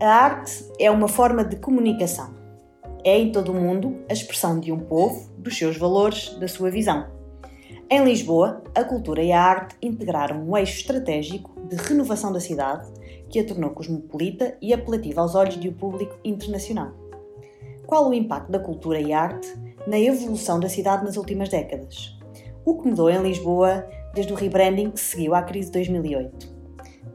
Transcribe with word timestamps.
A 0.00 0.08
arte 0.08 0.72
é 0.80 0.90
uma 0.90 1.06
forma 1.06 1.44
de 1.44 1.54
comunicação. 1.54 2.34
É 3.04 3.16
em 3.16 3.30
todo 3.30 3.52
o 3.52 3.54
mundo 3.54 4.02
a 4.10 4.12
expressão 4.12 4.58
de 4.58 4.72
um 4.72 4.80
povo, 4.80 5.30
dos 5.38 5.56
seus 5.56 5.76
valores, 5.76 6.30
da 6.40 6.48
sua 6.48 6.68
visão. 6.68 7.06
Em 7.88 8.02
Lisboa, 8.02 8.64
a 8.74 8.82
cultura 8.82 9.22
e 9.22 9.30
a 9.30 9.40
arte 9.40 9.76
integraram 9.80 10.48
um 10.48 10.56
eixo 10.56 10.80
estratégico 10.80 11.54
de 11.68 11.76
renovação 11.76 12.32
da 12.32 12.40
cidade 12.40 12.90
que 13.30 13.38
a 13.38 13.46
tornou 13.46 13.70
cosmopolita 13.70 14.58
e 14.60 14.74
apelativa 14.74 15.20
aos 15.20 15.36
olhos 15.36 15.60
de 15.60 15.68
um 15.68 15.74
público 15.74 16.18
internacional. 16.24 16.90
Qual 17.86 18.08
o 18.08 18.14
impacto 18.14 18.50
da 18.50 18.58
cultura 18.58 19.00
e 19.00 19.12
arte 19.12 19.46
na 19.86 19.98
evolução 19.98 20.58
da 20.58 20.68
cidade 20.68 21.04
nas 21.04 21.16
últimas 21.16 21.48
décadas? 21.48 22.18
O 22.64 22.82
que 22.82 22.88
mudou 22.88 23.08
em 23.08 23.22
Lisboa 23.22 23.86
desde 24.12 24.32
o 24.32 24.36
rebranding 24.36 24.90
que 24.90 25.00
seguiu 25.00 25.36
à 25.36 25.42
crise 25.42 25.66
de 25.66 25.74
2008? 25.74 26.53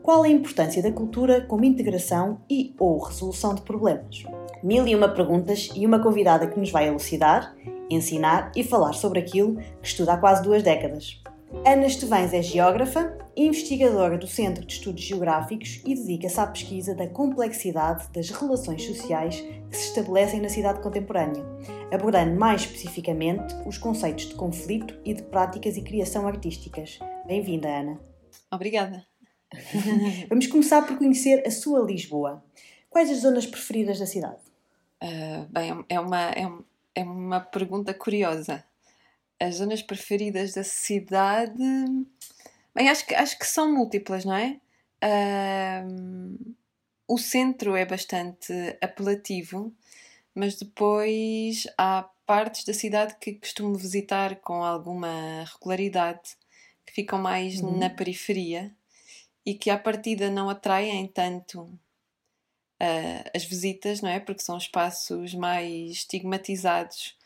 Qual 0.10 0.24
a 0.24 0.28
importância 0.28 0.82
da 0.82 0.92
cultura 0.92 1.42
como 1.42 1.64
integração 1.64 2.42
e 2.50 2.74
ou 2.80 2.98
resolução 2.98 3.54
de 3.54 3.62
problemas? 3.62 4.24
Mil 4.64 4.88
e 4.88 4.96
uma 4.96 5.08
perguntas 5.08 5.70
e 5.76 5.86
uma 5.86 6.02
convidada 6.02 6.48
que 6.48 6.60
nos 6.60 6.72
vai 6.72 6.88
elucidar, 6.88 7.56
ensinar 7.92 8.52
e 8.56 8.64
falar 8.64 8.94
sobre 8.94 9.20
aquilo 9.20 9.58
que 9.58 9.88
estuda 9.88 10.14
há 10.14 10.18
quase 10.18 10.42
duas 10.42 10.64
décadas. 10.64 11.22
Ana 11.64 11.86
Estevães 11.86 12.34
é 12.34 12.42
geógrafa, 12.42 13.20
investigadora 13.38 14.18
do 14.18 14.26
Centro 14.26 14.66
de 14.66 14.74
Estudos 14.74 15.04
Geográficos 15.04 15.80
e 15.86 15.94
dedica-se 15.94 16.40
à 16.40 16.48
pesquisa 16.48 16.96
da 16.96 17.08
complexidade 17.08 18.10
das 18.12 18.32
relações 18.32 18.84
sociais 18.84 19.40
que 19.70 19.78
se 19.78 19.90
estabelecem 19.90 20.42
na 20.42 20.50
cidade 20.50 20.82
contemporânea, 20.82 21.46
abordando 21.94 22.36
mais 22.36 22.62
especificamente 22.62 23.54
os 23.64 23.78
conceitos 23.78 24.30
de 24.30 24.34
conflito 24.34 25.00
e 25.06 25.14
de 25.14 25.22
práticas 25.22 25.78
e 25.78 25.84
criação 25.84 26.26
artísticas. 26.28 26.98
Bem-vinda, 27.28 27.68
Ana. 27.68 28.00
Obrigada. 28.52 29.04
Vamos 30.30 30.48
começar 30.48 30.86
por 30.86 30.98
conhecer 30.98 31.44
a 31.46 31.52
sua 31.52 31.80
Lisboa. 31.84 32.44
Quais 32.90 33.10
as 33.10 33.20
zonas 33.20 33.46
preferidas 33.46 34.00
da 34.00 34.06
cidade? 34.06 34.42
Uh, 35.02 35.46
bem, 35.50 35.86
é 35.88 36.00
uma, 36.00 36.30
é, 36.32 36.52
é 36.96 37.04
uma 37.04 37.40
pergunta 37.40 37.94
curiosa. 37.94 38.64
As 39.40 39.56
zonas 39.56 39.82
preferidas 39.82 40.54
da 40.54 40.64
cidade. 40.64 41.64
Bem, 42.76 42.90
acho 42.90 43.06
que, 43.06 43.16
acho 43.16 43.40
que 43.40 43.48
são 43.48 43.74
múltiplas, 43.74 44.26
não 44.26 44.36
é? 44.36 44.60
Uh, 45.04 46.56
o 47.08 47.18
centro 47.18 47.76
é 47.76 47.86
bastante 47.86 48.54
apelativo, 48.82 49.74
mas 50.36 50.56
depois 50.56 51.66
há 51.78 52.08
partes 52.26 52.64
da 52.66 52.74
cidade 52.74 53.16
que 53.20 53.34
costumo 53.34 53.74
visitar 53.76 54.36
com 54.36 54.64
alguma 54.64 55.44
regularidade, 55.54 56.38
que 56.86 56.94
ficam 56.94 57.18
mais 57.20 57.62
uhum. 57.62 57.80
na 57.80 57.90
periferia 57.90 58.72
e 59.50 59.56
que 59.56 59.72
à 59.72 59.80
partida 59.80 60.30
não 60.30 60.48
atraem 60.48 61.08
tanto 61.08 61.62
uh, 61.64 63.30
as 63.36 63.44
visitas, 63.44 64.00
não 64.00 64.08
é? 64.08 64.20
Porque 64.20 64.44
são 64.44 64.56
espaços 64.56 65.34
mais 65.34 65.90
estigmatizados 65.90 67.18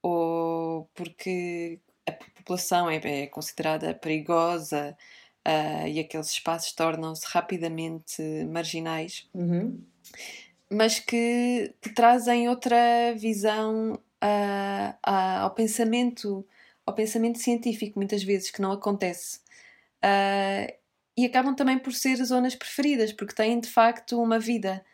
ou 0.00 0.88
porque 0.94 1.80
a 2.06 2.12
população 2.12 2.88
é, 2.88 3.00
é 3.02 3.26
considerada 3.26 3.92
perigosa 3.92 4.96
uh, 5.44 5.88
e 5.88 5.98
aqueles 5.98 6.28
espaços 6.28 6.70
tornam-se 6.70 7.26
rapidamente 7.26 8.22
marginais, 8.48 9.28
uhum. 9.34 9.82
mas 10.70 11.00
que, 11.00 11.74
que, 11.82 11.90
trazem 11.90 12.48
outra 12.48 12.76
visão 13.16 13.94
uh, 13.94 14.96
ao 15.02 15.50
pensamento 15.50 16.46
ao 16.86 16.94
pensamento 16.94 17.38
científico 17.38 17.98
muitas 17.98 18.22
vezes 18.22 18.52
que 18.52 18.62
não 18.62 18.70
acontece 18.70 19.40
uh, 20.04 20.83
e 21.16 21.24
acabam 21.24 21.54
também 21.54 21.78
por 21.78 21.92
ser 21.92 22.16
zonas 22.24 22.54
preferidas, 22.54 23.12
porque 23.12 23.34
têm 23.34 23.60
de 23.60 23.68
facto 23.68 24.20
uma 24.20 24.38
vida. 24.38 24.84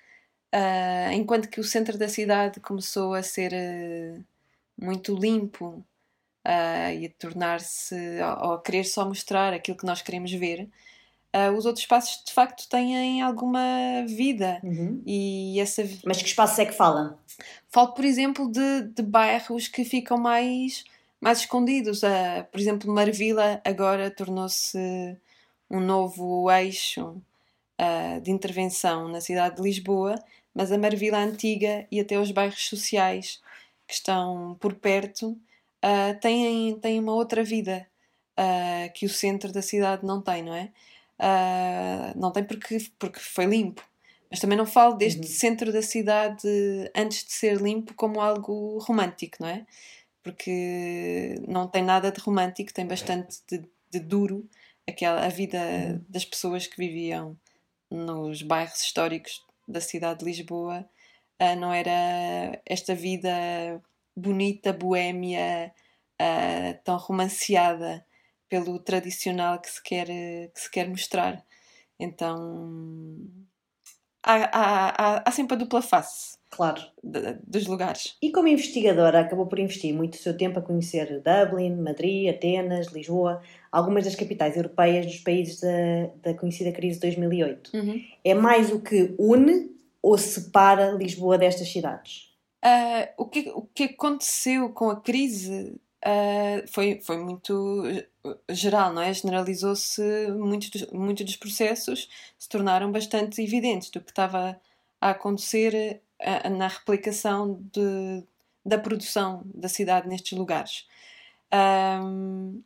Uh, 0.54 1.12
enquanto 1.12 1.48
que 1.48 1.60
o 1.60 1.64
centro 1.64 1.96
da 1.96 2.08
cidade 2.08 2.58
começou 2.60 3.14
a 3.14 3.22
ser 3.22 3.52
uh, 3.52 4.24
muito 4.76 5.14
limpo 5.14 5.84
uh, 6.46 6.92
e 6.98 7.06
a 7.06 7.10
tornar-se, 7.18 7.94
ou 8.42 8.54
a 8.54 8.62
querer 8.62 8.84
só 8.84 9.06
mostrar 9.06 9.52
aquilo 9.54 9.76
que 9.76 9.86
nós 9.86 10.02
queremos 10.02 10.32
ver, 10.32 10.68
os 11.56 11.64
outros 11.64 11.84
espaços 11.84 12.24
de 12.24 12.32
facto 12.32 12.68
têm 12.68 13.22
alguma 13.22 14.04
vida. 14.04 14.60
Uhum. 14.64 15.00
E 15.06 15.60
essa... 15.60 15.88
Mas 16.04 16.20
que 16.20 16.26
espaços 16.26 16.58
é 16.58 16.66
que 16.66 16.72
fala? 16.72 17.20
Falo, 17.68 17.94
por 17.94 18.04
exemplo, 18.04 18.50
de, 18.50 18.88
de 18.88 19.00
bairros 19.00 19.68
que 19.68 19.84
ficam 19.84 20.18
mais, 20.18 20.82
mais 21.20 21.38
escondidos. 21.38 22.00
por 22.50 22.58
exemplo, 22.58 22.92
Marvila 22.92 23.60
agora 23.64 24.10
tornou-se 24.10 25.16
um 25.70 25.80
novo 25.80 26.50
eixo 26.50 27.22
uh, 27.80 28.20
de 28.20 28.30
intervenção 28.30 29.08
na 29.08 29.20
cidade 29.20 29.56
de 29.56 29.62
Lisboa, 29.62 30.16
mas 30.54 30.72
a 30.72 30.78
Marvila 30.78 31.18
Antiga 31.18 31.86
e 31.90 32.00
até 32.00 32.18
os 32.18 32.32
bairros 32.32 32.68
sociais 32.68 33.40
que 33.86 33.94
estão 33.94 34.56
por 34.60 34.74
perto 34.74 35.30
uh, 35.30 36.18
têm, 36.20 36.78
têm 36.80 36.98
uma 36.98 37.14
outra 37.14 37.44
vida 37.44 37.86
uh, 38.38 38.92
que 38.92 39.06
o 39.06 39.08
centro 39.08 39.52
da 39.52 39.62
cidade 39.62 40.04
não 40.04 40.20
tem, 40.20 40.42
não 40.42 40.54
é? 40.54 40.70
não 42.16 42.32
tem 42.32 42.42
porque, 42.42 42.78
porque 42.98 43.20
foi 43.20 43.44
limpo. 43.44 43.84
Mas 44.30 44.40
também 44.40 44.56
não 44.56 44.64
falo 44.64 44.94
deste 44.94 45.20
uhum. 45.20 45.26
centro 45.26 45.70
da 45.70 45.82
cidade 45.82 46.48
antes 46.96 47.24
de 47.24 47.32
ser 47.32 47.60
limpo 47.60 47.92
como 47.92 48.20
algo 48.20 48.78
romântico, 48.78 49.36
não 49.40 49.48
é? 49.48 49.66
Porque 50.22 51.34
não 51.46 51.68
tem 51.68 51.82
nada 51.82 52.10
de 52.10 52.20
romântico, 52.20 52.72
tem 52.72 52.86
bastante 52.86 53.38
de, 53.46 53.62
de 53.90 54.00
duro 54.00 54.48
aquela, 54.90 55.24
a 55.24 55.28
vida 55.28 55.58
uhum. 55.58 56.04
das 56.08 56.24
pessoas 56.24 56.66
que 56.66 56.76
viviam 56.76 57.36
nos 57.90 58.42
bairros 58.42 58.80
históricos 58.80 59.44
da 59.66 59.80
cidade 59.80 60.20
de 60.20 60.26
Lisboa 60.26 60.88
uh, 61.40 61.56
não 61.56 61.72
era 61.72 62.60
esta 62.66 62.94
vida 62.94 63.30
bonita, 64.16 64.72
boémia, 64.72 65.72
uh, 66.20 66.78
tão 66.84 66.96
romanceada 66.96 68.04
pelo 68.48 68.78
tradicional 68.78 69.60
que 69.60 69.70
se 69.70 69.82
quer, 69.82 70.06
que 70.06 70.60
se 70.60 70.70
quer 70.70 70.88
mostrar. 70.88 71.44
Então 71.98 73.26
há, 74.22 74.34
há, 74.34 74.88
há, 74.88 75.22
há 75.26 75.30
sempre 75.32 75.54
a 75.54 75.58
dupla 75.58 75.82
face 75.82 76.40
claro. 76.50 76.82
De, 77.02 77.38
dos 77.46 77.66
lugares. 77.66 78.16
E 78.20 78.30
como 78.30 78.48
investigadora, 78.48 79.20
acabou 79.20 79.46
por 79.46 79.58
investir 79.58 79.94
muito 79.94 80.14
o 80.14 80.18
seu 80.18 80.36
tempo 80.36 80.58
a 80.58 80.62
conhecer 80.62 81.22
Dublin, 81.22 81.76
Madrid, 81.76 82.28
Atenas, 82.28 82.88
Lisboa, 82.88 83.40
algumas 83.70 84.04
das 84.04 84.14
capitais 84.14 84.56
europeias 84.56 85.06
dos 85.06 85.18
países 85.18 85.60
da, 85.60 86.30
da 86.30 86.34
conhecida 86.34 86.72
crise 86.72 86.94
de 86.94 87.02
2008. 87.02 87.70
Uhum. 87.74 88.04
É 88.24 88.34
mais 88.34 88.72
o 88.72 88.80
que 88.80 89.14
une 89.18 89.70
ou 90.02 90.16
separa 90.18 90.92
Lisboa 90.92 91.38
destas 91.38 91.70
cidades? 91.70 92.30
Uh, 92.64 93.08
o, 93.16 93.26
que, 93.26 93.50
o 93.54 93.62
que 93.74 93.84
aconteceu 93.84 94.70
com 94.70 94.90
a 94.90 95.00
crise 95.00 95.74
uh, 96.04 96.68
foi, 96.68 97.00
foi 97.02 97.18
muito 97.18 97.82
geral, 98.50 98.92
não 98.92 99.02
é? 99.02 99.12
Generalizou-se, 99.14 100.02
muitos 100.32 100.86
muitos 100.92 101.24
dos 101.24 101.36
processos 101.36 102.08
se 102.38 102.48
tornaram 102.48 102.90
bastante 102.90 103.42
evidentes 103.42 103.90
do 103.90 104.00
que 104.00 104.10
estava 104.10 104.60
a 105.00 105.10
acontecer 105.10 106.02
na 106.58 106.68
replicação 106.68 107.58
de, 107.72 108.22
da 108.64 108.78
produção 108.78 109.42
da 109.54 109.68
cidade 109.68 110.06
nestes 110.06 110.36
lugares. 110.36 110.86
Um, 111.52 112.62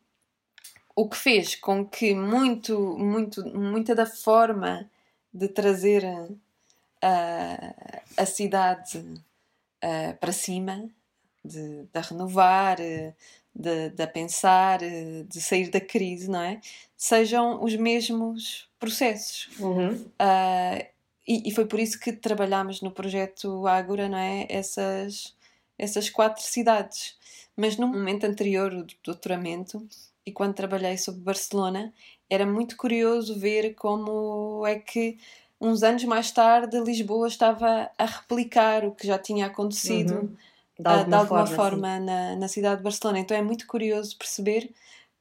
o 0.96 1.08
que 1.08 1.16
fez 1.16 1.56
com 1.56 1.84
que 1.84 2.14
muito, 2.14 2.96
muito, 2.98 3.44
muita 3.46 3.94
da 3.94 4.06
forma 4.06 4.88
de 5.32 5.48
trazer 5.48 6.04
uh, 6.04 8.00
a 8.16 8.26
cidade 8.26 8.98
uh, 8.98 10.16
para 10.20 10.32
cima, 10.32 10.88
de, 11.44 11.82
de 11.82 12.00
renovar, 12.00 12.76
de, 13.54 13.90
de 13.90 14.06
pensar, 14.08 14.78
de 14.78 15.40
sair 15.40 15.68
da 15.68 15.80
crise, 15.80 16.28
não 16.30 16.40
é? 16.40 16.60
Sejam 16.96 17.62
os 17.62 17.74
mesmos 17.76 18.68
processos. 18.78 19.48
Uhum. 19.58 19.94
Uh, 19.94 20.86
e, 21.26 21.48
e, 21.48 21.50
foi 21.52 21.64
por 21.66 21.80
isso 21.80 21.98
que 21.98 22.12
trabalhámos 22.12 22.82
no 22.82 22.90
projeto 22.90 23.66
Ágora, 23.66 24.08
não 24.08 24.18
é? 24.18 24.46
Essas, 24.48 25.34
essas 25.78 26.10
quatro 26.10 26.42
cidades. 26.42 27.16
Mas 27.56 27.76
no 27.76 27.86
momento 27.86 28.24
anterior 28.24 28.70
do 28.70 28.94
doutoramento, 29.02 29.86
e 30.26 30.32
quando 30.32 30.54
trabalhei 30.54 30.96
sobre 30.96 31.20
Barcelona, 31.20 31.92
era 32.28 32.46
muito 32.46 32.76
curioso 32.76 33.38
ver 33.38 33.74
como 33.74 34.66
é 34.66 34.78
que 34.78 35.18
uns 35.60 35.82
anos 35.82 36.04
mais 36.04 36.30
tarde 36.30 36.80
Lisboa 36.80 37.28
estava 37.28 37.90
a 37.96 38.04
replicar 38.04 38.84
o 38.84 38.92
que 38.92 39.06
já 39.06 39.18
tinha 39.18 39.46
acontecido 39.46 40.14
uhum. 40.14 40.36
de 40.78 40.88
alguma, 40.88 41.04
de 41.04 41.14
alguma 41.14 41.46
forma, 41.46 41.56
forma 41.56 42.00
na, 42.00 42.36
na 42.36 42.48
cidade 42.48 42.78
de 42.78 42.82
Barcelona. 42.82 43.18
Então 43.18 43.36
é 43.36 43.42
muito 43.42 43.66
curioso 43.66 44.16
perceber 44.16 44.72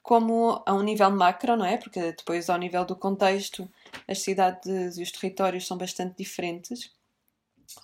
como 0.02 0.62
a 0.66 0.74
um 0.74 0.84
nível 0.84 1.10
macro, 1.12 1.56
não 1.56 1.66
é? 1.66 1.78
Porque 1.78 2.12
depois 2.12 2.50
ao 2.50 2.58
nível 2.58 2.84
do 2.86 2.96
contexto 2.96 3.70
as 4.08 4.22
cidades 4.22 4.98
e 4.98 5.02
os 5.02 5.12
territórios 5.12 5.66
são 5.66 5.78
bastante 5.78 6.18
diferentes, 6.18 6.92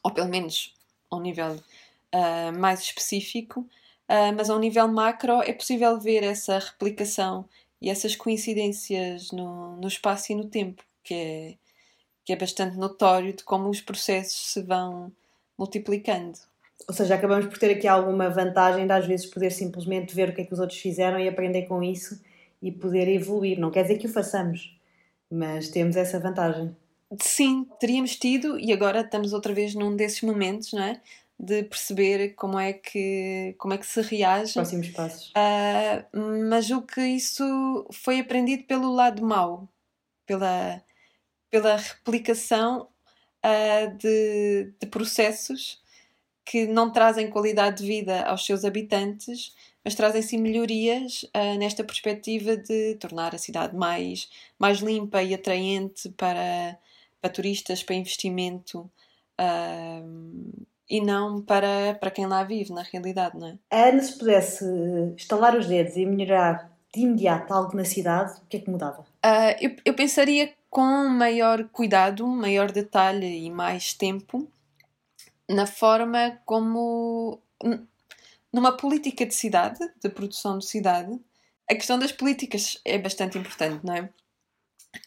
ou 0.04 0.12
pelo 0.12 0.28
menos 0.28 0.74
a 1.10 1.16
um 1.16 1.22
nível 1.22 1.56
uh, 1.56 2.60
mais 2.60 2.82
específico, 2.82 3.66
uh, 4.10 4.36
mas 4.36 4.50
a 4.50 4.56
um 4.56 4.60
nível 4.60 4.88
macro 4.88 5.42
é 5.42 5.54
possível 5.54 6.00
ver 6.00 6.24
essa 6.24 6.58
replicação 6.60 7.46
e 7.82 7.90
essas 7.90 8.16
coincidências 8.16 9.32
no, 9.32 9.78
no 9.78 9.88
espaço 9.88 10.32
e 10.32 10.36
no 10.36 10.46
tempo, 10.46 10.84
que 11.04 11.14
é, 11.14 11.56
que 12.26 12.34
é 12.34 12.36
bastante 12.36 12.78
notório 12.78 13.34
de 13.34 13.44
como 13.44 13.70
os 13.70 13.82
processos 13.82 14.52
se 14.54 14.62
vão 14.62 15.12
multiplicando. 15.58 16.38
Ou 16.88 16.94
seja, 16.94 17.16
acabamos 17.16 17.46
por 17.48 17.58
ter 17.58 17.72
aqui 17.72 17.88
alguma 17.88 18.30
vantagem 18.30 18.86
de 18.86 18.94
às 18.94 19.06
vezes 19.06 19.26
poder 19.26 19.52
simplesmente 19.52 20.16
ver 20.16 20.30
o 20.30 20.34
que 20.34 20.42
é 20.42 20.46
que 20.46 20.54
os 20.54 20.60
outros 20.60 20.80
fizeram 20.80 21.20
e 21.20 21.28
aprender 21.28 21.64
com 21.64 21.84
isso 21.84 22.20
e 22.62 22.72
poder 22.72 23.08
evoluir. 23.08 23.60
Não 23.60 23.72
quer 23.72 23.84
dizer 23.84 23.98
que 23.98 24.08
o 24.08 24.12
façamos, 24.12 24.76
mas 25.30 25.70
temos 25.70 25.96
essa 25.96 26.20
vantagem. 26.20 26.76
Sim, 27.22 27.68
teríamos 27.80 28.16
tido 28.16 28.60
e 28.60 28.72
agora 28.72 29.02
estamos 29.02 29.34
outra 29.34 29.54
vez 29.54 29.74
num 29.74 29.96
desses 29.96 30.22
momentos, 30.22 30.72
não 30.74 30.84
é? 30.84 31.02
De 31.40 31.64
perceber 31.64 32.36
como 32.36 32.60
é 32.60 32.74
que, 32.74 33.56
como 33.58 33.74
é 33.74 33.78
que 33.78 33.88
se 33.88 34.02
reage. 34.02 34.54
Próximos 34.54 34.90
passos. 34.90 35.30
Uh, 35.30 36.50
mas 36.50 36.70
o 36.70 36.82
que 36.82 37.02
isso 37.02 37.88
foi 37.94 38.20
aprendido 38.20 38.64
pelo 38.64 38.92
lado 38.94 39.24
mau, 39.24 39.70
pela, 40.26 40.84
pela 41.50 41.78
replicação 41.78 42.90
uh, 43.46 43.98
de, 43.98 44.74
de 44.80 44.88
processos 44.88 45.82
que 46.44 46.68
não 46.68 46.92
trazem 46.92 47.30
qualidade 47.30 47.84
de 47.84 47.88
vida 47.88 48.24
aos 48.24 48.46
seus 48.46 48.66
habitantes, 48.66 49.56
mas 49.86 49.96
trazem 49.96 50.22
sim 50.22 50.40
melhorias 50.40 51.24
uh, 51.24 51.58
nesta 51.58 51.84
perspectiva 51.84 52.58
de 52.58 52.96
tornar 52.96 53.34
a 53.34 53.38
cidade 53.38 53.76
mais, 53.76 54.30
mais 54.58 54.80
limpa 54.80 55.24
e 55.24 55.34
atraente 55.34 56.10
para, 56.10 56.78
para 57.22 57.30
turistas, 57.30 57.82
para 57.82 57.96
investimento 57.96 58.92
e 60.90 61.02
não 61.02 61.42
para, 61.42 61.94
para 62.00 62.12
quem 62.12 62.26
lá 62.26 62.44
vive, 62.44 62.74
na 62.74 62.82
realidade, 62.82 63.38
não 63.38 63.48
é? 63.48 63.58
A 63.70 63.90
Ana, 63.90 64.02
se 64.02 64.18
pudesse 64.18 64.66
estalar 65.16 65.56
os 65.56 65.68
dedos 65.68 65.96
e 65.96 66.06
melhorar 66.06 66.72
de 66.94 67.02
imediato 67.02 67.54
algo 67.54 67.78
na 67.78 67.86
cidade, 67.86 68.40
o 68.42 68.48
que 68.48 68.58
é 68.58 68.60
que 68.60 68.70
mudava? 68.70 69.02
Uh, 69.02 69.56
eu, 69.62 69.76
eu 69.86 69.94
pensaria 69.94 70.52
com 70.70 71.08
maior 71.08 71.64
cuidado, 71.66 72.26
maior 72.26 72.72
detalhe 72.72 73.46
e 73.46 73.52
mais 73.52 73.94
tempo 73.94 74.48
na 75.50 75.66
forma 75.66 76.40
como 76.46 77.42
numa 78.54 78.76
política 78.76 79.26
de 79.26 79.34
cidade, 79.34 79.80
de 80.02 80.10
produção 80.10 80.58
de 80.58 80.66
cidade, 80.66 81.20
a 81.70 81.76
questão 81.76 82.00
das 82.00 82.12
políticas 82.12 82.80
é 82.86 82.98
bastante 82.98 83.38
importante, 83.38 83.86
não 83.86 83.94
é? 83.94 84.10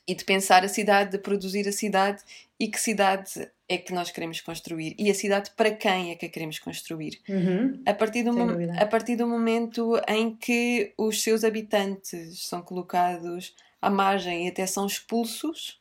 E 0.06 0.14
de 0.14 0.24
pensar 0.24 0.64
a 0.64 0.68
cidade, 0.68 1.12
de 1.12 1.18
produzir 1.18 1.66
a 1.66 1.72
cidade 1.72 2.22
e 2.58 2.68
que 2.68 2.78
cidade 2.78 3.50
é 3.68 3.78
que 3.78 3.92
nós 3.92 4.10
queremos 4.10 4.40
construir 4.40 4.94
e 4.98 5.10
a 5.10 5.14
cidade 5.14 5.50
para 5.56 5.70
quem 5.70 6.10
é 6.10 6.14
que 6.14 6.26
a 6.26 6.28
queremos 6.28 6.58
construir. 6.58 7.20
Uhum. 7.28 7.82
A, 7.86 7.94
partir 7.94 8.22
do 8.22 8.32
a 8.78 8.86
partir 8.86 9.16
do 9.16 9.26
momento 9.26 10.00
em 10.06 10.36
que 10.36 10.92
os 10.96 11.22
seus 11.22 11.42
habitantes 11.42 12.46
são 12.46 12.62
colocados 12.62 13.54
à 13.80 13.90
margem 13.90 14.46
e 14.46 14.48
até 14.48 14.66
são 14.66 14.86
expulsos 14.86 15.80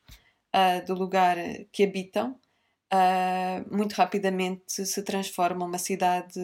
uh, 0.56 0.86
do 0.86 0.94
lugar 0.94 1.38
que 1.72 1.84
habitam, 1.84 2.36
uh, 2.94 3.76
muito 3.76 3.94
rapidamente 3.94 4.86
se 4.86 5.04
transforma 5.04 5.66
uma 5.66 5.78
cidade 5.78 6.40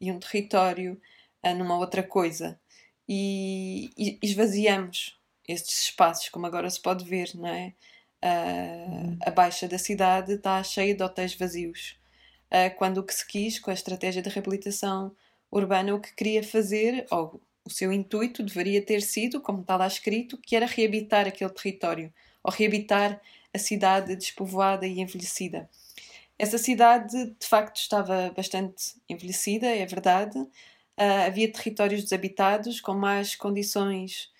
e 0.00 0.10
um 0.10 0.18
território 0.18 1.00
uh, 1.44 1.54
numa 1.54 1.78
outra 1.78 2.02
coisa. 2.02 2.58
E, 3.08 3.90
e, 3.96 4.18
esvaziamos 4.22 5.18
estes 5.46 5.84
espaços, 5.84 6.28
como 6.28 6.46
agora 6.46 6.68
se 6.70 6.80
pode 6.80 7.04
ver, 7.04 7.30
não 7.34 7.48
é? 7.48 7.74
Uh, 8.22 9.18
a 9.20 9.30
baixa 9.30 9.68
da 9.68 9.78
cidade 9.78 10.34
está 10.34 10.62
cheia 10.62 10.94
de 10.94 11.02
hotéis 11.02 11.34
vazios. 11.34 11.98
Uh, 12.46 12.74
quando 12.76 12.98
o 12.98 13.02
que 13.02 13.14
se 13.14 13.26
quis, 13.26 13.58
com 13.58 13.70
a 13.70 13.74
estratégia 13.74 14.22
de 14.22 14.30
reabilitação 14.30 15.14
urbana, 15.50 15.94
o 15.94 16.00
que 16.00 16.14
queria 16.14 16.42
fazer, 16.42 17.06
ou 17.10 17.40
o 17.64 17.70
seu 17.70 17.92
intuito 17.92 18.42
deveria 18.42 18.84
ter 18.84 19.02
sido, 19.02 19.40
como 19.40 19.60
está 19.60 19.76
lá 19.76 19.86
escrito, 19.86 20.38
que 20.38 20.56
era 20.56 20.66
reabitar 20.66 21.26
aquele 21.26 21.50
território, 21.50 22.12
ou 22.42 22.50
reabitar 22.50 23.20
a 23.52 23.58
cidade 23.58 24.16
despovoada 24.16 24.86
e 24.86 25.00
envelhecida. 25.00 25.68
Essa 26.38 26.58
cidade, 26.58 27.26
de 27.38 27.46
facto, 27.46 27.76
estava 27.76 28.32
bastante 28.36 28.96
envelhecida, 29.08 29.66
é 29.66 29.86
verdade. 29.86 30.38
Uh, 30.38 31.26
havia 31.26 31.52
territórios 31.52 32.02
desabitados, 32.02 32.80
com 32.80 32.94
más 32.94 33.36
condições 33.36 34.32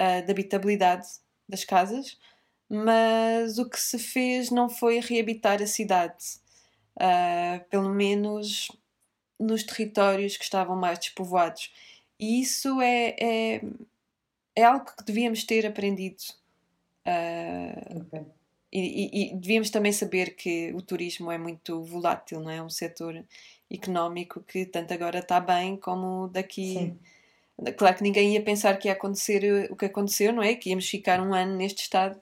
uh, 0.00 0.24
de 0.24 0.32
habitabilidade 0.32 1.06
das 1.48 1.64
casas, 1.64 2.18
mas 2.68 3.58
o 3.58 3.68
que 3.68 3.80
se 3.80 3.98
fez 3.98 4.50
não 4.50 4.68
foi 4.68 5.00
reabitar 5.00 5.60
a 5.60 5.66
cidade, 5.66 6.24
uh, 6.96 7.68
pelo 7.68 7.90
menos 7.90 8.70
nos 9.38 9.62
territórios 9.64 10.36
que 10.36 10.44
estavam 10.44 10.76
mais 10.76 10.98
despovoados. 10.98 11.72
E 12.18 12.40
isso 12.40 12.80
é, 12.80 13.16
é, 13.18 13.60
é 14.54 14.62
algo 14.62 14.84
que 14.84 15.04
devíamos 15.04 15.44
ter 15.44 15.66
aprendido. 15.66 16.22
Uh, 17.06 18.02
okay. 18.02 18.26
E, 18.72 18.78
e, 18.78 19.32
e, 19.32 19.34
devíamos 19.34 19.70
também 19.70 19.90
saber 19.90 20.36
que 20.36 20.72
o 20.74 20.80
turismo 20.80 21.32
é 21.32 21.38
muito 21.38 21.82
volátil, 21.82 22.40
não 22.40 22.50
é? 22.50 22.58
é 22.58 22.62
um 22.62 22.70
setor 22.70 23.24
económico 23.68 24.40
que 24.42 24.64
tanto 24.64 24.94
agora 24.94 25.18
está 25.18 25.40
bem 25.40 25.76
como 25.76 26.28
daqui. 26.28 26.74
Sim. 26.74 26.98
Claro 27.76 27.96
que 27.96 28.02
ninguém 28.02 28.34
ia 28.34 28.42
pensar 28.42 28.78
que 28.78 28.88
ia 28.88 28.94
acontecer 28.94 29.70
o 29.70 29.76
que 29.76 29.84
aconteceu, 29.86 30.32
não 30.32 30.42
é? 30.42 30.54
Que 30.54 30.70
íamos 30.70 30.88
ficar 30.88 31.20
um 31.20 31.34
ano 31.34 31.56
neste 31.56 31.82
estado, 31.82 32.20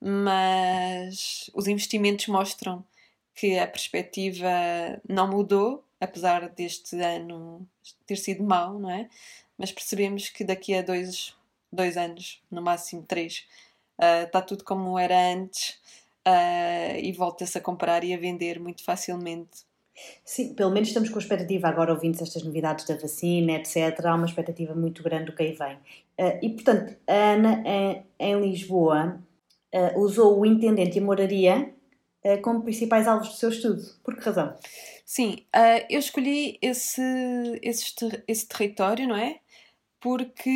mas 0.00 1.50
os 1.54 1.66
investimentos 1.66 2.28
mostram 2.28 2.84
que 3.34 3.58
a 3.58 3.66
perspectiva 3.66 4.48
não 5.08 5.28
mudou, 5.28 5.84
apesar 6.00 6.48
deste 6.50 6.96
ano 7.00 7.66
ter 8.06 8.16
sido 8.16 8.44
mau, 8.44 8.78
não 8.78 8.90
é? 8.90 9.08
Mas 9.58 9.72
percebemos 9.72 10.28
que 10.28 10.44
daqui 10.44 10.74
a 10.74 10.82
dois, 10.82 11.34
dois 11.72 11.96
anos, 11.96 12.40
no 12.50 12.62
máximo 12.62 13.02
três, 13.02 13.46
uh, 13.98 14.24
está 14.24 14.40
tudo 14.40 14.64
como 14.64 14.98
era 14.98 15.32
antes 15.32 15.70
uh, 16.26 16.96
e 17.02 17.12
volta-se 17.12 17.58
a 17.58 17.60
comprar 17.60 18.04
e 18.04 18.14
a 18.14 18.18
vender 18.18 18.60
muito 18.60 18.84
facilmente. 18.84 19.66
Sim, 20.24 20.54
pelo 20.54 20.70
menos 20.70 20.88
estamos 20.88 21.08
com 21.08 21.18
expectativa, 21.18 21.68
agora 21.68 21.92
ouvindo 21.92 22.20
estas 22.22 22.42
novidades 22.42 22.84
da 22.86 22.96
vacina, 22.96 23.52
etc. 23.52 24.04
Há 24.04 24.14
uma 24.14 24.26
expectativa 24.26 24.74
muito 24.74 25.02
grande 25.02 25.26
do 25.26 25.32
que 25.34 25.42
aí 25.42 25.52
vem. 25.52 25.76
Uh, 26.18 26.38
e 26.42 26.50
portanto, 26.50 26.96
a 27.06 27.14
Ana, 27.14 27.62
em, 27.66 28.04
em 28.18 28.40
Lisboa, 28.40 29.20
uh, 29.74 30.00
usou 30.00 30.40
o 30.40 30.46
intendente 30.46 30.98
e 30.98 31.02
a 31.02 31.04
moraria 31.04 31.72
uh, 32.24 32.40
como 32.42 32.62
principais 32.62 33.06
alvos 33.06 33.28
do 33.28 33.34
seu 33.34 33.48
estudo. 33.48 33.82
Por 34.04 34.16
que 34.16 34.24
razão? 34.24 34.54
Sim, 35.04 35.44
eu 35.88 36.00
escolhi 36.00 36.58
esse, 36.60 37.00
esse, 37.62 37.94
esse 38.26 38.48
território, 38.48 39.06
não 39.06 39.16
é? 39.16 39.38
porque 40.06 40.50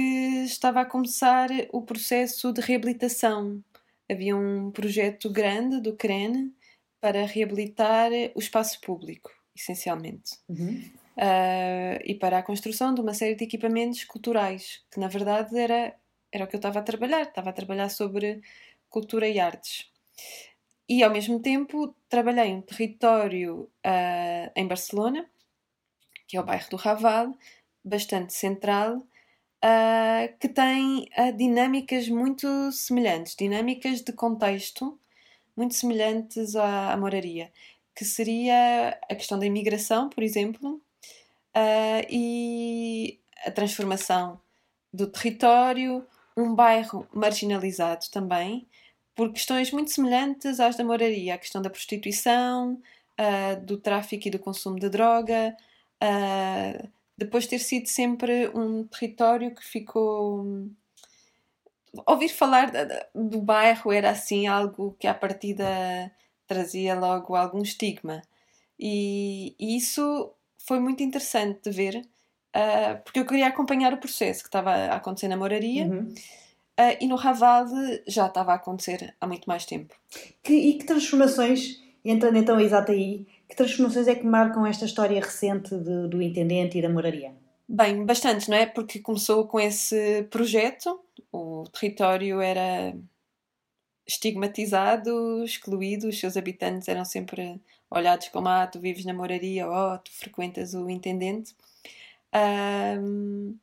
estava 0.44 0.80
a 0.82 0.84
começar 0.84 1.48
o 1.72 1.82
processo 1.82 2.52
de 2.52 2.60
reabilitação. 2.60 3.60
Havia 4.08 4.36
um 4.36 4.70
projeto 4.70 5.28
grande 5.28 5.80
do 5.80 5.96
CREN 5.96 6.52
para 7.00 7.26
reabilitar 7.26 8.10
o 8.34 8.38
espaço 8.38 8.80
público, 8.80 9.32
essencialmente. 9.60 10.38
Uhum. 10.48 10.82
Uh, 11.16 12.00
e 12.04 12.14
para 12.14 12.38
a 12.38 12.42
construção 12.42 12.94
de 12.94 13.00
uma 13.00 13.14
série 13.14 13.34
de 13.34 13.44
equipamentos 13.44 14.04
culturais, 14.04 14.82
que 14.90 14.98
na 14.98 15.08
verdade 15.08 15.58
era, 15.58 15.94
era 16.32 16.44
o 16.44 16.48
que 16.48 16.56
eu 16.56 16.58
estava 16.58 16.78
a 16.78 16.82
trabalhar. 16.82 17.22
Estava 17.22 17.50
a 17.50 17.52
trabalhar 17.52 17.88
sobre 17.88 18.40
cultura 18.88 19.28
e 19.28 19.38
artes. 19.38 19.90
E 20.88 21.04
ao 21.04 21.10
mesmo 21.10 21.38
tempo 21.40 21.94
trabalhei 22.08 22.52
um 22.52 22.62
território 22.62 23.70
uh, 23.86 24.50
em 24.56 24.66
Barcelona, 24.66 25.28
que 26.26 26.36
é 26.36 26.40
o 26.40 26.44
bairro 26.44 26.68
do 26.70 26.76
Raval, 26.76 27.34
bastante 27.84 28.32
central, 28.32 28.96
uh, 28.96 30.38
que 30.38 30.48
tem 30.48 31.08
dinâmicas 31.36 32.08
muito 32.08 32.72
semelhantes, 32.72 33.36
dinâmicas 33.36 34.00
de 34.00 34.12
contexto 34.12 34.98
muito 35.56 35.74
semelhantes 35.74 36.56
à, 36.56 36.92
à 36.92 36.96
moraria, 36.96 37.52
que 37.94 38.04
seria 38.04 38.98
a 39.08 39.14
questão 39.14 39.38
da 39.38 39.46
imigração, 39.46 40.08
por 40.08 40.22
exemplo, 40.22 40.80
uh, 41.56 42.06
e 42.08 43.20
a 43.44 43.50
transformação 43.50 44.40
do 44.92 45.06
território, 45.06 46.06
um 46.36 46.54
bairro 46.54 47.06
marginalizado 47.12 48.06
também, 48.10 48.66
por 49.14 49.32
questões 49.32 49.70
muito 49.70 49.90
semelhantes 49.90 50.60
às 50.60 50.76
da 50.76 50.84
moraria, 50.84 51.34
a 51.34 51.38
questão 51.38 51.60
da 51.60 51.70
prostituição, 51.70 52.80
uh, 53.18 53.64
do 53.64 53.76
tráfico 53.76 54.28
e 54.28 54.30
do 54.30 54.38
consumo 54.38 54.78
de 54.78 54.88
droga, 54.88 55.54
uh, 56.02 56.88
depois 57.16 57.44
de 57.44 57.50
ter 57.50 57.58
sido 57.58 57.86
sempre 57.86 58.48
um 58.48 58.84
território 58.84 59.54
que 59.54 59.64
ficou. 59.64 60.70
Ouvir 62.06 62.28
falar 62.28 62.70
do 63.14 63.40
bairro 63.42 63.92
era 63.92 64.10
assim 64.10 64.46
algo 64.46 64.96
que 64.98 65.06
à 65.06 65.12
partida 65.12 65.66
trazia 66.50 66.98
logo 66.98 67.36
algum 67.36 67.62
estigma. 67.62 68.22
E, 68.76 69.54
e 69.56 69.76
isso 69.76 70.32
foi 70.66 70.80
muito 70.80 71.00
interessante 71.00 71.60
de 71.62 71.70
ver, 71.70 71.96
uh, 71.96 73.00
porque 73.04 73.20
eu 73.20 73.24
queria 73.24 73.46
acompanhar 73.46 73.94
o 73.94 73.98
processo 73.98 74.42
que 74.42 74.48
estava 74.48 74.72
a 74.72 74.96
acontecer 74.96 75.28
na 75.28 75.36
moraria. 75.36 75.86
Uhum. 75.86 76.12
Uh, 76.78 76.96
e 77.00 77.06
no 77.06 77.14
Raval 77.14 77.66
já 78.08 78.26
estava 78.26 78.50
a 78.52 78.56
acontecer 78.56 79.14
há 79.20 79.26
muito 79.28 79.46
mais 79.46 79.64
tempo. 79.64 79.94
Que, 80.42 80.52
e 80.52 80.74
que 80.74 80.84
transformações, 80.84 81.80
entrando 82.04 82.38
então 82.38 82.58
exato 82.58 82.90
aí, 82.90 83.26
que 83.48 83.54
transformações 83.54 84.08
é 84.08 84.14
que 84.16 84.26
marcam 84.26 84.66
esta 84.66 84.84
história 84.84 85.20
recente 85.20 85.76
de, 85.76 86.08
do 86.08 86.20
intendente 86.20 86.78
e 86.78 86.82
da 86.82 86.88
moraria? 86.88 87.32
Bem, 87.68 88.04
bastantes, 88.04 88.48
não 88.48 88.56
é? 88.56 88.66
Porque 88.66 88.98
começou 88.98 89.46
com 89.46 89.60
esse 89.60 90.24
projeto, 90.24 90.98
o 91.32 91.62
território 91.72 92.40
era 92.40 92.92
estigmatizado, 94.10 95.44
excluído, 95.44 96.08
os 96.08 96.18
seus 96.18 96.36
habitantes 96.36 96.88
eram 96.88 97.04
sempre 97.04 97.60
olhados 97.88 98.28
como 98.28 98.48
ah, 98.48 98.66
tu 98.66 98.80
vives 98.80 99.04
na 99.04 99.14
moraria 99.14 99.68
oh, 99.68 99.98
tu 99.98 100.10
frequentas 100.12 100.74
o 100.74 100.88
intendente. 100.90 101.54
Um, 102.34 103.56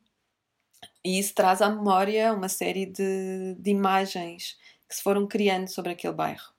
e 1.04 1.18
isso 1.18 1.34
traz 1.34 1.60
à 1.62 1.68
memória 1.68 2.32
uma 2.32 2.48
série 2.48 2.86
de, 2.86 3.54
de 3.58 3.70
imagens 3.70 4.58
que 4.88 4.96
se 4.96 5.02
foram 5.02 5.26
criando 5.26 5.68
sobre 5.68 5.92
aquele 5.92 6.14
bairro. 6.14 6.52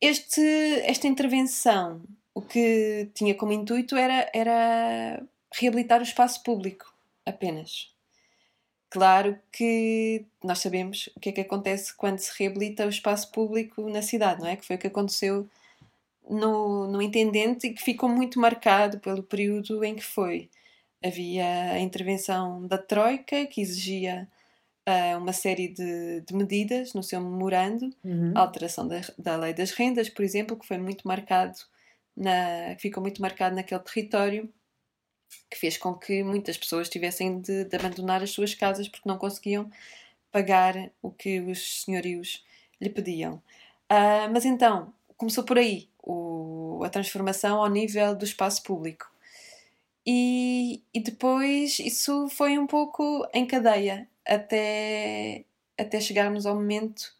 Este, 0.00 0.40
esta 0.84 1.06
intervenção, 1.08 2.02
o 2.34 2.42
que 2.42 3.10
tinha 3.14 3.34
como 3.34 3.52
intuito 3.52 3.96
era, 3.96 4.30
era 4.32 5.22
reabilitar 5.52 6.00
o 6.00 6.04
espaço 6.04 6.42
público 6.42 6.92
apenas. 7.24 7.95
Claro 8.88 9.38
que 9.50 10.24
nós 10.42 10.60
sabemos 10.60 11.08
o 11.16 11.20
que 11.20 11.30
é 11.30 11.32
que 11.32 11.40
acontece 11.40 11.94
quando 11.94 12.18
se 12.18 12.30
reabilita 12.38 12.86
o 12.86 12.88
espaço 12.88 13.30
público 13.32 13.88
na 13.90 14.00
cidade, 14.00 14.40
não 14.40 14.48
é? 14.48 14.56
Que 14.56 14.64
foi 14.64 14.76
o 14.76 14.78
que 14.78 14.86
aconteceu 14.86 15.48
no, 16.28 16.86
no 16.86 17.02
Intendente 17.02 17.66
e 17.66 17.74
que 17.74 17.82
ficou 17.82 18.08
muito 18.08 18.40
marcado 18.40 18.98
pelo 19.00 19.22
período 19.22 19.84
em 19.84 19.94
que 19.94 20.04
foi. 20.04 20.48
Havia 21.04 21.72
a 21.72 21.80
intervenção 21.80 22.66
da 22.66 22.78
Troika, 22.78 23.46
que 23.46 23.60
exigia 23.60 24.28
uh, 24.88 25.18
uma 25.18 25.32
série 25.32 25.68
de, 25.68 26.20
de, 26.22 26.34
medidas 26.34 26.94
no 26.94 27.02
seu 27.02 27.20
memorando, 27.20 27.90
uhum. 28.04 28.32
a 28.34 28.40
alteração 28.40 28.86
da, 28.86 29.00
da 29.18 29.36
lei 29.36 29.52
das 29.52 29.72
rendas, 29.72 30.08
por 30.08 30.24
exemplo, 30.24 30.56
que 30.56 30.66
foi 30.66 30.78
muito 30.78 31.06
marcado, 31.06 31.56
na, 32.16 32.76
ficou 32.78 33.02
muito 33.02 33.20
marcado 33.20 33.54
naquele 33.54 33.80
território, 33.80 34.52
que 35.50 35.56
fez 35.56 35.76
com 35.76 35.94
que 35.94 36.22
muitas 36.22 36.56
pessoas 36.56 36.88
tivessem 36.88 37.40
de, 37.40 37.64
de 37.64 37.76
abandonar 37.76 38.22
as 38.22 38.30
suas 38.30 38.54
casas 38.54 38.88
porque 38.88 39.08
não 39.08 39.18
conseguiam 39.18 39.70
pagar 40.30 40.90
o 41.00 41.10
que 41.10 41.40
os 41.40 41.82
senhorios 41.84 42.44
lhe 42.80 42.90
pediam. 42.90 43.34
Uh, 43.90 44.28
mas 44.32 44.44
então, 44.44 44.92
começou 45.16 45.44
por 45.44 45.58
aí 45.58 45.88
o, 46.02 46.82
a 46.84 46.88
transformação 46.88 47.60
ao 47.60 47.70
nível 47.70 48.14
do 48.14 48.24
espaço 48.24 48.62
público. 48.62 49.10
E, 50.06 50.82
e 50.94 51.00
depois 51.00 51.78
isso 51.80 52.28
foi 52.28 52.58
um 52.58 52.66
pouco 52.66 53.26
em 53.34 53.46
cadeia 53.46 54.08
até, 54.24 55.44
até 55.76 56.00
chegarmos 56.00 56.46
ao 56.46 56.54
momento. 56.54 57.14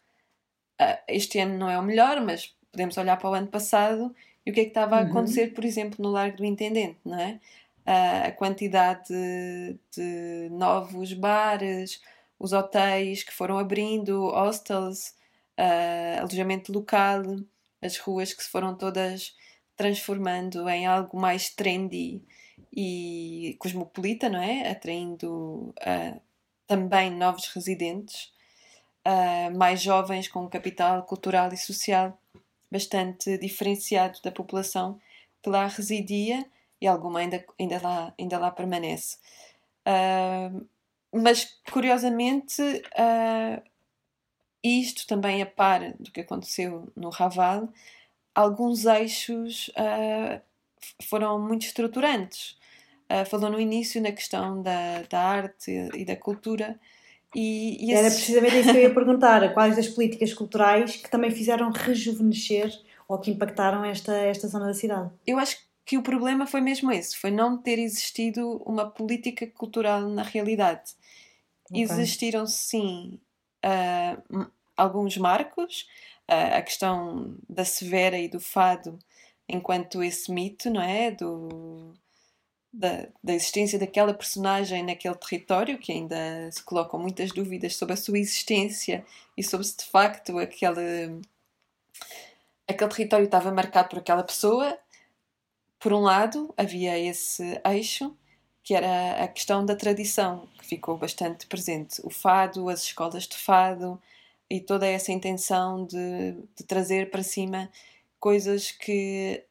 Uh, 0.80 0.98
este 1.08 1.38
ano 1.38 1.58
não 1.58 1.70
é 1.70 1.78
o 1.78 1.82
melhor, 1.82 2.20
mas 2.20 2.54
podemos 2.70 2.96
olhar 2.96 3.16
para 3.16 3.30
o 3.30 3.34
ano 3.34 3.48
passado 3.48 4.14
e 4.44 4.50
o 4.50 4.54
que 4.54 4.60
é 4.60 4.64
que 4.64 4.70
estava 4.70 4.98
a 4.98 5.02
uhum. 5.02 5.08
acontecer, 5.08 5.52
por 5.52 5.64
exemplo, 5.64 5.96
no 6.00 6.10
Largo 6.10 6.36
do 6.36 6.44
Intendente, 6.44 6.98
não 7.04 7.18
é? 7.18 7.40
A 7.87 8.33
quantidade 8.33 9.09
de, 9.09 9.78
de 9.93 10.49
novos 10.50 11.12
bares, 11.12 12.00
os 12.38 12.52
hotéis 12.52 13.23
que 13.23 13.33
foram 13.33 13.59
abrindo, 13.59 14.28
hostels, 14.31 15.14
uh, 15.59 16.21
alojamento 16.21 16.73
local, 16.73 17.23
as 17.81 17.97
ruas 17.99 18.33
que 18.33 18.43
se 18.43 18.50
foram 18.50 18.76
todas 18.76 19.37
transformando 19.76 20.69
em 20.69 20.87
algo 20.87 21.19
mais 21.19 21.50
trendy 21.50 22.23
e 22.73 23.57
cosmopolita, 23.59 24.28
não 24.28 24.40
é? 24.40 24.71
Atraindo 24.71 25.75
uh, 25.78 26.21
também 26.66 27.11
novos 27.11 27.47
residentes, 27.49 28.33
uh, 29.07 29.57
mais 29.57 29.81
jovens 29.81 30.28
com 30.28 30.45
um 30.45 30.49
capital 30.49 31.02
cultural 31.05 31.52
e 31.52 31.57
social 31.57 32.19
bastante 32.71 33.38
diferenciado 33.38 34.19
da 34.23 34.33
população 34.33 35.00
que 35.43 35.49
lá 35.49 35.66
residia 35.66 36.45
e 36.80 36.87
alguma 36.87 37.21
ainda, 37.21 37.45
ainda, 37.59 37.80
lá, 37.83 38.14
ainda 38.18 38.38
lá 38.38 38.50
permanece. 38.50 39.18
Uh, 39.87 40.66
mas, 41.12 41.59
curiosamente, 41.73 42.61
uh, 42.62 43.62
isto 44.62 45.06
também 45.06 45.40
a 45.42 45.47
par 45.47 45.92
do 45.99 46.11
que 46.11 46.21
aconteceu 46.21 46.92
no 46.97 47.09
Raval, 47.09 47.68
alguns 48.35 48.85
eixos 48.85 49.68
uh, 49.68 50.40
foram 51.02 51.40
muito 51.40 51.62
estruturantes. 51.62 52.59
Uh, 53.11 53.25
falou 53.25 53.50
no 53.50 53.61
início 53.61 54.02
na 54.02 54.11
questão 54.11 54.61
da, 54.62 55.02
da 55.09 55.21
arte 55.21 55.71
e 55.95 56.04
da 56.04 56.16
cultura. 56.16 56.78
E, 57.35 57.87
e 57.87 57.95
Era 57.95 58.11
precisamente 58.11 58.59
isso 58.59 58.73
que 58.73 58.78
eu 58.78 58.83
ia 58.83 58.92
perguntar: 58.95 59.54
quais 59.54 59.76
das 59.76 59.88
políticas 59.88 60.35
culturais 60.35 60.97
que 60.97 61.11
também 61.11 61.30
fizeram 61.30 61.71
rejuvenescer 61.71 62.73
ou 63.09 63.18
que 63.18 63.30
impactaram 63.30 63.85
esta, 63.85 64.12
esta 64.12 64.49
zona 64.49 64.66
da 64.66 64.75
cidade? 64.75 65.11
Eu 65.26 65.38
acho 65.38 65.59
que 65.87 65.97
o 65.97 66.02
problema 66.02 66.47
foi 66.47 66.61
mesmo 66.61 66.90
esse: 66.90 67.16
foi 67.16 67.31
não 67.31 67.57
ter 67.57 67.78
existido 67.78 68.61
uma 68.66 68.90
política 68.90 69.47
cultural 69.47 70.02
na 70.09 70.23
realidade. 70.23 70.93
Okay. 71.71 71.83
Existiram, 71.83 72.47
sim, 72.47 73.21
uh, 73.64 74.47
alguns 74.76 75.16
marcos, 75.16 75.88
uh, 76.28 76.57
a 76.59 76.62
questão 76.62 77.37
da 77.49 77.64
severa 77.64 78.19
e 78.19 78.28
do 78.28 78.40
fado 78.40 78.99
enquanto 79.49 80.02
esse 80.02 80.31
mito, 80.33 80.69
não 80.69 80.83
é? 80.83 81.12
Do, 81.12 81.95
da, 82.73 83.07
da, 83.23 83.35
existência 83.35 83.78
daquela 83.78 84.12
personagem 84.12 84.83
naquele 84.83 85.14
território, 85.14 85.78
que 85.78 85.93
ainda 85.93 86.50
se 86.50 86.62
colocam 86.62 86.99
muitas 87.00 87.31
dúvidas 87.31 87.76
sobre 87.76 87.95
a 87.95 87.97
sua 87.97 88.19
existência 88.19 89.05
e 89.37 89.43
sobre 89.43 89.66
se 89.66 89.76
de 89.76 89.85
facto 89.85 90.37
aquele, 90.38 91.21
aquele 92.69 92.90
território 92.90 93.25
estava 93.26 93.52
marcado 93.52 93.88
por 93.88 93.99
aquela 94.00 94.25
pessoa. 94.25 94.76
Por 95.78 95.92
um 95.92 96.00
lado, 96.00 96.52
havia 96.56 96.99
esse 96.99 97.61
eixo, 97.64 98.16
que 98.62 98.75
era 98.75 99.23
a 99.23 99.28
questão 99.28 99.64
da 99.64 99.76
tradição, 99.76 100.49
que 100.59 100.66
ficou 100.66 100.97
bastante 100.97 101.47
presente. 101.47 102.00
O 102.04 102.11
fado, 102.11 102.68
as 102.68 102.83
escolas 102.83 103.25
de 103.25 103.37
fado 103.37 104.00
e 104.50 104.61
toda 104.61 104.87
essa 104.87 105.12
intenção 105.12 105.85
de, 105.87 106.33
de 106.56 106.64
trazer 106.64 107.11
para 107.11 107.23
cima 107.23 107.71
coisas 108.18 108.71
que, 108.71 109.45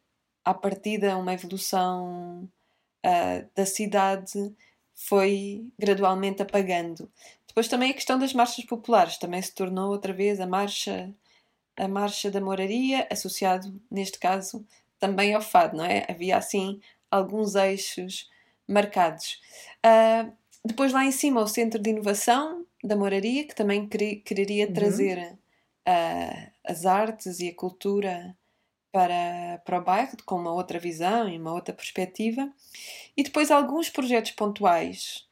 à 0.43 0.53
partida, 0.53 1.17
uma 1.17 1.33
evolução 1.33 2.49
uh, 3.05 3.49
da 3.55 3.65
cidade 3.65 4.53
foi 4.93 5.65
gradualmente 5.77 6.41
apagando. 6.41 7.09
Depois 7.47 7.67
também 7.67 7.91
a 7.91 7.93
questão 7.93 8.17
das 8.19 8.33
marchas 8.33 8.65
populares 8.65 9.17
também 9.17 9.41
se 9.41 9.53
tornou 9.53 9.91
outra 9.91 10.13
vez 10.13 10.39
a 10.39 10.47
marcha 10.47 11.13
a 11.77 11.87
marcha 11.87 12.31
da 12.31 12.39
moraria 12.39 13.05
associado 13.11 13.81
neste 13.91 14.17
caso 14.17 14.65
também 14.99 15.33
ao 15.33 15.41
fado, 15.41 15.77
não 15.77 15.85
é? 15.85 16.05
Havia 16.09 16.37
assim 16.37 16.79
alguns 17.09 17.55
eixos 17.55 18.29
marcados. 18.67 19.39
Uh, 19.85 20.31
depois 20.65 20.91
lá 20.91 21.05
em 21.05 21.11
cima 21.11 21.41
o 21.41 21.47
centro 21.47 21.79
de 21.79 21.91
inovação 21.91 22.65
da 22.83 22.95
moraria 22.95 23.47
que 23.47 23.55
também 23.55 23.87
quereria 23.87 24.67
uhum. 24.67 24.73
trazer 24.73 25.33
uh, 25.87 26.51
as 26.63 26.85
artes 26.85 27.39
e 27.39 27.49
a 27.49 27.55
cultura 27.55 28.35
para, 28.91 29.61
para 29.65 29.79
o 29.79 29.83
bairro 29.83 30.17
com 30.25 30.35
uma 30.35 30.53
outra 30.53 30.79
visão 30.79 31.29
e 31.29 31.37
uma 31.37 31.53
outra 31.53 31.73
perspectiva. 31.73 32.51
E 33.15 33.23
depois 33.23 33.51
alguns 33.51 33.89
projetos 33.89 34.31
pontuais 34.31 35.27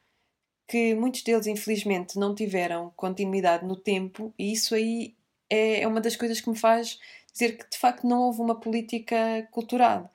que 0.66 0.94
muitos 0.94 1.22
deles 1.22 1.46
infelizmente 1.46 2.18
não 2.18 2.34
tiveram 2.34 2.92
continuidade 2.96 3.66
no 3.66 3.76
tempo 3.76 4.32
e 4.38 4.52
isso 4.52 4.74
aí 4.74 5.14
é, 5.50 5.82
é 5.82 5.88
uma 5.88 6.00
das 6.00 6.16
coisas 6.16 6.40
que 6.40 6.48
me 6.48 6.56
faz 6.56 6.98
dizer 7.34 7.58
que 7.58 7.68
de 7.68 7.76
facto 7.76 8.06
não 8.06 8.22
houve 8.22 8.40
uma 8.40 8.58
política 8.58 9.46
cultural 9.50 10.10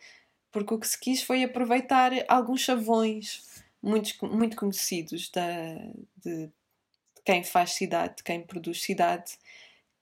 porque 0.51 0.73
o 0.73 0.79
que 0.79 0.87
se 0.87 0.99
quis 0.99 1.21
foi 1.21 1.43
aproveitar 1.43 2.11
alguns 2.27 2.61
chavões 2.61 3.61
muito, 3.81 4.25
muito 4.25 4.57
conhecidos 4.57 5.29
da, 5.29 5.75
de, 6.17 6.47
de 6.47 7.21
quem 7.23 7.43
faz 7.43 7.71
cidade, 7.73 8.17
de 8.17 8.23
quem 8.23 8.41
produz 8.41 8.81
cidade, 8.81 9.37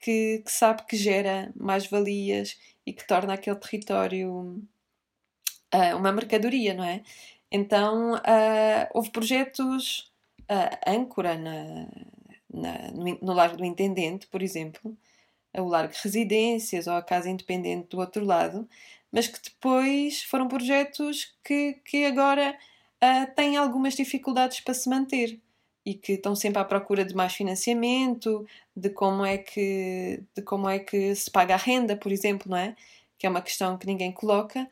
que, 0.00 0.42
que 0.44 0.50
sabe 0.50 0.84
que 0.86 0.96
gera 0.96 1.52
mais 1.56 1.86
valias 1.86 2.58
e 2.86 2.92
que 2.92 3.06
torna 3.06 3.34
aquele 3.34 3.56
território 3.56 4.62
uh, 5.74 5.96
uma 5.96 6.12
mercadoria, 6.12 6.74
não 6.74 6.84
é? 6.84 7.02
Então 7.50 8.14
uh, 8.14 8.88
houve 8.94 9.10
projetos 9.10 10.10
uh, 10.42 10.90
âncora 10.90 11.36
na, 11.36 11.88
na, 12.52 12.90
no, 12.92 13.18
no 13.20 13.32
Largo 13.32 13.58
do 13.58 13.64
Intendente, 13.64 14.26
por 14.28 14.42
exemplo, 14.42 14.96
o 15.56 15.64
Largo 15.64 15.92
de 15.92 16.00
Residências 16.02 16.86
ou 16.86 16.94
a 16.94 17.02
Casa 17.02 17.30
Independente 17.30 17.88
do 17.88 17.98
outro 17.98 18.24
lado, 18.24 18.68
mas 19.10 19.26
que 19.26 19.38
depois 19.42 20.22
foram 20.22 20.48
projetos 20.48 21.34
que, 21.44 21.74
que 21.84 22.04
agora 22.04 22.56
uh, 23.02 23.34
têm 23.34 23.56
algumas 23.56 23.94
dificuldades 23.94 24.60
para 24.60 24.74
se 24.74 24.88
manter 24.88 25.40
e 25.84 25.94
que 25.94 26.12
estão 26.12 26.34
sempre 26.36 26.60
à 26.60 26.64
procura 26.64 27.04
de 27.04 27.14
mais 27.14 27.32
financiamento, 27.32 28.46
de 28.76 28.90
como 28.90 29.24
é 29.24 29.38
que, 29.38 30.22
de 30.34 30.42
como 30.42 30.68
é 30.68 30.78
que 30.78 31.14
se 31.14 31.30
paga 31.30 31.54
a 31.54 31.56
renda, 31.56 31.96
por 31.96 32.12
exemplo, 32.12 32.50
não 32.50 32.58
é? 32.58 32.76
Que 33.18 33.26
é 33.26 33.30
uma 33.30 33.40
questão 33.40 33.78
que 33.78 33.86
ninguém 33.86 34.12
coloca. 34.12 34.68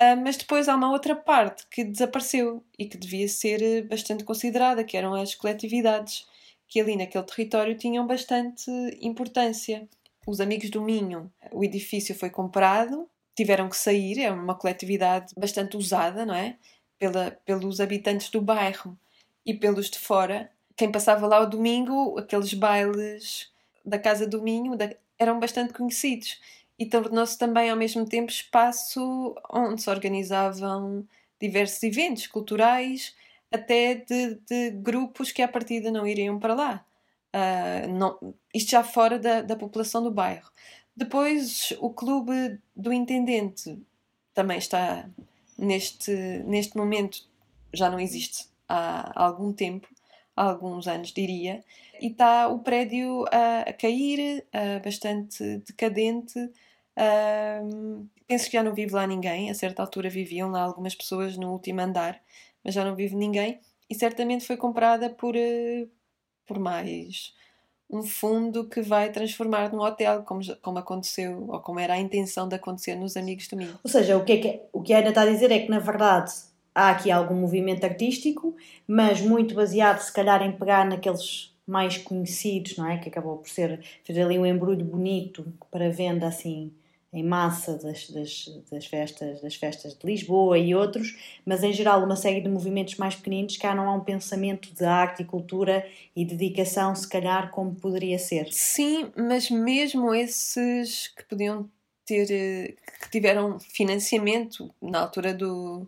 Uh, 0.00 0.16
mas 0.22 0.36
depois 0.36 0.68
há 0.68 0.76
uma 0.76 0.92
outra 0.92 1.16
parte 1.16 1.66
que 1.70 1.82
desapareceu 1.84 2.62
e 2.78 2.86
que 2.86 2.98
devia 2.98 3.26
ser 3.28 3.62
eh, 3.62 3.82
bastante 3.82 4.24
considerada, 4.24 4.84
que 4.84 4.96
eram 4.96 5.14
as 5.14 5.34
coletividades, 5.34 6.26
que 6.68 6.80
ali 6.80 6.96
naquele 6.96 7.24
território 7.24 7.76
tinham 7.76 8.06
bastante 8.06 8.70
importância. 9.00 9.88
Os 10.28 10.42
Amigos 10.42 10.68
do 10.68 10.82
Minho, 10.82 11.32
o 11.50 11.64
edifício 11.64 12.14
foi 12.14 12.28
comprado, 12.28 13.08
tiveram 13.34 13.66
que 13.66 13.78
sair, 13.78 14.20
é 14.20 14.30
uma 14.30 14.54
coletividade 14.54 15.32
bastante 15.34 15.74
usada, 15.74 16.26
não 16.26 16.34
é? 16.34 16.58
Pela, 16.98 17.30
pelos 17.46 17.80
habitantes 17.80 18.28
do 18.28 18.42
bairro 18.42 18.94
e 19.46 19.54
pelos 19.54 19.88
de 19.88 19.98
fora. 19.98 20.52
Quem 20.76 20.92
passava 20.92 21.26
lá 21.26 21.40
o 21.40 21.46
domingo, 21.46 22.18
aqueles 22.18 22.52
bailes 22.52 23.50
da 23.82 23.98
Casa 23.98 24.26
do 24.26 24.42
Minho 24.42 24.76
da, 24.76 24.94
eram 25.18 25.40
bastante 25.40 25.72
conhecidos 25.72 26.38
e 26.78 26.84
tornou-se 26.84 27.38
também 27.38 27.70
ao 27.70 27.76
mesmo 27.78 28.04
tempo 28.06 28.30
espaço 28.30 29.34
onde 29.50 29.80
se 29.80 29.88
organizavam 29.88 31.08
diversos 31.40 31.82
eventos 31.82 32.26
culturais, 32.26 33.16
até 33.50 33.94
de, 33.94 34.34
de 34.46 34.72
grupos 34.72 35.32
que 35.32 35.40
à 35.40 35.48
partida 35.48 35.90
não 35.90 36.06
iriam 36.06 36.38
para 36.38 36.52
lá. 36.52 36.84
Uh, 37.34 37.88
não, 37.92 38.34
isto 38.54 38.70
já 38.70 38.82
fora 38.82 39.18
da, 39.18 39.42
da 39.42 39.56
população 39.56 40.02
do 40.02 40.10
bairro. 40.10 40.50
Depois, 40.96 41.72
o 41.80 41.90
Clube 41.90 42.58
do 42.74 42.92
Intendente 42.92 43.78
também 44.34 44.58
está 44.58 45.08
neste, 45.56 46.12
neste 46.44 46.76
momento, 46.76 47.18
já 47.72 47.90
não 47.90 48.00
existe 48.00 48.48
há 48.68 49.12
algum 49.14 49.52
tempo, 49.52 49.88
há 50.34 50.44
alguns 50.44 50.88
anos 50.88 51.12
diria, 51.12 51.64
e 52.00 52.08
está 52.08 52.48
o 52.48 52.60
prédio 52.60 53.24
a, 53.30 53.60
a 53.60 53.72
cair, 53.72 54.44
a, 54.52 54.78
bastante 54.80 55.58
decadente. 55.58 56.50
Penso 58.26 58.46
que 58.46 58.52
já 58.52 58.62
não 58.62 58.74
vive 58.74 58.92
lá 58.92 59.06
ninguém. 59.06 59.50
A 59.50 59.54
certa 59.54 59.82
altura 59.82 60.10
viviam 60.10 60.50
lá 60.50 60.62
algumas 60.62 60.94
pessoas 60.94 61.36
no 61.36 61.52
último 61.52 61.80
andar, 61.80 62.20
mas 62.62 62.74
já 62.74 62.84
não 62.84 62.94
vive 62.94 63.16
ninguém. 63.16 63.60
E 63.88 63.94
certamente 63.94 64.44
foi 64.46 64.56
comprada 64.56 65.08
por, 65.08 65.34
uh, 65.34 65.88
por 66.48 66.58
mais 66.58 67.36
um 67.90 68.02
fundo 68.02 68.68
que 68.68 68.82
vai 68.82 69.10
transformar 69.10 69.72
num 69.72 69.80
hotel, 69.80 70.22
como, 70.22 70.40
como 70.60 70.78
aconteceu, 70.78 71.46
ou 71.48 71.60
como 71.60 71.80
era 71.80 71.94
a 71.94 71.98
intenção 71.98 72.46
de 72.46 72.54
acontecer 72.54 72.94
nos 72.94 73.16
Amigos 73.16 73.48
do 73.48 73.56
Minho. 73.56 73.78
Ou 73.82 73.90
seja, 73.90 74.16
o 74.16 74.24
que, 74.24 74.32
é 74.32 74.36
que, 74.38 74.60
o 74.72 74.82
que 74.82 74.92
a 74.92 74.98
Ana 74.98 75.08
está 75.08 75.22
a 75.22 75.26
dizer 75.26 75.50
é 75.50 75.58
que, 75.60 75.70
na 75.70 75.78
verdade, 75.78 76.32
há 76.74 76.90
aqui 76.90 77.10
algum 77.10 77.34
movimento 77.34 77.84
artístico, 77.84 78.54
mas 78.86 79.20
muito 79.20 79.54
baseado, 79.54 80.00
se 80.00 80.12
calhar, 80.12 80.42
em 80.42 80.52
pegar 80.52 80.84
naqueles 80.84 81.56
mais 81.66 81.96
conhecidos, 81.96 82.76
não 82.76 82.90
é? 82.90 82.98
Que 82.98 83.08
acabou 83.08 83.38
por 83.38 83.48
ser, 83.48 83.80
fazer 84.06 84.22
ali 84.22 84.38
um 84.38 84.46
embrulho 84.46 84.84
bonito 84.84 85.46
para 85.70 85.90
venda, 85.90 86.26
assim, 86.26 86.72
em 87.12 87.24
massa 87.24 87.78
das, 87.78 88.10
das, 88.10 88.44
das, 88.70 88.86
festas, 88.86 89.40
das 89.40 89.54
festas 89.54 89.94
de 89.94 90.06
Lisboa 90.06 90.58
e 90.58 90.74
outros, 90.74 91.16
mas 91.44 91.62
em 91.62 91.72
geral 91.72 92.04
uma 92.04 92.16
série 92.16 92.40
de 92.40 92.48
movimentos 92.48 92.96
mais 92.96 93.14
pequeninos 93.14 93.56
cá 93.56 93.74
não 93.74 93.88
há 93.88 93.94
um 93.94 94.04
pensamento 94.04 94.74
de 94.74 94.84
arte 94.84 95.22
e 95.22 95.24
cultura 95.24 95.86
e 96.14 96.24
dedicação, 96.24 96.94
se 96.94 97.08
calhar, 97.08 97.50
como 97.50 97.74
poderia 97.74 98.18
ser. 98.18 98.52
Sim, 98.52 99.10
mas 99.16 99.50
mesmo 99.50 100.14
esses 100.14 101.08
que 101.08 101.24
podiam 101.24 101.70
ter, 102.04 102.26
que 103.00 103.10
tiveram 103.10 103.58
financiamento 103.58 104.74
na 104.80 105.00
altura 105.00 105.32
do, 105.32 105.86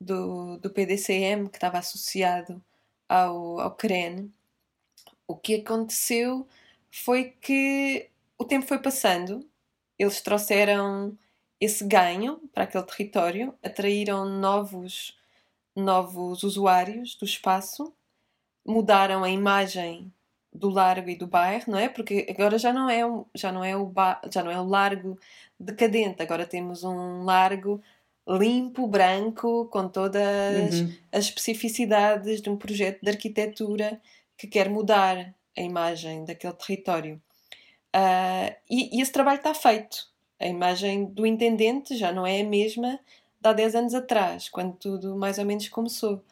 do, 0.00 0.58
do 0.58 0.70
PDCM, 0.70 1.48
que 1.48 1.56
estava 1.56 1.78
associado 1.78 2.60
ao, 3.08 3.60
ao 3.60 3.70
CREN, 3.76 4.28
o 5.26 5.36
que 5.36 5.56
aconteceu 5.56 6.46
foi 6.90 7.34
que 7.40 8.08
o 8.36 8.44
tempo 8.44 8.66
foi 8.66 8.78
passando 8.78 9.47
eles 9.98 10.20
trouxeram 10.20 11.16
esse 11.60 11.84
ganho 11.84 12.40
para 12.54 12.64
aquele 12.64 12.84
território, 12.84 13.54
atraíram 13.62 14.24
novos, 14.24 15.16
novos 15.74 16.42
usuários 16.42 17.16
do 17.16 17.24
espaço, 17.24 17.92
mudaram 18.64 19.24
a 19.24 19.30
imagem 19.30 20.12
do 20.52 20.68
largo 20.68 21.08
e 21.08 21.16
do 21.16 21.26
bairro, 21.26 21.64
não 21.68 21.78
é? 21.78 21.88
Porque 21.88 22.26
agora 22.30 22.58
já 22.58 22.72
não 22.72 22.88
é, 22.88 23.00
já 23.34 23.52
não 23.52 23.64
é, 23.64 23.76
o, 23.76 23.90
já 24.32 24.42
não 24.42 24.50
é 24.50 24.60
o 24.60 24.66
largo 24.66 25.18
decadente, 25.58 26.22
agora 26.22 26.46
temos 26.46 26.84
um 26.84 27.24
largo 27.24 27.82
limpo, 28.26 28.86
branco, 28.86 29.66
com 29.66 29.88
todas 29.88 30.80
uhum. 30.80 30.92
as 31.10 31.24
especificidades 31.24 32.42
de 32.42 32.50
um 32.50 32.56
projeto 32.56 33.00
de 33.02 33.10
arquitetura 33.10 34.00
que 34.36 34.46
quer 34.46 34.68
mudar 34.68 35.34
a 35.56 35.60
imagem 35.60 36.24
daquele 36.24 36.52
território. 36.52 37.20
Uh, 37.94 38.54
e, 38.68 38.98
e, 38.98 39.00
esse 39.00 39.12
trabalho 39.12 39.38
está 39.38 39.54
feito. 39.54 40.06
A 40.40 40.46
imagem 40.46 41.06
do 41.06 41.26
intendente 41.26 41.96
já 41.96 42.12
não 42.12 42.26
é 42.26 42.40
a 42.40 42.44
mesma 42.44 43.00
de 43.40 43.48
há 43.48 43.52
10 43.52 43.74
anos 43.74 43.94
atrás, 43.94 44.48
quando 44.48 44.74
tudo 44.76 45.16
mais 45.16 45.38
ou 45.38 45.44
menos 45.44 45.68
começou. 45.68 46.22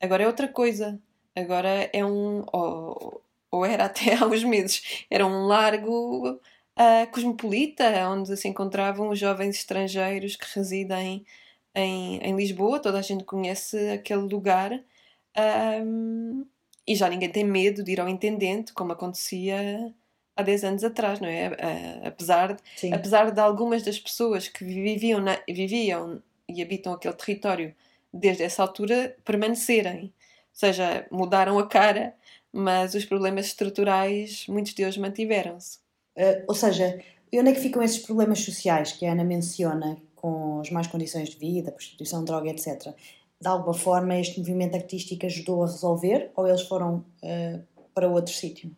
Agora 0.00 0.24
é 0.24 0.26
outra 0.26 0.48
coisa. 0.48 0.98
Agora 1.34 1.90
é 1.92 2.04
um. 2.04 2.44
Ou, 2.52 3.22
ou 3.50 3.64
era 3.64 3.84
até 3.86 4.14
há 4.14 4.26
uns 4.26 4.44
meses. 4.44 5.06
Era 5.10 5.26
um 5.26 5.46
largo 5.46 6.30
uh, 6.30 7.10
cosmopolita, 7.12 7.84
onde 8.08 8.36
se 8.36 8.48
encontravam 8.48 9.10
os 9.10 9.18
jovens 9.18 9.56
estrangeiros 9.56 10.36
que 10.36 10.46
residem 10.54 11.24
em, 11.74 12.18
em 12.18 12.36
Lisboa. 12.36 12.80
Toda 12.80 12.98
a 12.98 13.02
gente 13.02 13.24
conhece 13.24 13.90
aquele 13.90 14.22
lugar. 14.22 14.72
Um, 15.84 16.46
e 16.86 16.94
já 16.96 17.08
ninguém 17.08 17.30
tem 17.30 17.44
medo 17.44 17.82
de 17.82 17.92
ir 17.92 18.00
ao 18.00 18.08
intendente, 18.08 18.72
como 18.72 18.92
acontecia 18.92 19.94
há 20.36 20.42
10 20.42 20.64
anos 20.64 20.84
atrás, 20.84 21.20
não 21.20 21.28
é? 21.28 21.50
Apesar 22.04 22.54
de, 22.54 22.92
apesar 22.92 23.30
de 23.30 23.40
algumas 23.40 23.82
das 23.82 23.98
pessoas 23.98 24.48
que 24.48 24.64
viviam, 24.64 25.20
na, 25.20 25.38
viviam 25.48 26.22
e 26.48 26.62
habitam 26.62 26.92
aquele 26.92 27.14
território 27.14 27.74
desde 28.12 28.42
essa 28.42 28.62
altura 28.62 29.16
permanecerem. 29.24 30.04
Ou 30.04 30.10
seja, 30.52 31.06
mudaram 31.10 31.58
a 31.58 31.66
cara, 31.66 32.14
mas 32.52 32.94
os 32.94 33.04
problemas 33.04 33.46
estruturais, 33.46 34.46
muitos 34.48 34.74
deles 34.74 34.98
mantiveram-se. 34.98 35.78
Uh, 36.16 36.44
ou 36.46 36.54
seja, 36.54 37.02
e 37.32 37.40
onde 37.40 37.50
é 37.50 37.54
que 37.54 37.60
ficam 37.60 37.82
esses 37.82 37.98
problemas 37.98 38.40
sociais 38.40 38.92
que 38.92 39.06
a 39.06 39.12
Ana 39.12 39.24
menciona, 39.24 39.96
com 40.14 40.60
as 40.60 40.70
más 40.70 40.86
condições 40.86 41.30
de 41.30 41.38
vida, 41.38 41.72
prostituição, 41.72 42.22
droga, 42.22 42.50
etc.? 42.50 42.94
De 43.40 43.48
alguma 43.48 43.74
forma, 43.74 44.18
este 44.18 44.38
movimento 44.38 44.76
artístico 44.76 45.24
ajudou 45.24 45.64
a 45.64 45.66
resolver 45.66 46.30
ou 46.36 46.46
eles 46.46 46.62
foram 46.62 47.04
uh, 47.22 47.62
para 47.94 48.08
outro 48.08 48.32
sítio? 48.32 48.70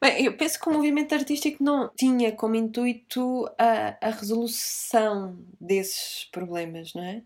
Bem, 0.00 0.24
eu 0.24 0.36
penso 0.36 0.60
que 0.60 0.68
o 0.68 0.72
movimento 0.72 1.14
artístico 1.14 1.62
não 1.64 1.88
tinha 1.96 2.30
como 2.32 2.54
intuito 2.54 3.46
a, 3.58 3.96
a 4.00 4.10
resolução 4.10 5.38
desses 5.60 6.24
problemas, 6.30 6.92
não 6.94 7.02
é? 7.02 7.22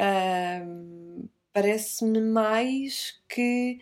Uh, 0.00 1.28
Parece-me 1.52 2.20
mais 2.20 3.20
que 3.28 3.80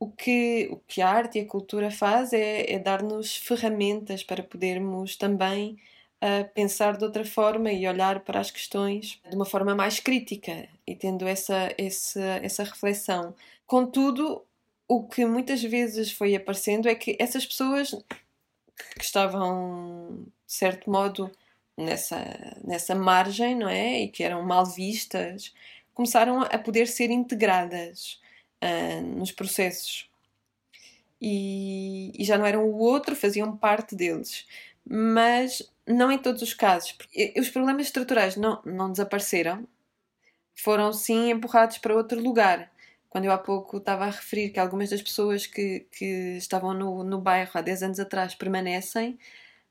o, 0.00 0.10
que 0.10 0.68
o 0.72 0.78
que 0.88 1.02
a 1.02 1.08
arte 1.10 1.38
e 1.38 1.42
a 1.42 1.46
cultura 1.46 1.90
faz 1.90 2.32
é, 2.32 2.72
é 2.72 2.78
dar-nos 2.78 3.36
ferramentas 3.36 4.24
para 4.24 4.42
podermos 4.42 5.16
também 5.16 5.78
uh, 6.22 6.48
pensar 6.54 6.96
de 6.96 7.04
outra 7.04 7.24
forma 7.24 7.72
e 7.72 7.86
olhar 7.88 8.20
para 8.24 8.40
as 8.40 8.50
questões 8.50 9.20
de 9.28 9.36
uma 9.36 9.44
forma 9.46 9.74
mais 9.74 10.00
crítica 10.00 10.68
e 10.86 10.96
tendo 10.96 11.26
essa, 11.26 11.74
essa, 11.78 12.20
essa 12.42 12.64
reflexão. 12.64 13.34
Contudo, 13.66 14.44
o 14.88 15.06
que 15.06 15.24
muitas 15.24 15.62
vezes 15.62 16.12
foi 16.12 16.34
aparecendo 16.34 16.88
é 16.88 16.94
que 16.94 17.16
essas 17.18 17.46
pessoas 17.46 17.90
que 18.96 19.04
estavam, 19.04 20.26
de 20.46 20.52
certo 20.52 20.90
modo, 20.90 21.30
nessa, 21.76 22.56
nessa 22.62 22.94
margem, 22.94 23.54
não 23.56 23.68
é? 23.68 24.00
E 24.00 24.08
que 24.08 24.22
eram 24.22 24.42
mal 24.42 24.66
vistas, 24.66 25.52
começaram 25.94 26.42
a 26.42 26.58
poder 26.58 26.86
ser 26.86 27.10
integradas 27.10 28.20
uh, 28.62 29.02
nos 29.02 29.32
processos. 29.32 30.10
E, 31.20 32.12
e, 32.20 32.24
já 32.24 32.36
não 32.36 32.44
eram 32.44 32.64
o 32.64 32.78
outro, 32.78 33.16
faziam 33.16 33.56
parte 33.56 33.94
deles. 33.94 34.46
Mas 34.84 35.62
não 35.86 36.12
em 36.12 36.18
todos 36.18 36.42
os 36.42 36.52
casos. 36.52 36.96
Os 37.38 37.48
problemas 37.48 37.86
estruturais 37.86 38.36
não, 38.36 38.60
não 38.64 38.90
desapareceram, 38.90 39.66
foram 40.54 40.92
sim 40.92 41.30
empurrados 41.30 41.78
para 41.78 41.96
outro 41.96 42.20
lugar 42.20 42.73
quando 43.14 43.26
eu 43.26 43.30
há 43.30 43.38
pouco 43.38 43.76
estava 43.76 44.06
a 44.06 44.10
referir 44.10 44.50
que 44.50 44.58
algumas 44.58 44.90
das 44.90 45.00
pessoas 45.00 45.46
que, 45.46 45.86
que 45.92 46.36
estavam 46.36 46.74
no, 46.74 47.04
no 47.04 47.20
bairro 47.20 47.52
há 47.54 47.60
10 47.60 47.84
anos 47.84 48.00
atrás 48.00 48.34
permanecem, 48.34 49.16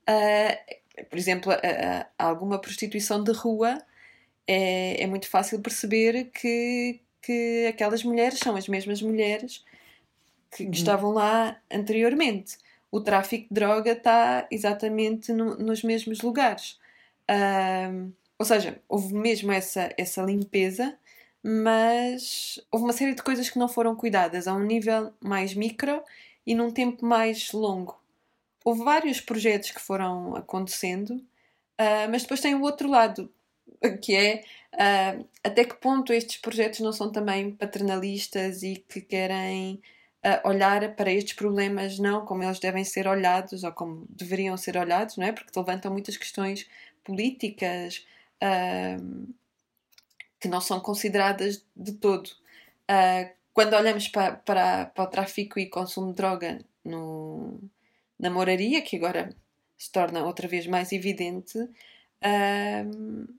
uh, 0.08 1.04
por 1.10 1.18
exemplo, 1.18 1.52
uh, 1.52 1.56
uh, 1.56 2.06
alguma 2.18 2.58
prostituição 2.58 3.22
de 3.22 3.32
rua, 3.32 3.76
é, 4.46 5.02
é 5.02 5.06
muito 5.06 5.28
fácil 5.28 5.60
perceber 5.60 6.30
que, 6.30 7.02
que 7.20 7.66
aquelas 7.68 8.02
mulheres 8.02 8.38
são 8.38 8.56
as 8.56 8.66
mesmas 8.66 9.02
mulheres 9.02 9.62
que, 10.50 10.64
uhum. 10.64 10.70
que 10.70 10.78
estavam 10.78 11.12
lá 11.12 11.60
anteriormente. 11.70 12.56
O 12.90 12.98
tráfico 13.02 13.48
de 13.50 13.60
droga 13.60 13.92
está 13.92 14.48
exatamente 14.50 15.34
no, 15.34 15.54
nos 15.58 15.82
mesmos 15.82 16.22
lugares. 16.22 16.78
ou 18.38 18.46
seja, 18.46 18.80
houve 18.88 19.12
mesmo 19.12 19.52
essa, 19.52 19.92
essa 19.98 20.22
limpeza 20.22 20.98
mas 21.46 22.58
houve 22.72 22.86
uma 22.86 22.92
série 22.94 23.14
de 23.14 23.22
coisas 23.22 23.50
que 23.50 23.58
não 23.58 23.68
foram 23.68 23.94
cuidadas 23.94 24.48
a 24.48 24.54
um 24.54 24.62
nível 24.62 25.12
mais 25.20 25.52
micro 25.52 26.02
e 26.46 26.54
num 26.54 26.70
tempo 26.70 27.04
mais 27.04 27.52
longo. 27.52 28.00
Houve 28.64 28.82
vários 28.82 29.20
projetos 29.20 29.70
que 29.70 29.80
foram 29.80 30.34
acontecendo, 30.34 31.10
uh, 31.10 32.08
mas 32.10 32.22
depois 32.22 32.40
tem 32.40 32.54
o 32.54 32.62
outro 32.62 32.88
lado, 32.88 33.30
que 34.00 34.16
é 34.16 34.42
uh, 34.72 35.28
até 35.44 35.64
que 35.64 35.74
ponto 35.74 36.14
estes 36.14 36.38
projetos 36.38 36.80
não 36.80 36.94
são 36.94 37.12
também 37.12 37.50
paternalistas 37.50 38.62
e 38.62 38.76
que 38.76 39.02
querem 39.02 39.82
uh, 40.24 40.48
olhar 40.48 40.96
para 40.96 41.12
estes 41.12 41.34
problemas 41.34 41.98
não 41.98 42.24
como 42.24 42.42
eles 42.42 42.58
devem 42.58 42.84
ser 42.84 43.06
olhados 43.06 43.64
ou 43.64 43.72
como 43.72 44.06
deveriam 44.08 44.56
ser 44.56 44.78
olhados, 44.78 45.18
não 45.18 45.26
é? 45.26 45.32
Porque 45.32 45.50
levantam 45.54 45.92
muitas 45.92 46.16
questões 46.16 46.66
políticas. 47.04 48.06
Uh, 48.42 49.34
que 50.44 50.48
não 50.48 50.60
são 50.60 50.78
consideradas 50.78 51.64
de 51.74 51.92
todo. 51.92 52.26
Uh, 52.82 53.32
quando 53.54 53.72
olhamos 53.72 54.08
para, 54.08 54.32
para, 54.36 54.84
para 54.84 55.04
o 55.04 55.06
tráfico 55.06 55.58
e 55.58 55.70
consumo 55.70 56.08
de 56.08 56.16
droga 56.16 56.58
no, 56.84 57.58
na 58.18 58.28
moraria, 58.28 58.82
que 58.82 58.96
agora 58.96 59.34
se 59.78 59.90
torna 59.90 60.22
outra 60.22 60.46
vez 60.46 60.66
mais 60.66 60.92
evidente, 60.92 61.58
uh, 61.58 63.34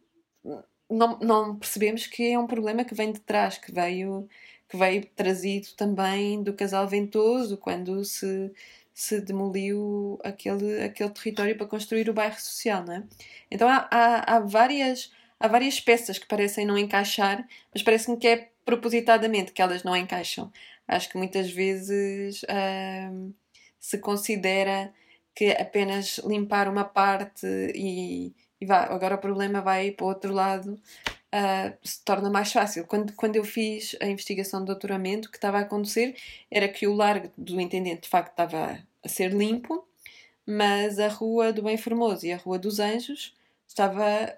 não, 0.89 1.19
não 1.19 1.55
percebemos 1.55 2.07
que 2.07 2.31
é 2.31 2.39
um 2.39 2.47
problema 2.47 2.83
que 2.83 2.95
vem 2.95 3.11
de 3.11 3.19
trás, 3.19 3.59
que 3.59 3.71
veio, 3.71 4.27
que 4.67 4.75
veio 4.75 5.05
trazido 5.15 5.67
também 5.77 6.41
do 6.41 6.55
casal 6.55 6.87
Ventoso, 6.87 7.55
quando 7.55 8.03
se, 8.03 8.51
se 8.95 9.21
demoliu 9.21 10.19
aquele, 10.23 10.81
aquele 10.81 11.11
território 11.11 11.55
para 11.55 11.67
construir 11.67 12.09
o 12.09 12.13
bairro 12.15 12.39
social. 12.39 12.83
Não 12.83 12.95
é? 12.95 13.03
Então 13.51 13.69
há, 13.69 13.87
há, 13.91 14.37
há, 14.37 14.39
várias, 14.39 15.11
há 15.39 15.48
várias 15.48 15.80
peças 15.80 16.17
que 16.17 16.28
parecem 16.28 16.65
não 16.65 16.78
encaixar, 16.78 17.48
mas 17.74 17.84
parece-me 17.84 18.17
que 18.17 18.28
é 18.28 18.50
propositadamente 18.65 19.52
que 19.52 19.62
elas 19.62 19.84
não 19.84 19.95
encaixam. 19.95 20.52
Acho 20.88 21.10
que 21.10 21.17
muitas 21.17 21.50
vezes 21.52 22.43
uh, 22.43 23.34
se 23.80 23.98
considera 24.00 24.93
que 25.34 25.52
apenas 25.52 26.19
limpar 26.19 26.67
uma 26.67 26.86
parte 26.86 27.45
e 27.76 28.34
e 28.60 28.65
vá, 28.65 28.84
agora 28.84 29.15
o 29.15 29.19
problema 29.19 29.62
vai 29.62 29.91
para 29.91 30.06
o 30.06 30.10
outro 30.10 30.34
lado, 30.34 30.74
uh, 30.74 31.78
se 31.84 32.04
torna 32.04 32.30
mais 32.30 32.52
fácil. 32.52 32.86
Quando, 32.88 33.13
quando 33.13 33.36
eu 33.36 33.43
fiz 33.43 33.95
a 34.02 34.06
investigação 34.06 34.62
de 34.62 34.67
doutoramento, 34.67 35.28
o 35.28 35.32
que 35.32 35.38
estava 35.38 35.58
a 35.60 35.62
acontecer 35.62 36.15
era 36.50 36.67
que 36.67 36.88
o 36.88 36.93
largo 36.93 37.32
do 37.38 37.60
intendente 37.60 38.04
de 38.04 38.10
facto 38.10 38.32
estava 38.32 38.80
a 39.04 39.08
ser 39.08 39.32
limpo, 39.32 39.88
mas 40.45 41.00
a 41.00 41.08
Rua 41.08 41.52
do 41.52 41.63
Bem 41.63 41.78
Formoso 41.78 42.26
e 42.26 42.32
a 42.32 42.38
Rua 42.38 42.58
dos 42.60 42.80
Anjos 42.80 43.36
estava. 43.67 44.38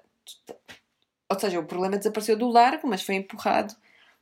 Ou 1.29 1.39
seja, 1.39 1.59
o 1.59 1.65
problema 1.65 1.97
desapareceu 1.97 2.37
do 2.37 2.47
largo, 2.47 2.87
mas 2.87 3.01
foi 3.01 3.15
empurrado 3.15 3.75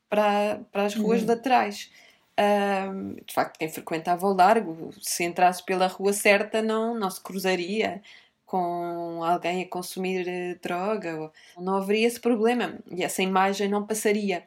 para, 0.09 0.59
para 0.71 0.85
as 0.85 0.95
ruas 0.95 1.21
uhum. 1.21 1.27
laterais. 1.27 1.91
Uh, 2.37 3.15
de 3.25 3.33
facto, 3.33 3.57
quem 3.57 3.69
frequentava 3.69 4.25
o 4.25 4.33
largo, 4.33 4.91
se 5.01 5.23
entrasse 5.23 5.63
pela 5.63 5.87
rua 5.87 6.11
certa, 6.13 6.61
não, 6.61 6.93
não 6.97 7.09
se 7.09 7.21
cruzaria 7.21 8.01
com 8.45 9.23
alguém 9.23 9.63
a 9.63 9.67
consumir 9.67 10.27
eh, 10.27 10.55
droga, 10.61 11.31
não 11.57 11.77
haveria 11.77 12.07
esse 12.07 12.19
problema 12.19 12.77
e 12.91 13.03
essa 13.03 13.23
imagem 13.23 13.67
não 13.67 13.85
passaria. 13.85 14.45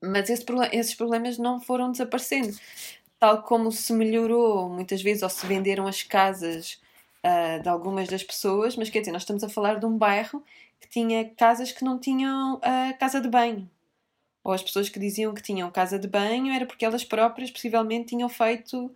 Mas 0.00 0.30
esse, 0.30 0.44
esses 0.72 0.94
problemas 0.94 1.36
não 1.36 1.60
foram 1.60 1.90
desaparecendo. 1.90 2.56
Tal 3.18 3.42
como 3.42 3.72
se 3.72 3.92
melhorou 3.92 4.68
muitas 4.68 5.02
vezes 5.02 5.22
ou 5.22 5.28
se 5.28 5.46
venderam 5.46 5.86
as 5.86 6.02
casas 6.02 6.80
uh, 7.26 7.62
de 7.62 7.68
algumas 7.68 8.08
das 8.08 8.22
pessoas, 8.22 8.76
mas 8.76 8.88
quer 8.88 9.00
dizer, 9.00 9.12
nós 9.12 9.22
estamos 9.22 9.42
a 9.42 9.48
falar 9.48 9.80
de 9.80 9.86
um 9.86 9.98
bairro 9.98 10.42
que 10.80 10.88
tinha 10.88 11.24
casas 11.36 11.72
que 11.72 11.84
não 11.84 11.98
tinham 11.98 12.56
uh, 12.56 12.98
casa 12.98 13.20
de 13.20 13.28
banho. 13.28 13.68
Ou 14.44 14.52
as 14.52 14.62
pessoas 14.62 14.88
que 14.88 15.00
diziam 15.00 15.34
que 15.34 15.42
tinham 15.42 15.68
casa 15.70 15.98
de 15.98 16.06
banho 16.06 16.52
era 16.52 16.64
porque 16.64 16.84
elas 16.84 17.04
próprias 17.04 17.50
possivelmente 17.50 18.10
tinham 18.10 18.28
feito 18.28 18.92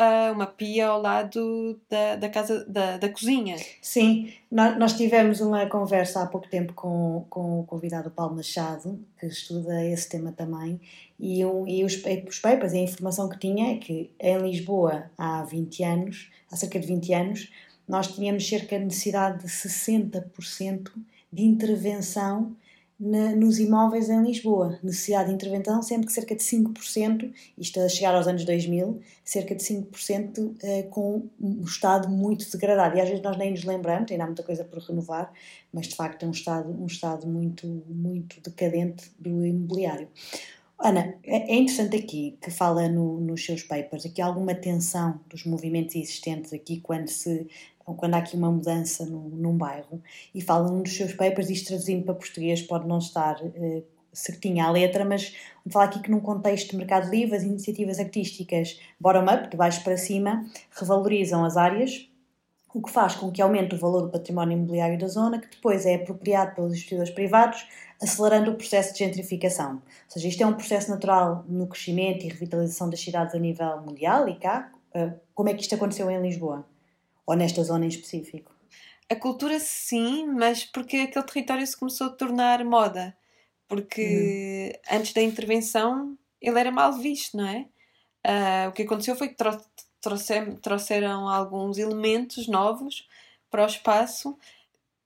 uh, 0.00 0.32
uma 0.32 0.46
pia 0.46 0.86
ao 0.88 1.00
lado 1.00 1.78
da, 1.90 2.16
da 2.16 2.28
casa 2.28 2.64
da, 2.64 2.96
da 2.96 3.08
cozinha. 3.08 3.56
Sim, 3.82 4.32
nós, 4.50 4.94
tivemos 4.94 5.40
uma 5.40 5.66
conversa 5.66 6.22
há 6.22 6.26
pouco 6.26 6.48
tempo 6.48 6.72
com, 6.72 7.26
com 7.28 7.60
o 7.60 7.64
convidado 7.64 8.10
Paulo 8.10 8.36
Machado, 8.36 8.98
que 9.18 9.26
estuda 9.26 9.84
esse 9.84 10.08
tema 10.08 10.32
também, 10.32 10.80
e, 11.18 11.40
e 11.40 11.84
os, 11.84 12.02
os 12.26 12.38
papers 12.38 12.72
a 12.72 12.78
informação 12.78 13.28
que 13.28 13.38
tinha 13.38 13.74
é 13.74 13.76
que 13.76 14.10
em 14.18 14.38
Lisboa 14.38 15.10
há 15.16 15.42
20 15.44 15.84
anos, 15.84 16.30
há 16.50 16.56
cerca 16.56 16.78
de 16.78 16.86
20 16.86 17.12
anos, 17.12 17.50
nós 17.88 18.08
tínhamos 18.08 18.48
cerca 18.48 18.78
de 18.78 18.84
necessidade 18.84 19.42
de 19.42 19.48
60% 19.48 20.90
de 21.32 21.42
intervenção 21.42 22.56
na, 22.98 23.34
nos 23.34 23.58
imóveis 23.58 24.08
em 24.08 24.22
Lisboa. 24.22 24.78
Necessidade 24.82 25.28
de 25.28 25.34
intervenção, 25.34 25.82
sendo 25.82 26.06
que 26.06 26.12
cerca 26.12 26.34
de 26.34 26.42
5%, 26.42 27.32
isto 27.58 27.80
a 27.80 27.88
chegar 27.88 28.14
aos 28.14 28.26
anos 28.26 28.44
2000, 28.44 29.00
cerca 29.24 29.54
de 29.54 29.62
5% 29.62 30.56
eh, 30.62 30.82
com 30.84 31.28
um 31.40 31.62
estado 31.64 32.08
muito 32.08 32.50
degradado. 32.50 32.96
E 32.96 33.00
às 33.00 33.08
vezes 33.08 33.22
nós 33.22 33.36
nem 33.36 33.50
nos 33.50 33.64
lembramos, 33.64 34.10
ainda 34.10 34.24
há 34.24 34.26
muita 34.26 34.42
coisa 34.42 34.64
por 34.64 34.78
renovar, 34.78 35.32
mas 35.72 35.88
de 35.88 35.96
facto 35.96 36.24
é 36.24 36.28
um 36.28 36.32
estado, 36.32 36.70
um 36.70 36.86
estado 36.86 37.26
muito, 37.26 37.66
muito 37.88 38.40
decadente 38.40 39.10
do 39.18 39.44
imobiliário. 39.44 40.08
Ana, 40.78 41.14
é, 41.24 41.52
é 41.52 41.56
interessante 41.56 41.96
aqui 41.96 42.36
que 42.40 42.50
fala 42.50 42.88
no, 42.88 43.20
nos 43.20 43.44
seus 43.44 43.62
papers 43.62 44.04
aqui 44.04 44.20
alguma 44.20 44.54
tensão 44.54 45.20
dos 45.28 45.44
movimentos 45.44 45.94
existentes 45.94 46.52
aqui 46.52 46.80
quando 46.80 47.08
se 47.08 47.46
quando 47.92 48.14
há 48.14 48.18
aqui 48.18 48.36
uma 48.36 48.50
mudança 48.50 49.04
no, 49.04 49.28
num 49.28 49.56
bairro 49.56 50.02
e 50.34 50.40
fala 50.40 50.70
num 50.70 50.82
dos 50.82 50.96
seus 50.96 51.12
papers, 51.12 51.50
isto 51.50 51.68
traduzindo 51.68 52.04
para 52.04 52.14
português 52.14 52.62
pode 52.62 52.86
não 52.86 52.98
estar 52.98 53.36
uh, 53.42 53.84
certinha 54.12 54.64
a 54.64 54.70
letra, 54.70 55.04
mas 55.04 55.34
fala 55.68 55.86
aqui 55.86 56.00
que 56.00 56.10
num 56.10 56.20
contexto 56.20 56.70
de 56.70 56.76
mercado 56.76 57.10
livre 57.10 57.36
as 57.36 57.42
iniciativas 57.42 57.98
artísticas 57.98 58.80
bottom-up, 58.98 59.50
de 59.50 59.56
baixo 59.56 59.82
para 59.82 59.96
cima, 59.96 60.46
revalorizam 60.70 61.44
as 61.44 61.56
áreas, 61.56 62.08
o 62.72 62.82
que 62.82 62.90
faz 62.90 63.14
com 63.14 63.30
que 63.30 63.40
aumente 63.40 63.74
o 63.74 63.78
valor 63.78 64.02
do 64.02 64.10
património 64.10 64.56
imobiliário 64.56 64.98
da 64.98 65.06
zona, 65.06 65.38
que 65.38 65.48
depois 65.48 65.86
é 65.86 65.94
apropriado 65.94 66.56
pelos 66.56 66.72
investidores 66.72 67.10
privados, 67.10 67.66
acelerando 68.02 68.50
o 68.50 68.54
processo 68.56 68.92
de 68.92 68.98
gentrificação. 68.98 69.74
Ou 69.74 69.80
seja, 70.08 70.26
isto 70.26 70.42
é 70.42 70.46
um 70.46 70.54
processo 70.54 70.90
natural 70.90 71.44
no 71.48 71.68
crescimento 71.68 72.24
e 72.24 72.28
revitalização 72.28 72.90
das 72.90 73.00
cidades 73.00 73.34
a 73.34 73.38
nível 73.38 73.80
mundial 73.80 74.28
e 74.28 74.34
cá. 74.36 74.72
Uh, 74.92 75.12
como 75.34 75.48
é 75.48 75.54
que 75.54 75.62
isto 75.62 75.74
aconteceu 75.74 76.10
em 76.10 76.20
Lisboa? 76.20 76.66
Ou 77.26 77.36
nesta 77.36 77.62
zona 77.62 77.84
em 77.84 77.88
específico? 77.88 78.52
A 79.08 79.16
cultura 79.16 79.58
sim, 79.60 80.26
mas 80.26 80.64
porque 80.64 80.98
aquele 80.98 81.24
território 81.24 81.66
se 81.66 81.76
começou 81.76 82.08
a 82.08 82.10
tornar 82.10 82.64
moda. 82.64 83.16
Porque 83.68 84.72
hum. 84.74 84.96
antes 84.96 85.12
da 85.12 85.22
intervenção 85.22 86.16
ele 86.40 86.58
era 86.58 86.70
mal 86.70 86.92
visto, 86.92 87.36
não 87.36 87.46
é? 87.46 87.66
Uh, 88.26 88.68
o 88.68 88.72
que 88.72 88.82
aconteceu 88.82 89.16
foi 89.16 89.28
que 89.28 89.36
trouxeram, 90.00 90.56
trouxeram 90.56 91.28
alguns 91.28 91.78
elementos 91.78 92.46
novos 92.46 93.06
para 93.50 93.64
o 93.64 93.66
espaço 93.66 94.36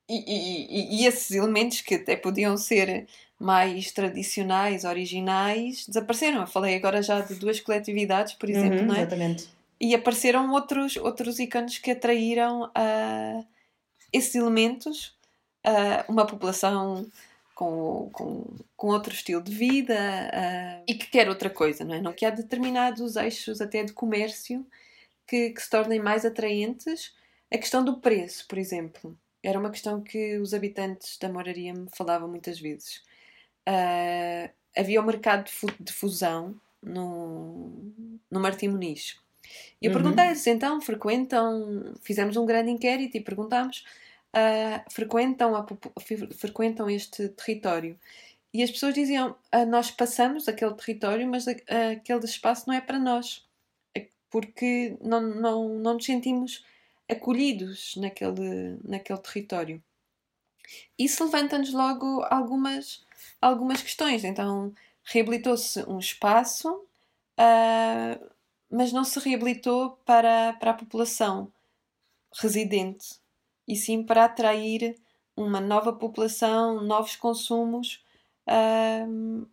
e, 0.09 0.17
e, 0.17 1.03
e, 1.03 1.07
esses 1.07 1.33
elementos 1.33 1.81
que 1.81 1.97
até 1.97 2.17
podiam 2.17 2.57
ser 2.57 3.07
mais 3.39 3.93
tradicionais, 3.93 4.85
originais, 4.85 5.87
desapareceram. 5.87 6.41
Eu 6.41 6.47
falei 6.47 6.77
agora 6.77 7.03
já 7.03 7.21
de 7.21 7.35
duas 7.35 7.61
coletividades, 7.61 8.35
por 8.35 8.49
exemplo, 8.49 8.81
uhum, 8.81 8.87
não 8.87 8.95
é? 8.95 9.01
Exatamente 9.01 9.58
e 9.81 9.95
apareceram 9.95 10.51
outros, 10.53 10.97
outros 10.97 11.38
ícones 11.38 11.79
que 11.79 11.91
atraíram 11.91 12.64
uh, 12.64 13.47
esses 14.12 14.35
elementos, 14.35 15.17
uh, 15.67 16.11
uma 16.11 16.27
população 16.27 17.11
com, 17.55 18.11
com, 18.12 18.57
com 18.77 18.87
outro 18.88 19.12
estilo 19.12 19.43
de 19.43 19.55
vida 19.55 19.95
uh, 19.95 20.85
e 20.87 20.95
que 20.95 21.07
quer 21.07 21.29
outra 21.29 21.49
coisa, 21.49 21.85
não 21.85 21.95
é? 21.95 22.01
Não 22.01 22.12
que 22.12 22.27
há 22.27 22.31
determinados 22.31 23.17
eixos 23.17 23.61
até 23.61 23.85
de 23.85 23.93
comércio 23.93 24.67
que, 25.27 25.51
que 25.51 25.62
se 25.62 25.71
tornem 25.71 26.01
mais 26.01 26.25
atraentes. 26.25 27.14
A 27.53 27.57
questão 27.57 27.85
do 27.85 27.99
preço, 27.99 28.47
por 28.49 28.59
exemplo, 28.59 29.17
era 29.43 29.59
uma 29.59 29.71
questão 29.71 30.03
que 30.03 30.38
os 30.38 30.53
habitantes 30.53 31.19
da 31.19 31.29
moraria 31.29 31.73
me 31.73 31.88
falavam 31.97 32.29
muitas 32.29 32.59
vezes. 32.59 33.03
Havia 34.77 35.01
o 35.01 35.05
mercado 35.05 35.51
de 35.81 35.93
fusão 35.93 36.59
no, 36.83 37.93
no 38.31 38.41
Martim 38.41 38.69
Muniz 38.69 39.19
e 39.81 39.87
eu 39.87 39.93
uhum. 39.93 39.99
perguntei-lhes, 39.99 40.47
então, 40.47 40.81
frequentam, 40.81 41.95
fizemos 42.03 42.37
um 42.37 42.47
grande 42.47 42.71
inquérito 42.71 43.17
e 43.17 43.21
perguntámos, 43.21 43.85
uh, 44.35 44.91
frequentam, 44.91 45.55
a, 45.55 45.67
frequentam 46.37 46.91
este 46.91 47.29
território? 47.31 47.99
E 48.53 48.63
as 48.63 48.71
pessoas 48.71 48.95
diziam, 48.95 49.37
uh, 49.55 49.67
nós 49.67 49.91
passamos 49.91 50.49
aquele 50.49 50.75
território, 50.75 51.29
mas 51.29 51.47
uh, 51.47 51.51
aquele 51.93 52.25
espaço 52.25 52.65
não 52.67 52.75
é 52.75 52.81
para 52.81 52.99
nós, 52.99 53.47
é 53.95 54.07
porque 54.31 54.97
não, 55.01 55.21
não, 55.21 55.69
não 55.69 55.95
nos 55.95 56.05
sentimos 56.05 56.65
acolhidos 57.09 57.95
naquele, 57.97 58.79
naquele 58.85 59.19
território. 59.21 59.83
Isso 60.99 61.25
levanta-nos 61.25 61.73
logo 61.73 62.25
algumas, 62.29 63.05
algumas 63.41 63.83
questões. 63.83 64.25
Então, 64.25 64.75
reabilitou-se 65.05 65.83
um 65.85 65.99
espaço, 65.99 66.69
uh, 67.39 68.31
mas 68.71 68.93
não 68.93 69.05
se 69.05 69.19
reabilitou 69.21 69.99
para, 70.05 70.53
para 70.55 70.73
a 70.73 70.75
população 70.75 71.53
residente, 72.41 73.19
e 73.67 73.77
sim 73.77 74.03
para 74.03 74.25
atrair 74.25 74.97
uma 75.37 75.61
nova 75.61 75.93
população, 75.93 76.83
novos 76.83 77.17
consumos. 77.17 78.03
Um, 79.07 79.47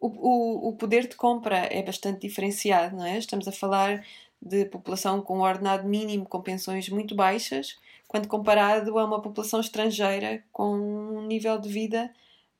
o, 0.00 0.06
o, 0.06 0.68
o 0.68 0.76
poder 0.76 1.08
de 1.08 1.16
compra 1.16 1.56
é 1.56 1.82
bastante 1.82 2.20
diferenciado, 2.20 2.96
não 2.96 3.04
é? 3.04 3.18
Estamos 3.18 3.48
a 3.48 3.52
falar 3.52 4.04
de 4.40 4.66
população 4.66 5.20
com 5.22 5.40
ordenado 5.40 5.88
mínimo, 5.88 6.26
com 6.26 6.40
pensões 6.42 6.88
muito 6.88 7.14
baixas, 7.14 7.76
quando 8.06 8.28
comparado 8.28 8.98
a 8.98 9.04
uma 9.04 9.20
população 9.20 9.60
estrangeira 9.60 10.44
com 10.52 10.76
um 10.76 11.26
nível 11.26 11.58
de 11.58 11.68
vida 11.68 12.12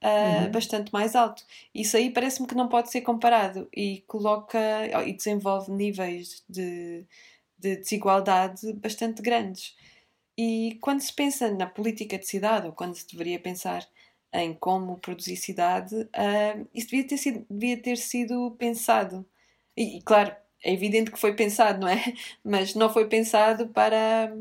uh, 0.07 0.45
uhum. 0.45 0.51
bastante 0.51 0.92
mais 0.92 1.16
alto. 1.16 1.45
Isso 1.75 1.97
aí 1.97 2.11
parece-me 2.11 2.47
que 2.47 2.55
não 2.55 2.69
pode 2.69 2.90
ser 2.90 3.01
comparado 3.01 3.69
e 3.75 4.05
coloca 4.07 4.59
e 5.07 5.12
desenvolve 5.12 5.73
níveis 5.73 6.45
de, 6.49 7.05
de 7.59 7.77
desigualdade 7.77 8.73
bastante 8.75 9.21
grandes. 9.21 9.75
E 10.38 10.79
quando 10.81 11.01
se 11.01 11.12
pensa 11.12 11.51
na 11.51 11.66
política 11.66 12.19
de 12.19 12.27
cidade, 12.27 12.66
ou 12.66 12.73
quando 12.73 12.95
se 12.95 13.07
deveria 13.11 13.40
pensar 13.40 13.87
em 14.33 14.55
como 14.55 14.99
produzir 14.99 15.37
cidade, 15.37 15.95
uh, 15.97 16.69
isso 16.75 16.88
devia 16.90 17.07
ter 17.09 17.16
sido, 17.16 17.47
devia 17.51 17.77
ter 17.83 17.97
sido 17.97 18.51
pensado. 18.59 19.27
E, 19.77 19.99
e, 19.99 20.03
claro, 20.03 20.35
é 20.62 20.73
evidente 20.73 21.11
que 21.11 21.19
foi 21.19 21.35
pensado, 21.35 21.81
não 21.81 21.88
é? 21.88 22.03
Mas 22.45 22.75
não 22.75 22.92
foi 22.92 23.09
pensado 23.09 23.69
para, 23.69 24.33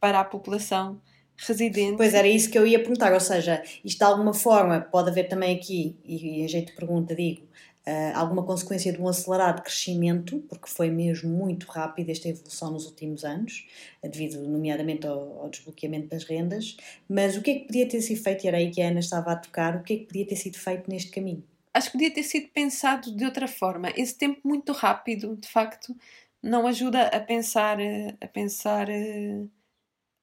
para 0.00 0.20
a 0.20 0.24
população 0.24 1.00
residente. 1.38 1.96
Pois 1.96 2.14
era 2.14 2.26
isso 2.26 2.50
que 2.50 2.58
eu 2.58 2.66
ia 2.66 2.78
perguntar, 2.78 3.12
ou 3.12 3.20
seja, 3.20 3.62
isto 3.84 3.98
de 3.98 4.04
alguma 4.04 4.34
forma 4.34 4.80
pode 4.80 5.10
haver 5.10 5.28
também 5.28 5.54
aqui, 5.54 5.96
e 6.04 6.46
jeito 6.48 6.68
de 6.68 6.76
pergunta 6.76 7.14
digo, 7.14 7.42
uh, 7.86 8.16
alguma 8.16 8.42
consequência 8.42 8.92
de 8.92 9.00
um 9.00 9.08
acelerado 9.08 9.62
crescimento, 9.62 10.40
porque 10.48 10.68
foi 10.68 10.90
mesmo 10.90 11.30
muito 11.30 11.66
rápido 11.66 12.10
esta 12.10 12.28
evolução 12.28 12.72
nos 12.72 12.86
últimos 12.86 13.24
anos, 13.24 13.66
devido 14.02 14.40
nomeadamente 14.46 15.06
ao, 15.06 15.40
ao, 15.40 15.48
desbloqueamento 15.48 16.08
das 16.08 16.24
rendas, 16.24 16.76
mas 17.08 17.36
o 17.36 17.42
que 17.42 17.50
é 17.50 17.54
que 17.54 17.66
podia 17.66 17.88
ter 17.88 18.02
sido 18.02 18.22
feito, 18.22 18.44
e 18.44 18.48
era 18.48 18.58
aí 18.58 18.70
que 18.70 18.82
a 18.82 18.88
Ana 18.88 19.00
estava 19.00 19.32
a 19.32 19.36
tocar, 19.36 19.76
o 19.76 19.82
que 19.82 19.94
é 19.94 19.96
que 19.98 20.06
podia 20.06 20.26
ter 20.26 20.36
sido 20.36 20.58
feito 20.58 20.90
neste 20.90 21.10
caminho? 21.10 21.42
Acho 21.72 21.92
que 21.92 21.98
podia 21.98 22.12
ter 22.12 22.24
sido 22.24 22.48
pensado 22.48 23.14
de 23.14 23.24
outra 23.24 23.46
forma. 23.46 23.92
Esse 23.96 24.16
tempo 24.16 24.40
muito 24.42 24.72
rápido, 24.72 25.36
de 25.36 25.46
facto, 25.46 25.94
não 26.42 26.66
ajuda 26.66 27.02
a 27.02 27.20
pensar, 27.20 27.78
a 28.20 28.26
pensar 28.26 28.88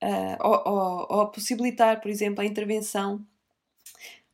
uh, 0.05 0.37
ou, 0.39 0.61
ou, 0.65 1.07
ou, 1.09 1.27
possibilitar, 1.27 1.99
por 1.99 2.09
exemplo, 2.09 2.41
a 2.41 2.45
intervenção 2.45 3.25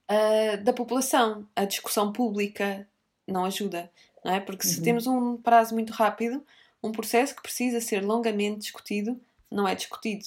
uh, 0.09 0.63
da 0.63 0.73
população, 0.73 1.47
a 1.55 1.63
discussão 1.63 2.11
pública 2.11 2.87
não 3.25 3.45
ajuda, 3.45 3.89
não 4.23 4.33
é? 4.33 4.39
Porque 4.39 4.67
se 4.67 4.77
uhum. 4.77 4.83
temos 4.83 5.07
um 5.07 5.37
prazo 5.37 5.73
muito 5.73 5.93
rápido, 5.93 6.45
um 6.83 6.91
processo 6.91 7.35
que 7.35 7.41
precisa 7.41 7.79
ser 7.79 8.03
longamente 8.03 8.59
discutido 8.59 9.19
não 9.49 9.67
é 9.67 9.75
discutido. 9.75 10.25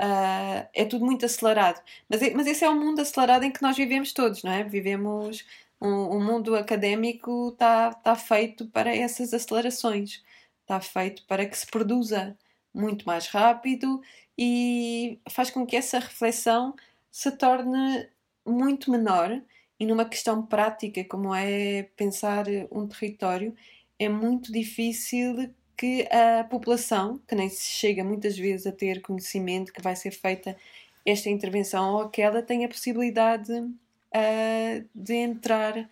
Uh, 0.00 0.66
é 0.72 0.84
tudo 0.84 1.04
muito 1.04 1.24
acelerado. 1.24 1.80
Mas, 2.08 2.20
mas 2.32 2.46
esse 2.46 2.64
é 2.64 2.68
o 2.68 2.74
mundo 2.74 3.00
acelerado 3.00 3.44
em 3.44 3.50
que 3.50 3.62
nós 3.62 3.76
vivemos 3.76 4.12
todos, 4.12 4.42
não 4.42 4.52
é? 4.52 4.64
Vivemos. 4.64 5.44
O 5.80 5.86
um, 5.86 6.16
um 6.16 6.24
mundo 6.24 6.54
académico 6.56 7.50
está 7.52 7.92
tá 7.92 8.16
feito 8.16 8.66
para 8.66 8.94
essas 8.94 9.34
acelerações. 9.34 10.22
Está 10.62 10.80
feito 10.80 11.24
para 11.26 11.44
que 11.46 11.58
se 11.58 11.66
produza 11.66 12.36
muito 12.72 13.04
mais 13.06 13.26
rápido 13.28 14.00
e 14.38 15.18
faz 15.30 15.50
com 15.50 15.66
que 15.66 15.76
essa 15.76 15.98
reflexão 15.98 16.74
se 17.10 17.30
torne 17.32 18.08
muito 18.44 18.90
menor 18.90 19.40
e 19.78 19.86
numa 19.86 20.04
questão 20.04 20.44
prática 20.44 21.04
como 21.04 21.34
é 21.34 21.84
pensar 21.96 22.46
um 22.70 22.86
território 22.86 23.54
é 23.98 24.08
muito 24.08 24.52
difícil 24.52 25.50
que 25.76 26.08
a 26.10 26.44
população, 26.44 27.20
que 27.26 27.34
nem 27.34 27.48
se 27.48 27.64
chega 27.64 28.04
muitas 28.04 28.36
vezes 28.36 28.66
a 28.66 28.72
ter 28.72 29.00
conhecimento 29.02 29.72
que 29.72 29.82
vai 29.82 29.96
ser 29.96 30.10
feita 30.12 30.56
esta 31.04 31.28
intervenção 31.28 31.94
ou 31.94 32.02
aquela, 32.02 32.42
tenha 32.42 32.66
a 32.66 32.70
possibilidade 32.70 33.52
uh, 33.52 34.88
de 34.94 35.14
entrar 35.14 35.88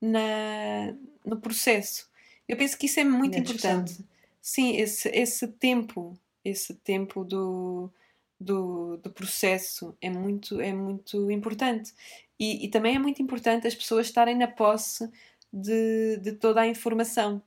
na, 0.00 0.94
no 1.24 1.40
processo. 1.40 2.08
Eu 2.48 2.56
penso 2.56 2.78
que 2.78 2.86
isso 2.86 3.00
é 3.00 3.04
muito 3.04 3.38
importante. 3.38 4.04
Sim, 4.40 4.76
esse, 4.76 5.08
esse 5.08 5.48
tempo 5.48 6.18
esse 6.44 6.74
tempo 6.74 7.24
do, 7.24 7.90
do, 8.38 8.96
do 8.98 9.10
processo 9.10 9.96
é 10.00 10.10
muito, 10.10 10.60
é 10.60 10.72
muito 10.72 11.30
importante. 11.30 11.92
E, 12.38 12.64
e, 12.64 12.68
também 12.68 12.96
é 12.96 12.98
muito 12.98 13.22
importante 13.22 13.66
as 13.66 13.74
pessoas 13.74 14.06
estarem 14.06 14.36
na 14.36 14.48
posse 14.48 15.10
de, 15.52 16.18
de 16.18 16.32
toda 16.32 16.60
a 16.60 16.66
informação, 16.66 17.42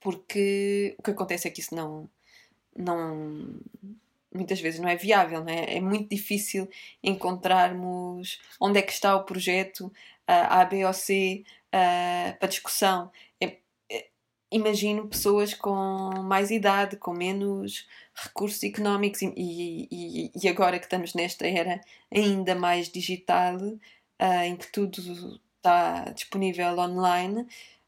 porque 0.00 0.94
o 0.98 1.02
que 1.02 1.10
acontece 1.12 1.48
é 1.48 1.50
que 1.50 1.60
isso 1.60 1.74
não, 1.74 2.10
não 2.76 3.60
muitas 4.34 4.60
vezes 4.60 4.80
não 4.80 4.88
é 4.88 4.96
viável, 4.96 5.44
não 5.44 5.52
é? 5.52 5.76
é 5.76 5.80
muito 5.80 6.10
difícil 6.10 6.68
encontrarmos 7.02 8.40
onde 8.60 8.80
é 8.80 8.82
que 8.82 8.92
está 8.92 9.14
o 9.16 9.24
projeto 9.24 9.86
uh, 9.86 9.92
A, 10.26 10.64
B 10.64 10.84
ou 10.84 10.92
C 10.92 11.44
uh, 11.68 12.38
para 12.38 12.48
discussão 12.48 13.12
imagino 14.54 15.08
pessoas 15.08 15.52
com 15.52 16.22
mais 16.22 16.50
idade, 16.50 16.96
com 16.96 17.12
menos 17.12 17.88
recursos 18.14 18.62
económicos 18.62 19.20
e, 19.22 19.32
e, 19.36 20.30
e 20.40 20.48
agora 20.48 20.78
que 20.78 20.86
estamos 20.86 21.12
nesta 21.12 21.44
era 21.44 21.80
ainda 22.14 22.54
mais 22.54 22.88
digital, 22.88 23.56
uh, 23.56 24.42
em 24.44 24.56
que 24.56 24.70
tudo 24.70 25.40
está 25.56 26.04
disponível 26.12 26.78
online, 26.78 27.40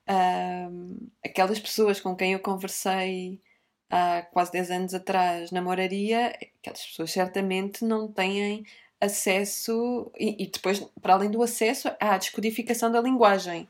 uh, 0.09 1.11
aquelas 1.25 1.61
pessoas 1.61 2.01
com 2.01 2.17
quem 2.17 2.33
eu 2.33 2.41
conversei 2.41 3.41
há 3.89 4.23
quase 4.33 4.51
10 4.51 4.71
anos 4.73 4.95
atrás 4.95 5.53
na 5.53 5.63
moraria, 5.63 6.37
aquelas 6.59 6.85
pessoas 6.85 7.13
certamente 7.13 7.85
não 7.85 8.11
têm 8.11 8.67
acesso, 9.01 10.11
e, 10.19 10.45
e 10.45 10.47
depois, 10.49 10.81
para 11.01 11.15
além 11.15 11.31
do 11.31 11.43
acesso, 11.43 11.89
à 12.01 12.19
descodificação 12.19 12.91
da 12.91 13.01
linguagem 13.01 13.69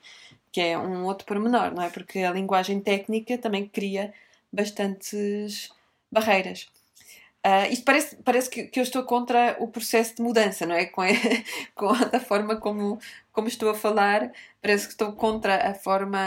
que 0.56 0.60
é 0.62 0.78
um 0.78 1.04
outro 1.04 1.26
pormenor, 1.26 1.70
não 1.74 1.82
é? 1.82 1.90
Porque 1.90 2.20
a 2.20 2.32
linguagem 2.32 2.80
técnica 2.80 3.36
também 3.36 3.68
cria 3.68 4.14
bastantes 4.50 5.70
barreiras. 6.10 6.66
Uh, 7.44 7.70
isto 7.70 7.84
parece, 7.84 8.16
parece 8.24 8.48
que, 8.48 8.62
que, 8.62 8.80
eu 8.80 8.82
estou 8.82 9.02
contra 9.02 9.58
o 9.60 9.68
processo 9.68 10.16
de 10.16 10.22
mudança, 10.22 10.64
não 10.64 10.74
é? 10.74 10.86
Com 10.86 11.02
a, 11.02 11.08
com 11.76 11.88
a 11.90 12.20
forma 12.20 12.56
como, 12.56 12.98
como 13.34 13.48
estou 13.48 13.68
a 13.68 13.74
falar, 13.74 14.32
parece 14.62 14.86
que 14.86 14.92
estou 14.92 15.12
contra 15.12 15.72
a 15.72 15.74
forma. 15.74 16.18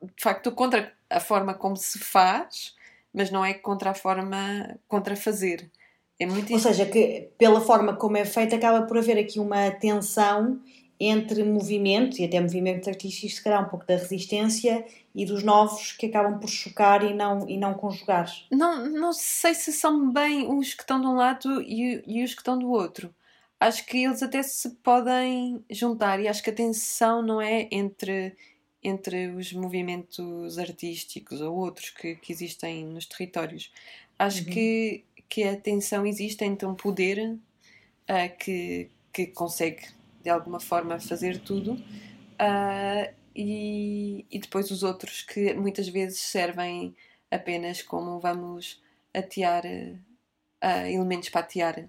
De 0.00 0.22
facto, 0.22 0.38
estou 0.38 0.54
contra 0.54 0.90
a 1.10 1.20
forma 1.20 1.52
como 1.52 1.76
se 1.76 1.98
faz, 1.98 2.74
mas 3.12 3.30
não 3.30 3.44
é 3.44 3.52
contra 3.52 3.90
a 3.90 3.94
forma. 3.94 4.74
contra 4.88 5.14
fazer. 5.16 5.70
É 6.18 6.24
muito 6.24 6.50
Ou 6.50 6.58
seja, 6.58 6.86
que 6.86 7.28
pela 7.36 7.60
forma 7.60 7.94
como 7.94 8.16
é 8.16 8.24
feita, 8.24 8.56
acaba 8.56 8.86
por 8.86 8.96
haver 8.96 9.18
aqui 9.18 9.38
uma 9.38 9.70
tensão 9.72 10.62
entre 11.04 11.42
movimentos 11.42 12.20
e 12.20 12.24
até 12.24 12.40
movimentos 12.40 12.86
artísticos, 12.86 13.36
se 13.36 13.42
calhar 13.42 13.66
um 13.66 13.68
pouco 13.68 13.84
da 13.84 13.96
resistência 13.96 14.84
e 15.12 15.26
dos 15.26 15.42
novos 15.42 15.92
que 15.92 16.06
acabam 16.06 16.38
por 16.38 16.48
chocar 16.48 17.02
e 17.02 17.12
não, 17.12 17.48
e 17.48 17.56
não 17.56 17.74
conjugar. 17.74 18.32
Não, 18.50 18.88
não 18.88 19.12
sei 19.12 19.52
se 19.52 19.72
são 19.72 20.12
bem 20.12 20.46
os 20.48 20.74
que 20.74 20.82
estão 20.82 21.00
de 21.00 21.06
um 21.08 21.14
lado 21.14 21.60
e, 21.60 22.02
e 22.06 22.22
os 22.22 22.34
que 22.34 22.40
estão 22.40 22.56
do 22.56 22.70
outro. 22.70 23.12
Acho 23.58 23.84
que 23.84 24.04
eles 24.04 24.22
até 24.22 24.44
se 24.44 24.70
podem 24.76 25.64
juntar 25.68 26.20
e 26.20 26.28
acho 26.28 26.42
que 26.42 26.50
a 26.50 26.54
tensão 26.54 27.20
não 27.20 27.40
é 27.40 27.68
entre, 27.72 28.36
entre 28.82 29.28
os 29.28 29.52
movimentos 29.52 30.56
artísticos 30.56 31.40
ou 31.40 31.56
outros 31.56 31.90
que, 31.90 32.14
que 32.14 32.32
existem 32.32 32.84
nos 32.84 33.06
territórios. 33.06 33.72
Acho 34.16 34.44
uhum. 34.44 34.50
que, 34.50 35.04
que 35.28 35.42
a 35.42 35.56
tensão 35.56 36.06
existe 36.06 36.44
entre 36.44 36.66
um 36.66 36.76
poder 36.76 37.28
uh, 37.28 38.38
que, 38.38 38.88
que 39.12 39.26
consegue 39.28 39.82
de 40.22 40.30
alguma 40.30 40.60
forma 40.60 41.00
fazer 41.00 41.38
tudo. 41.40 41.72
Uh, 41.74 43.12
e, 43.34 44.26
e, 44.30 44.38
depois 44.38 44.70
os 44.70 44.82
outros 44.82 45.22
que 45.22 45.54
muitas 45.54 45.88
vezes 45.88 46.20
servem 46.20 46.94
apenas 47.30 47.82
como 47.82 48.20
vamos 48.20 48.82
atear 49.14 49.64
uh, 49.64 50.86
elementos 50.86 51.30
para 51.30 51.40
atear 51.40 51.88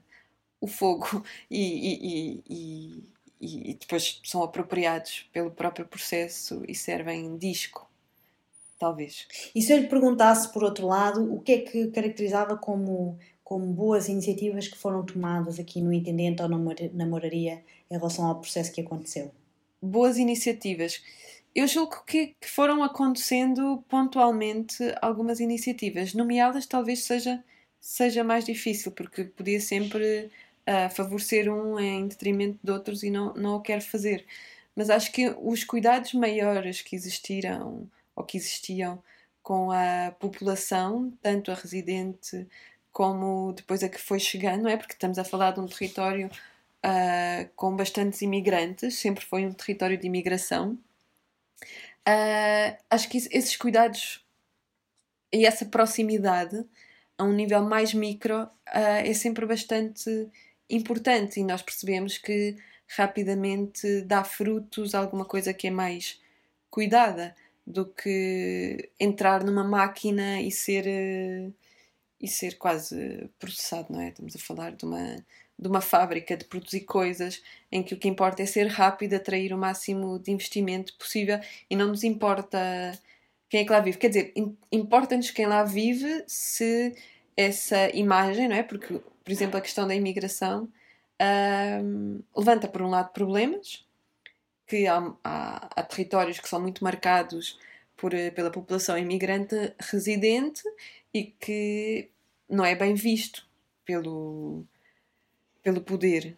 o 0.61 0.67
fogo 0.67 1.23
e, 1.51 2.41
e, 2.47 3.03
e, 3.41 3.73
depois 3.73 4.21
são 4.23 4.41
apropriados 4.41 5.29
pelo 5.33 5.51
próprio 5.51 5.85
processo 5.85 6.63
e 6.67 6.73
servem 6.73 7.37
disco, 7.37 7.89
talvez. 8.79 9.27
E 9.53 9.61
se 9.61 9.73
eu 9.73 9.79
lhe 9.79 9.87
perguntasse, 9.87 10.51
por 10.53 10.63
outro 10.63 10.87
lado, 10.87 11.33
o 11.33 11.41
que 11.41 11.51
é 11.51 11.57
que 11.59 11.87
caracterizava 11.87 12.55
como 12.55 13.19
como 13.53 13.71
boas 13.71 14.09
iniciativas 14.09 14.67
que 14.67 14.75
foram 14.75 15.05
tomadas 15.05 15.59
aqui 15.59 15.79
no 15.79 15.93
Intendente 15.93 16.41
ou 16.41 16.49
na 16.49 17.05
Moraria 17.05 17.63
em 17.87 17.93
relação 17.93 18.25
ao 18.25 18.39
processo 18.39 18.71
que 18.71 18.81
aconteceu? 18.81 19.31
Boas 19.79 20.17
iniciativas. 20.17 21.03
Eu 21.53 21.67
julgo 21.67 22.03
que, 22.03 22.35
foram 22.41 22.81
acontecendo 22.81 23.83
pontualmente 23.87 24.83
algumas 24.99 25.39
iniciativas. 25.39 26.15
Nomeá-las 26.15 26.65
talvez 26.65 27.03
seja, 27.03 27.43
seja 27.79 28.23
mais 28.23 28.43
difícil, 28.43 28.91
porque 28.91 29.25
podia 29.25 29.61
sempre 29.61 30.31
uh, 30.67 30.89
favorecer 30.89 31.47
um 31.47 31.79
em 31.79 32.07
detrimento 32.07 32.57
de 32.63 32.71
outros 32.71 33.03
e 33.03 33.11
não, 33.11 33.35
não 33.35 33.57
o 33.57 33.61
quero 33.61 33.83
fazer. 33.83 34.25
Mas 34.75 34.89
acho 34.89 35.11
que 35.11 35.29
os 35.29 35.63
cuidados 35.63 36.15
maiores 36.15 36.81
que 36.81 36.95
existiram 36.95 37.87
ou 38.15 38.23
que 38.23 38.35
existiam 38.35 38.99
com 39.43 39.71
a 39.71 40.11
população, 40.19 41.13
tanto 41.21 41.51
a 41.51 41.53
residente 41.53 42.47
como 42.93 43.51
depois 43.53 43.83
a 43.83 43.89
que 43.89 43.99
foi 43.99 44.19
chegando, 44.19 44.63
não 44.63 44.69
é? 44.69 44.77
Porque 44.77 44.93
estamos 44.93 45.17
a 45.17 45.23
falar 45.25 45.51
de 45.51 45.59
um 45.59 45.65
território 45.65 46.29
uh, 46.85 47.49
com 47.55 47.75
bastantes 47.75 48.21
imigrantes, 48.21 48.99
sempre 48.99 49.25
foi 49.25 49.45
um 49.45 49.51
território 49.51 49.97
de 49.97 50.05
imigração. 50.07 50.77
Uh, 52.07 52.77
acho 52.89 53.09
que 53.09 53.17
esses 53.17 53.57
cuidados 53.57 54.23
e 55.33 55.45
essa 55.45 55.65
proximidade 55.65 56.63
a 57.17 57.23
um 57.23 57.33
nível 57.33 57.63
mais 57.63 57.93
micro 57.93 58.43
uh, 58.43 58.49
é 59.03 59.13
sempre 59.13 59.45
bastante 59.45 60.29
importante 60.69 61.39
e 61.39 61.43
nós 61.43 61.61
percebemos 61.61 62.17
que 62.17 62.55
rapidamente 62.95 64.01
dá 64.01 64.23
frutos 64.23 64.93
alguma 64.93 65.25
coisa 65.25 65.53
que 65.53 65.67
é 65.67 65.71
mais 65.71 66.21
cuidada 66.69 67.35
do 67.65 67.85
que 67.85 68.89
entrar 68.99 69.43
numa 69.43 69.63
máquina 69.63 70.41
e 70.41 70.51
ser 70.51 70.85
e 72.23 72.27
ser 72.29 72.57
quase 72.57 73.29
processado, 73.37 73.91
não 73.91 73.99
é? 73.99 74.07
Estamos 74.07 74.33
a 74.33 74.39
falar 74.39 74.71
de 74.71 74.85
uma, 74.85 75.17
de 75.59 75.67
uma 75.67 75.81
fábrica 75.81 76.37
de 76.37 76.45
produzir 76.45 76.81
coisas 76.85 77.43
em 77.69 77.83
que 77.83 77.93
o 77.93 77.97
que 77.97 78.07
importa 78.07 78.41
é 78.41 78.45
ser 78.45 78.67
rápido, 78.67 79.13
atrair 79.13 79.53
o 79.53 79.57
máximo 79.57 80.17
de 80.17 80.31
investimento 80.31 80.97
possível 80.97 81.37
e 81.69 81.75
não 81.75 81.89
nos 81.89 82.01
importa 82.01 82.57
quem 83.49 83.59
é 83.59 83.65
que 83.65 83.71
lá 83.71 83.81
vive. 83.81 83.97
Quer 83.97 84.07
dizer, 84.07 84.33
importa-nos 84.71 85.31
quem 85.31 85.45
lá 85.45 85.65
vive 85.65 86.23
se 86.25 86.95
essa 87.35 87.89
imagem, 87.93 88.47
não 88.47 88.55
é? 88.55 88.63
Porque, 88.63 88.93
por 88.93 89.31
exemplo, 89.31 89.57
a 89.57 89.61
questão 89.61 89.85
da 89.85 89.93
imigração 89.93 90.69
levanta, 92.33 92.69
por 92.69 92.81
um 92.81 92.89
lado, 92.89 93.11
problemas, 93.11 93.85
que 94.65 94.87
há, 94.87 95.13
há, 95.21 95.69
há 95.75 95.83
territórios 95.83 96.39
que 96.39 96.47
são 96.47 96.61
muito 96.61 96.85
marcados 96.85 97.59
por, 97.97 98.11
pela 98.33 98.49
população 98.49 98.97
imigrante 98.97 99.73
residente 99.77 100.63
e 101.13 101.25
que 101.25 102.09
não 102.49 102.65
é 102.65 102.75
bem 102.75 102.93
visto 102.93 103.45
pelo, 103.85 104.63
pelo 105.61 105.81
poder. 105.81 106.37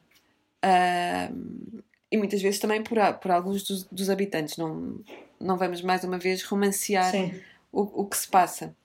Um, 0.63 1.81
e 2.11 2.17
muitas 2.17 2.41
vezes 2.41 2.59
também 2.59 2.81
por, 2.81 2.97
por 3.21 3.31
alguns 3.31 3.63
dos, 3.63 3.83
dos, 3.85 4.09
habitantes. 4.09 4.57
Não, 4.57 4.99
não 5.39 5.57
vamos 5.57 5.81
mais 5.81 6.03
uma 6.03 6.17
vez 6.17 6.43
romancear 6.43 7.13
o, 7.71 8.01
o 8.01 8.05
que 8.05 8.17
se 8.17 8.27
passa. 8.27 8.75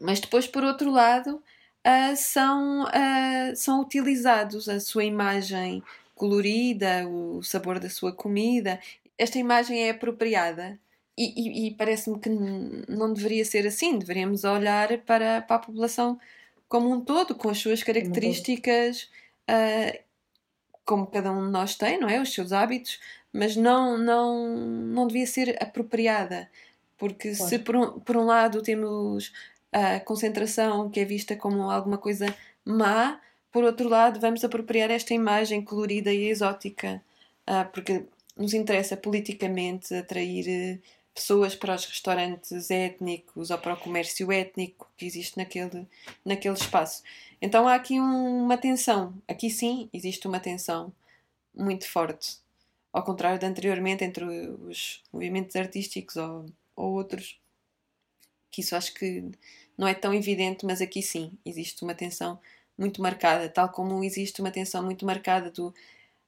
Mas 0.00 0.20
depois, 0.20 0.46
por 0.46 0.64
outro 0.64 0.90
lado, 0.90 1.36
uh, 1.36 2.16
são, 2.16 2.84
uh, 2.84 3.56
são 3.56 3.80
utilizados 3.80 4.68
a 4.68 4.80
sua 4.80 5.04
imagem 5.04 5.82
colorida, 6.14 7.06
o 7.08 7.42
sabor 7.42 7.78
da 7.78 7.88
sua 7.88 8.12
comida. 8.12 8.80
Esta 9.16 9.38
imagem 9.38 9.82
é 9.86 9.90
apropriada 9.90 10.78
e, 11.20 11.32
e, 11.36 11.66
e 11.66 11.70
parece-me 11.72 12.18
que 12.18 12.30
não 12.30 13.12
deveria 13.12 13.44
ser 13.44 13.66
assim. 13.66 13.98
Deveríamos 13.98 14.42
olhar 14.44 14.88
para, 15.02 15.42
para 15.42 15.56
a 15.56 15.58
população 15.58 16.18
como 16.66 16.90
um 16.90 17.00
todo, 17.00 17.34
com 17.34 17.50
as 17.50 17.58
suas 17.58 17.82
características, 17.82 19.10
uh, 19.50 19.98
como 20.82 21.06
cada 21.06 21.30
um 21.30 21.44
de 21.44 21.52
nós 21.52 21.74
tem, 21.74 22.00
não 22.00 22.08
é? 22.08 22.18
Os 22.22 22.32
seus 22.32 22.52
hábitos, 22.52 22.98
mas 23.30 23.54
não, 23.54 23.98
não, 23.98 24.56
não 24.56 25.06
devia 25.06 25.26
ser 25.26 25.62
apropriada. 25.62 26.48
Porque 26.96 27.34
claro. 27.34 27.50
se 27.50 27.58
por 27.58 27.76
um, 27.76 28.00
por 28.00 28.16
um 28.16 28.24
lado 28.24 28.62
temos 28.62 29.30
a 29.70 30.00
concentração 30.00 30.88
que 30.88 31.00
é 31.00 31.04
vista 31.04 31.36
como 31.36 31.70
alguma 31.70 31.98
coisa 31.98 32.34
má, 32.64 33.20
por 33.52 33.62
outro 33.62 33.88
lado 33.90 34.18
vamos 34.18 34.42
apropriar 34.42 34.90
esta 34.90 35.12
imagem 35.12 35.62
colorida 35.62 36.12
e 36.12 36.30
exótica, 36.30 37.02
uh, 37.48 37.70
porque 37.72 38.06
nos 38.36 38.54
interessa 38.54 38.96
politicamente 38.96 39.94
atrair 39.94 40.80
pessoas 41.14 41.54
para 41.54 41.74
os 41.74 41.84
restaurantes 41.84 42.70
étnicos 42.70 43.50
ou 43.50 43.58
para 43.58 43.74
o 43.74 43.76
comércio 43.76 44.30
étnico 44.30 44.90
que 44.96 45.06
existe 45.06 45.36
naquele, 45.36 45.86
naquele 46.24 46.54
espaço. 46.54 47.02
Então 47.40 47.66
há 47.66 47.74
aqui 47.74 48.00
um, 48.00 48.44
uma 48.44 48.56
tensão. 48.56 49.14
Aqui 49.26 49.50
sim 49.50 49.88
existe 49.92 50.26
uma 50.26 50.40
tensão 50.40 50.92
muito 51.54 51.88
forte. 51.88 52.38
Ao 52.92 53.04
contrário 53.04 53.38
de 53.38 53.46
anteriormente 53.46 54.04
entre 54.04 54.24
os 54.24 55.02
movimentos 55.12 55.54
artísticos 55.56 56.16
ou, 56.16 56.46
ou 56.74 56.92
outros, 56.92 57.38
que 58.50 58.60
isso 58.60 58.74
acho 58.74 58.94
que 58.94 59.24
não 59.78 59.86
é 59.86 59.94
tão 59.94 60.12
evidente, 60.12 60.66
mas 60.66 60.80
aqui 60.80 61.02
sim 61.02 61.32
existe 61.44 61.82
uma 61.82 61.94
tensão 61.94 62.38
muito 62.76 63.00
marcada, 63.00 63.48
tal 63.48 63.68
como 63.68 64.02
existe 64.02 64.40
uma 64.40 64.50
tensão 64.50 64.82
muito 64.82 65.04
marcada 65.04 65.50
do 65.50 65.72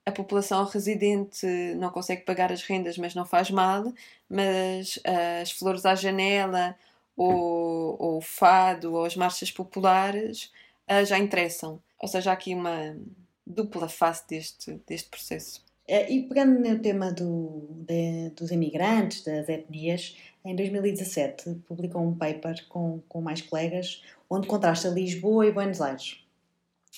a 0.05 0.11
população 0.11 0.65
residente 0.65 1.45
não 1.77 1.89
consegue 1.89 2.23
pagar 2.23 2.51
as 2.51 2.63
rendas, 2.63 2.97
mas 2.97 3.15
não 3.15 3.25
faz 3.25 3.49
mal, 3.49 3.91
mas 4.29 4.97
uh, 4.97 5.41
as 5.41 5.51
flores 5.51 5.85
à 5.85 5.95
janela, 5.95 6.75
ou, 7.15 7.95
ou 7.99 8.17
o 8.17 8.21
fado, 8.21 8.93
ou 8.93 9.05
as 9.05 9.15
marchas 9.15 9.51
populares 9.51 10.51
uh, 10.89 11.05
já 11.05 11.17
interessam. 11.17 11.81
Ou 11.99 12.07
seja, 12.07 12.31
há 12.31 12.33
aqui 12.33 12.53
uma 12.53 12.97
dupla 13.45 13.87
face 13.87 14.27
deste, 14.27 14.79
deste 14.85 15.09
processo. 15.09 15.63
É, 15.87 16.11
e 16.11 16.23
pegando 16.23 16.59
no 16.59 16.79
tema 16.79 17.11
do, 17.11 17.67
de, 17.71 18.29
dos 18.31 18.51
imigrantes, 18.51 19.23
das 19.23 19.47
etnias, 19.49 20.17
em 20.43 20.55
2017 20.55 21.55
publicou 21.67 22.01
um 22.01 22.15
paper 22.15 22.65
com, 22.67 23.01
com 23.07 23.21
mais 23.21 23.41
colegas 23.41 24.01
onde 24.29 24.47
contrasta 24.47 24.87
Lisboa 24.89 25.45
e 25.45 25.51
Buenos 25.51 25.81
Aires 25.81 26.22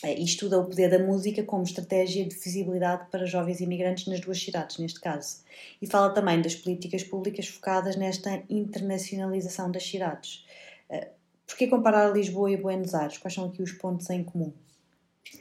e 0.04 0.24
estuda 0.24 0.60
o 0.60 0.66
poder 0.66 0.90
da 0.90 1.00
música 1.00 1.44
como 1.44 1.64
estratégia 1.64 2.26
de 2.26 2.36
visibilidade 2.36 3.10
para 3.10 3.26
jovens 3.26 3.62
imigrantes 3.62 4.08
nas 4.08 4.20
duas 4.20 4.42
cidades, 4.42 4.78
neste 4.78 5.00
caso. 5.00 5.44
E 5.82 5.88
fala 5.88 6.14
também 6.14 6.42
das 6.42 6.56
políticas 6.56 7.04
públicas 7.04 7.48
focadas 7.48 7.96
nesta 7.96 8.44
internacionalização 8.50 9.72
das 9.72 9.88
cidades. 9.88 10.46
É, 10.90 11.10
por 11.48 11.58
que 11.58 11.68
comparar 11.68 12.12
Lisboa 12.12 12.52
e 12.52 12.58
Buenos 12.58 12.94
Aires? 12.94 13.18
Quais 13.18 13.34
são 13.34 13.46
aqui 13.46 13.62
os 13.62 13.72
pontos 13.72 14.10
em 14.10 14.24
comum? 14.24 14.52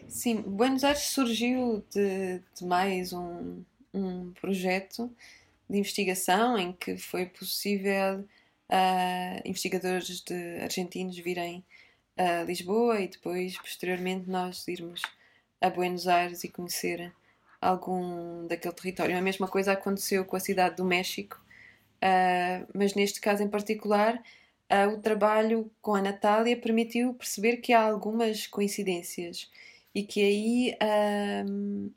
Sim, 0.08 0.42
Buenos 0.42 0.84
Aires 0.84 1.02
surgiu 1.02 1.84
de, 1.90 2.40
de 2.54 2.64
mais 2.64 3.12
um, 3.12 3.62
um 3.92 4.32
projeto 4.40 5.10
de 5.68 5.78
investigação 5.78 6.56
em 6.56 6.72
que 6.72 6.96
foi 6.96 7.26
possível 7.26 8.20
uh, 8.20 9.40
investigadores 9.44 10.20
de 10.20 10.60
argentinos 10.60 11.18
virem 11.18 11.64
a 12.16 12.42
Lisboa 12.44 13.00
e 13.00 13.08
depois, 13.08 13.58
posteriormente, 13.58 14.28
nós 14.28 14.66
irmos 14.68 15.02
a 15.60 15.70
Buenos 15.70 16.06
Aires 16.06 16.44
e 16.44 16.48
conhecer 16.48 17.12
algum 17.60 18.46
daquele 18.46 18.74
território. 18.74 19.16
A 19.16 19.22
mesma 19.22 19.48
coisa 19.48 19.72
aconteceu 19.72 20.24
com 20.24 20.36
a 20.36 20.40
cidade 20.40 20.76
do 20.76 20.84
México, 20.84 21.40
uh, 21.96 22.68
mas 22.74 22.94
neste 22.94 23.20
caso 23.20 23.42
em 23.42 23.48
particular, 23.48 24.22
uh, 24.70 24.92
o 24.92 25.00
trabalho 25.00 25.70
com 25.80 25.94
a 25.94 26.02
Natália 26.02 26.56
permitiu 26.56 27.14
perceber 27.14 27.56
que 27.58 27.72
há 27.72 27.82
algumas 27.82 28.46
coincidências 28.46 29.50
e 29.94 30.02
que 30.02 30.20
aí 30.20 30.76
uh, 30.82 31.92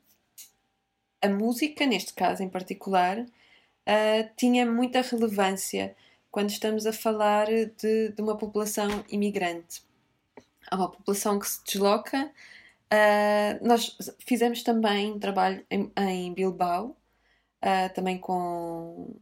a 1.22 1.28
música, 1.28 1.84
neste 1.84 2.14
caso 2.14 2.42
em 2.42 2.48
particular, 2.48 3.26
tinha 4.36 4.66
muita 4.66 5.00
relevância 5.00 5.96
quando 6.30 6.50
estamos 6.50 6.86
a 6.86 6.92
falar 6.92 7.46
de, 7.46 8.10
de 8.10 8.20
uma 8.22 8.36
população 8.36 9.02
imigrante 9.08 9.82
há 10.70 10.76
uma 10.76 10.90
população 10.90 11.38
que 11.38 11.48
se 11.48 11.64
desloca. 11.64 12.30
Uh, 12.92 13.66
nós 13.66 13.96
fizemos 14.26 14.62
também 14.62 15.18
trabalho 15.18 15.64
em, 15.70 15.92
em 15.96 16.32
Bilbao, 16.32 16.96
uh, 17.62 17.94
também 17.94 18.18
com 18.18 19.14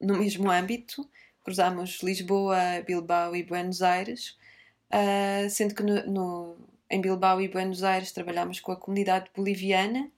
no 0.00 0.18
mesmo 0.18 0.50
âmbito. 0.50 1.08
Cruzamos 1.44 2.00
Lisboa, 2.02 2.56
Bilbao 2.84 3.36
e 3.36 3.42
Buenos 3.44 3.80
Aires, 3.80 4.36
uh, 4.92 5.48
sendo 5.48 5.74
que 5.74 5.82
no, 5.82 6.06
no, 6.06 6.56
em 6.90 7.00
Bilbao 7.00 7.40
e 7.40 7.48
Buenos 7.48 7.84
Aires 7.84 8.10
trabalhamos 8.12 8.58
com 8.60 8.72
a 8.72 8.76
comunidade 8.76 9.30
boliviana 9.34 10.10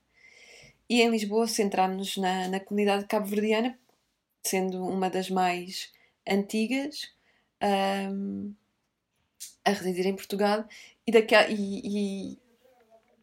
e 0.88 1.02
em 1.02 1.11
Lisboa 1.11 1.46
centrámos-nos 1.46 2.16
na, 2.16 2.48
na 2.48 2.61
comunidade 2.61 3.04
cabo-verdiana, 3.07 3.78
sendo 4.42 4.87
uma 4.87 5.11
das 5.11 5.28
mais 5.28 5.92
antigas. 6.26 7.12
Um, 7.62 8.54
a 9.68 9.72
residir 9.72 10.07
em 10.07 10.14
Portugal 10.14 10.64
e, 11.07 11.12
daqui 11.12 11.35
a, 11.35 11.48
e, 11.48 11.81
e, 11.85 12.38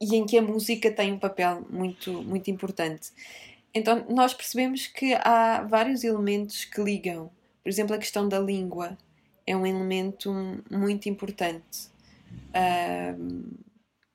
e, 0.01 0.15
em 0.15 0.25
que 0.25 0.38
a 0.38 0.41
música 0.41 0.91
tem 0.91 1.13
um 1.13 1.19
papel 1.19 1.65
muito, 1.69 2.12
muito 2.23 2.49
importante. 2.49 3.12
Então, 3.73 4.05
nós 4.10 4.34
percebemos 4.34 4.88
que 4.88 5.13
há 5.15 5.63
vários 5.63 6.03
elementos 6.03 6.65
que 6.65 6.81
ligam. 6.81 7.29
Por 7.62 7.69
exemplo, 7.69 7.95
a 7.95 7.99
questão 7.99 8.29
da 8.29 8.39
língua 8.39 8.97
é 9.45 9.55
um 9.55 9.65
elemento 9.65 10.31
muito 10.71 11.10
importante 11.10 11.89
uh, 12.51 13.55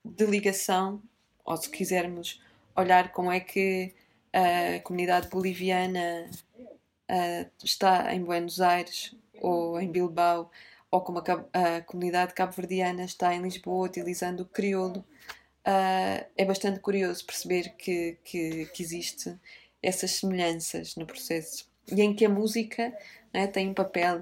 de 0.05 0.27
ligação, 0.27 1.03
ou 1.45 1.57
se 1.57 1.69
quisermos 1.69 2.41
olhar 2.77 3.13
como 3.13 3.31
é 3.31 3.41
que 3.41 3.93
a 4.33 4.81
comunidade 4.81 5.29
boliviana 5.29 6.31
uh, 7.11 7.51
está 7.63 8.15
em 8.15 8.23
Buenos 8.23 8.61
Aires 8.61 9.15
ou 9.41 9.81
em 9.81 9.91
Bilbao 9.91 10.51
ou 10.91 11.01
como 11.01 11.19
a, 11.19 11.77
a 11.77 11.81
comunidade 11.83 12.35
cabo-verdiana 12.35 13.05
está 13.05 13.35
em 13.35 13.43
Lisboa 13.43 13.87
utilizando 13.87 14.41
o 14.41 14.47
crioulo, 14.47 15.05
uh, 15.67 16.27
é 16.37 16.45
bastante 16.45 16.81
curioso 16.81 17.25
perceber 17.25 17.75
que, 17.77 18.19
que, 18.25 18.67
que 18.67 18.83
existe 18.83 19.39
essas 19.83 20.13
semelhanças 20.13 20.97
no 20.97 21.07
processo 21.07 21.71
e 21.91 22.01
em 22.01 22.15
que 22.15 22.25
a 22.25 22.29
música 22.29 22.93
né, 23.33 23.47
tem 23.47 23.71
um 23.71 23.75
papel 23.75 24.21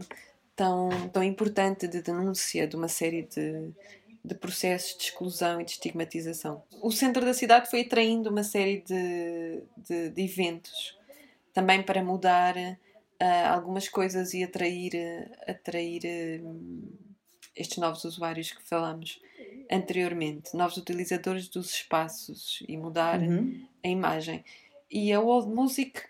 tão, 0.55 0.89
tão 1.13 1.23
importante 1.23 1.87
de 1.87 2.03
denúncia 2.03 2.67
de 2.67 2.77
uma 2.77 2.89
série 2.89 3.23
de, 3.23 3.73
de 4.25 4.35
processos 4.35 4.97
de 4.97 5.05
exclusão 5.05 5.61
e 5.61 5.65
de 5.65 5.73
estigmatização. 5.73 6.63
O 6.83 6.91
centro 6.91 7.25
da 7.25 7.35
cidade 7.35 7.71
foi 7.71 7.83
atraindo 7.83 8.31
uma 8.31 8.45
série 8.45 8.83
de, 8.83 9.63
de, 9.77 10.11
de 10.11 10.23
eventos 10.23 10.97
também 11.53 11.83
para 11.83 12.03
mudar 12.03 12.55
uh, 13.23 13.49
algumas 13.55 13.89
coisas 13.89 14.35
e 14.35 14.43
atrair, 14.43 14.93
atrair 15.47 16.03
uh, 16.41 16.99
estes 17.57 17.79
novos 17.79 18.05
usuários 18.05 18.53
que 18.53 18.63
falamos 18.63 19.21
anteriormente, 19.71 20.57
novos 20.57 20.77
utilizadores 20.77 21.49
dos 21.49 21.73
espaços 21.73 22.63
e 22.67 22.77
mudar 22.77 23.21
uhum. 23.21 23.67
a 23.85 23.89
imagem. 23.89 24.45
E 24.91 25.13
a 25.13 25.21
old 25.21 25.49
music 25.49 26.03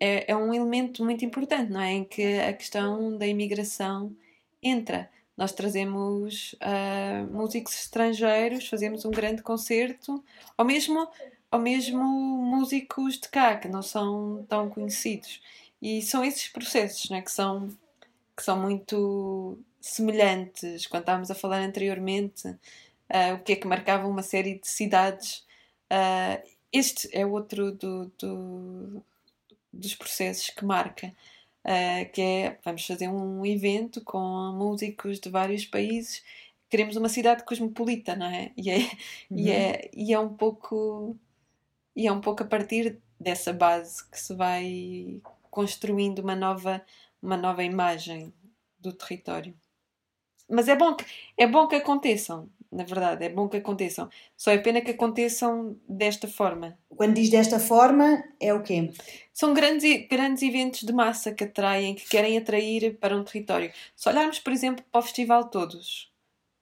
é, 0.00 0.30
é 0.32 0.36
um 0.36 0.52
elemento 0.52 1.04
muito 1.04 1.24
importante, 1.24 1.70
não 1.70 1.80
é? 1.80 1.92
Em 1.92 2.04
que 2.04 2.40
a 2.40 2.52
questão 2.52 3.16
da 3.16 3.26
imigração 3.26 4.14
entra. 4.62 5.08
Nós 5.36 5.52
trazemos 5.52 6.54
uh, 6.54 7.32
músicos 7.32 7.74
estrangeiros, 7.74 8.68
fazemos 8.68 9.04
um 9.04 9.10
grande 9.10 9.42
concerto, 9.42 10.24
ou 10.56 10.64
mesmo, 10.64 11.06
ou 11.50 11.58
mesmo 11.58 12.02
músicos 12.02 13.18
de 13.18 13.28
cá, 13.28 13.56
que 13.56 13.68
não 13.68 13.82
são 13.82 14.44
tão 14.48 14.70
conhecidos. 14.70 15.40
E 15.86 16.02
são 16.02 16.24
esses 16.24 16.48
processos 16.48 17.08
né, 17.10 17.22
que 17.22 17.30
são 17.30 17.68
que 18.36 18.42
são 18.42 18.60
muito 18.60 19.56
semelhantes. 19.80 20.84
Quando 20.88 21.02
estávamos 21.02 21.30
a 21.30 21.34
falar 21.34 21.60
anteriormente, 21.60 22.48
uh, 22.48 23.34
o 23.36 23.38
que 23.38 23.52
é 23.52 23.56
que 23.56 23.68
marcava 23.68 24.08
uma 24.08 24.22
série 24.22 24.58
de 24.58 24.66
cidades. 24.66 25.46
Uh, 25.90 26.42
este 26.72 27.08
é 27.16 27.24
outro 27.24 27.70
do, 27.70 28.12
do, 28.18 29.02
dos 29.72 29.94
processos 29.94 30.50
que 30.50 30.64
marca. 30.64 31.14
Uh, 31.64 32.10
que 32.12 32.20
é, 32.20 32.58
vamos 32.64 32.84
fazer 32.84 33.08
um 33.08 33.46
evento 33.46 34.00
com 34.02 34.52
músicos 34.58 35.20
de 35.20 35.30
vários 35.30 35.64
países 35.64 36.22
queremos 36.68 36.96
uma 36.96 37.08
cidade 37.08 37.44
cosmopolita, 37.44 38.16
não 38.16 38.26
é? 38.26 38.52
E 38.56 38.70
é, 38.70 38.78
uhum. 39.30 39.38
e 39.38 39.50
é, 39.50 39.90
e 39.94 40.12
é 40.12 40.18
um 40.18 40.34
pouco 40.34 41.16
e 41.94 42.06
é 42.08 42.12
um 42.12 42.20
pouco 42.20 42.42
a 42.42 42.46
partir 42.46 42.98
dessa 43.18 43.52
base 43.52 44.04
que 44.10 44.20
se 44.20 44.34
vai 44.34 45.20
construindo 45.50 46.20
uma 46.20 46.36
nova 46.36 46.82
uma 47.22 47.36
nova 47.36 47.64
imagem 47.64 48.32
do 48.78 48.92
território. 48.92 49.54
Mas 50.48 50.68
é 50.68 50.76
bom 50.76 50.94
que 50.94 51.04
é 51.36 51.46
bom 51.46 51.66
que 51.66 51.74
aconteçam, 51.74 52.48
na 52.70 52.84
verdade, 52.84 53.24
é 53.24 53.28
bom 53.28 53.48
que 53.48 53.56
aconteçam. 53.56 54.08
Só 54.36 54.50
é 54.52 54.58
pena 54.58 54.80
que 54.80 54.92
aconteçam 54.92 55.76
desta 55.88 56.28
forma. 56.28 56.78
Quando 56.88 57.14
diz 57.14 57.30
desta 57.30 57.58
forma, 57.58 58.22
é 58.38 58.54
o 58.54 58.62
quê? 58.62 58.92
São 59.32 59.52
grandes, 59.54 60.06
grandes 60.08 60.42
eventos 60.42 60.82
de 60.82 60.92
massa 60.92 61.32
que 61.32 61.44
atraem, 61.44 61.94
que 61.94 62.08
querem 62.08 62.38
atrair 62.38 62.96
para 62.98 63.16
um 63.16 63.24
território. 63.24 63.72
Se 63.96 64.08
olharmos, 64.08 64.38
por 64.38 64.52
exemplo, 64.52 64.84
para 64.90 64.98
o 65.00 65.02
Festival 65.02 65.48
Todos, 65.48 66.12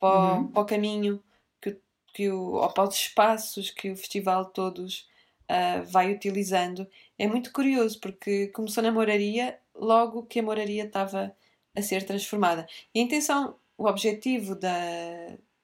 para, 0.01 0.35
uhum. 0.35 0.49
para 0.49 0.63
o 0.63 0.67
caminho 0.67 1.23
que, 1.61 1.77
que 2.13 2.31
o, 2.31 2.55
ou 2.55 2.69
para 2.71 2.85
os 2.85 2.95
espaços 2.95 3.71
que 3.71 3.91
o 3.91 3.97
festival 3.97 4.47
todos 4.47 5.09
uh, 5.51 5.85
vai 5.87 6.13
utilizando. 6.13 6.87
É 7.19 7.27
muito 7.27 7.53
curioso 7.53 8.01
porque 8.01 8.49
começou 8.49 8.83
na 8.83 8.91
moraria 8.91 9.59
logo 9.75 10.25
que 10.25 10.41
a 10.41 10.43
moraria 10.43 10.85
estava 10.85 11.35
a 11.77 11.83
ser 11.83 12.05
transformada. 12.05 12.67
E 12.95 13.01
a 13.01 13.03
intenção, 13.03 13.57
o 13.77 13.87
objetivo 13.87 14.55
da, 14.55 14.71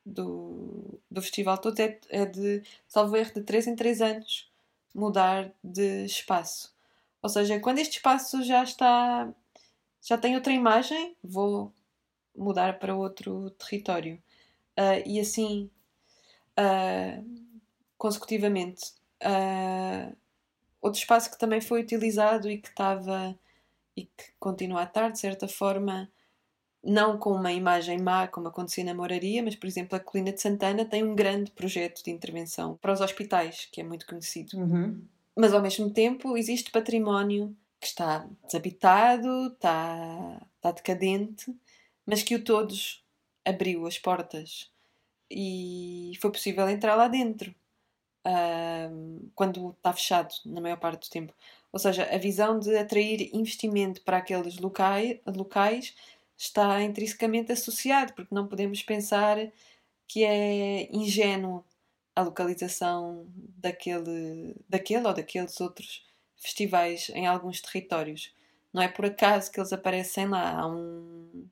do, 0.04 0.98
do 1.10 1.22
festival 1.22 1.58
todo 1.58 1.78
é, 1.80 1.98
é 2.08 2.26
de, 2.26 2.62
salvo 2.88 3.16
erro, 3.16 3.34
de 3.34 3.42
3 3.42 3.68
em 3.68 3.76
3 3.76 4.00
anos 4.02 4.50
mudar 4.94 5.52
de 5.62 6.04
espaço. 6.04 6.74
Ou 7.22 7.28
seja, 7.28 7.60
quando 7.60 7.78
este 7.78 7.96
espaço 7.96 8.42
já 8.42 8.62
está, 8.62 9.32
já 10.02 10.18
tem 10.18 10.34
outra 10.34 10.52
imagem, 10.52 11.16
vou 11.22 11.72
mudar 12.36 12.78
para 12.78 12.94
outro 12.94 13.50
território. 13.50 14.20
Uh, 14.78 15.06
e 15.06 15.20
assim 15.20 15.70
uh, 16.58 17.24
consecutivamente. 17.98 18.92
Uh, 19.22 20.16
outro 20.80 20.98
espaço 20.98 21.30
que 21.30 21.38
também 21.38 21.60
foi 21.60 21.80
utilizado 21.82 22.50
e 22.50 22.58
que 22.58 22.68
estava 22.68 23.38
e 23.96 24.04
que 24.04 24.32
continua 24.38 24.80
a 24.80 24.84
estar, 24.84 25.10
de 25.10 25.18
certa 25.18 25.46
forma, 25.46 26.10
não 26.82 27.18
com 27.18 27.32
uma 27.32 27.52
imagem 27.52 27.98
má, 27.98 28.26
como 28.26 28.48
acontecia 28.48 28.84
na 28.84 28.94
Moraria, 28.94 29.42
mas, 29.42 29.54
por 29.54 29.66
exemplo, 29.66 29.96
a 29.96 30.00
Colina 30.00 30.32
de 30.32 30.40
Santana 30.40 30.84
tem 30.84 31.04
um 31.04 31.14
grande 31.14 31.50
projeto 31.50 32.02
de 32.02 32.10
intervenção 32.10 32.78
para 32.80 32.92
os 32.92 33.00
hospitais, 33.00 33.68
que 33.70 33.80
é 33.80 33.84
muito 33.84 34.06
conhecido. 34.06 34.56
Uhum. 34.56 35.02
Mas, 35.36 35.52
ao 35.52 35.60
mesmo 35.60 35.90
tempo, 35.90 36.36
existe 36.36 36.70
património 36.70 37.54
que 37.80 37.86
está 37.86 38.26
desabitado, 38.46 39.48
está, 39.48 40.46
está 40.56 40.70
decadente, 40.70 41.54
mas 42.06 42.22
que 42.22 42.34
o 42.34 42.44
todos 42.44 43.04
abriu 43.44 43.86
as 43.86 43.98
portas 43.98 44.70
e 45.30 46.12
foi 46.20 46.30
possível 46.30 46.68
entrar 46.68 46.94
lá 46.94 47.08
dentro 47.08 47.54
uh, 48.26 49.30
quando 49.34 49.70
está 49.70 49.92
fechado, 49.92 50.34
na 50.46 50.60
maior 50.60 50.78
parte 50.78 51.08
do 51.08 51.10
tempo. 51.10 51.32
Ou 51.72 51.78
seja, 51.78 52.04
a 52.04 52.18
visão 52.18 52.58
de 52.58 52.76
atrair 52.76 53.30
investimento 53.32 54.02
para 54.02 54.18
aqueles 54.18 54.58
locais, 54.58 55.18
locais 55.26 55.94
está 56.36 56.82
intrinsecamente 56.82 57.52
associado, 57.52 58.12
porque 58.14 58.34
não 58.34 58.46
podemos 58.46 58.82
pensar 58.82 59.36
que 60.08 60.24
é 60.24 60.88
ingênuo 60.94 61.64
a 62.16 62.22
localização 62.22 63.26
daquele, 63.34 64.56
daquele 64.68 65.06
ou 65.06 65.14
daqueles 65.14 65.60
outros 65.60 66.04
festivais 66.36 67.10
em 67.10 67.26
alguns 67.26 67.60
territórios. 67.60 68.32
Não 68.72 68.82
é 68.82 68.88
por 68.88 69.06
acaso 69.06 69.50
que 69.50 69.60
eles 69.60 69.72
aparecem 69.72 70.28
lá. 70.28 70.58
Há 70.58 70.66
um, 70.66 71.46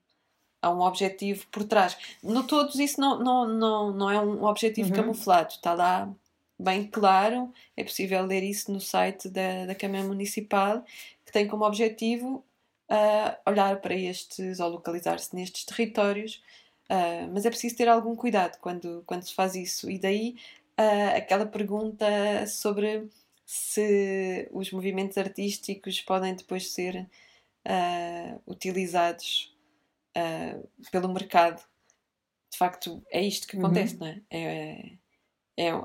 há 0.60 0.70
um 0.70 0.80
objetivo 0.80 1.46
por 1.48 1.64
trás. 1.64 1.96
No 2.22 2.44
todos 2.44 2.76
isso 2.76 3.00
não, 3.00 3.18
não, 3.18 3.46
não, 3.46 3.92
não 3.92 4.10
é 4.10 4.20
um 4.20 4.44
objetivo 4.44 4.88
uhum. 4.90 4.96
camuflado, 4.96 5.52
está 5.52 5.74
lá 5.74 6.12
bem 6.58 6.86
claro, 6.86 7.52
é 7.76 7.84
possível 7.84 8.24
ler 8.26 8.42
isso 8.42 8.72
no 8.72 8.80
site 8.80 9.28
da, 9.28 9.66
da 9.66 9.74
Câmara 9.74 10.04
Municipal, 10.04 10.84
que 11.24 11.32
tem 11.32 11.46
como 11.46 11.64
objetivo 11.64 12.44
uh, 12.90 13.50
olhar 13.50 13.80
para 13.80 13.94
estes 13.94 14.60
ou 14.60 14.68
localizar-se 14.70 15.34
nestes 15.34 15.64
territórios, 15.64 16.42
uh, 16.90 17.30
mas 17.32 17.46
é 17.46 17.50
preciso 17.50 17.76
ter 17.76 17.88
algum 17.88 18.16
cuidado 18.16 18.58
quando, 18.60 19.02
quando 19.06 19.22
se 19.22 19.34
faz 19.34 19.54
isso. 19.54 19.90
E 19.90 19.98
daí 19.98 20.36
uh, 20.78 21.16
aquela 21.16 21.46
pergunta 21.46 22.06
sobre 22.46 23.08
se 23.46 24.48
os 24.52 24.70
movimentos 24.72 25.16
artísticos 25.16 26.00
podem 26.00 26.34
depois 26.34 26.70
ser 26.72 27.08
utilizados 28.46 29.54
pelo 30.90 31.12
mercado. 31.12 31.62
De 32.50 32.56
facto, 32.56 33.02
é 33.10 33.20
isto 33.20 33.46
que 33.46 33.58
acontece, 33.58 33.94
uhum. 33.94 34.00
não 34.00 34.06
é? 34.06 34.22
É, 34.30 34.40
é? 34.40 34.92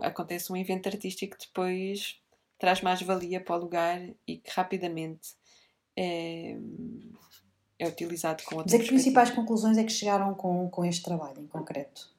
Acontece 0.02 0.52
um 0.52 0.58
evento 0.58 0.88
artístico 0.88 1.38
que 1.38 1.48
depois 1.48 2.20
traz 2.60 2.82
mais 2.82 3.02
valia 3.02 3.42
para 3.42 3.56
o 3.56 3.60
lugar 3.60 4.02
e 4.28 4.38
que 4.38 4.52
rapidamente 4.52 5.32
é, 5.98 6.58
é 7.80 7.88
utilizado 7.88 8.44
com 8.44 8.56
outras 8.56 8.72
Mas 8.72 8.82
é 8.82 8.84
que 8.84 8.90
principais 8.90 9.30
conclusões 9.32 9.78
é 9.78 9.84
que 9.84 9.92
chegaram 9.92 10.34
com, 10.34 10.70
com 10.70 10.86
este 10.86 11.04
trabalho 11.04 11.42
em 11.42 11.48
concreto? 11.48 12.12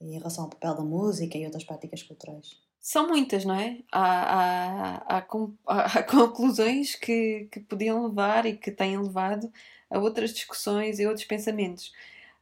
Em 0.00 0.12
relação 0.12 0.44
ao 0.44 0.50
papel 0.50 0.76
da 0.76 0.82
música 0.82 1.36
e 1.36 1.44
outras 1.44 1.64
práticas 1.64 2.02
culturais? 2.02 2.56
São 2.80 3.08
muitas, 3.08 3.44
não 3.44 3.54
é? 3.54 3.78
Há, 3.90 4.04
há, 4.38 5.16
há, 5.16 5.18
há 5.66 6.02
conclusões 6.04 6.94
que, 6.94 7.48
que 7.50 7.60
podiam 7.60 8.06
levar 8.06 8.46
e 8.46 8.56
que 8.56 8.70
têm 8.70 8.96
levado 8.96 9.52
a 9.90 9.98
outras 9.98 10.32
discussões 10.32 10.98
e 10.98 11.06
outros 11.06 11.26
pensamentos. 11.26 11.92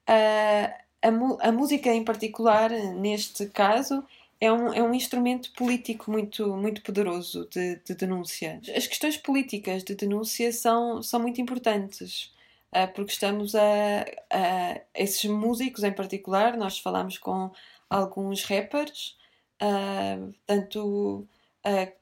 Uh, 0.08 0.86
a, 1.02 1.48
a, 1.48 1.52
música, 1.52 1.92
em 1.92 2.04
particular, 2.04 2.70
neste 2.70 3.46
caso, 3.46 4.04
é 4.40 4.52
um, 4.52 4.72
é 4.72 4.82
um 4.82 4.94
instrumento 4.94 5.52
político 5.52 6.10
muito, 6.10 6.56
muito 6.56 6.82
poderoso 6.82 7.48
de, 7.50 7.76
de 7.76 7.94
denúncia. 7.94 8.60
As 8.74 8.86
questões 8.86 9.16
políticas 9.16 9.82
de 9.82 9.94
denúncia 9.94 10.52
são, 10.52 11.02
são 11.02 11.20
muito 11.20 11.40
importantes. 11.40 12.34
Uh, 12.74 12.92
porque 12.94 13.12
estamos 13.12 13.54
a, 13.54 14.04
a, 14.30 14.80
esses 14.94 15.24
músicos 15.24 15.84
em 15.84 15.92
particular, 15.92 16.56
nós 16.56 16.78
falamos 16.78 17.16
com 17.16 17.50
alguns 17.88 18.42
rappers, 18.44 19.16
uh, 19.62 20.34
tanto 20.44 21.26
uh, 21.64 21.92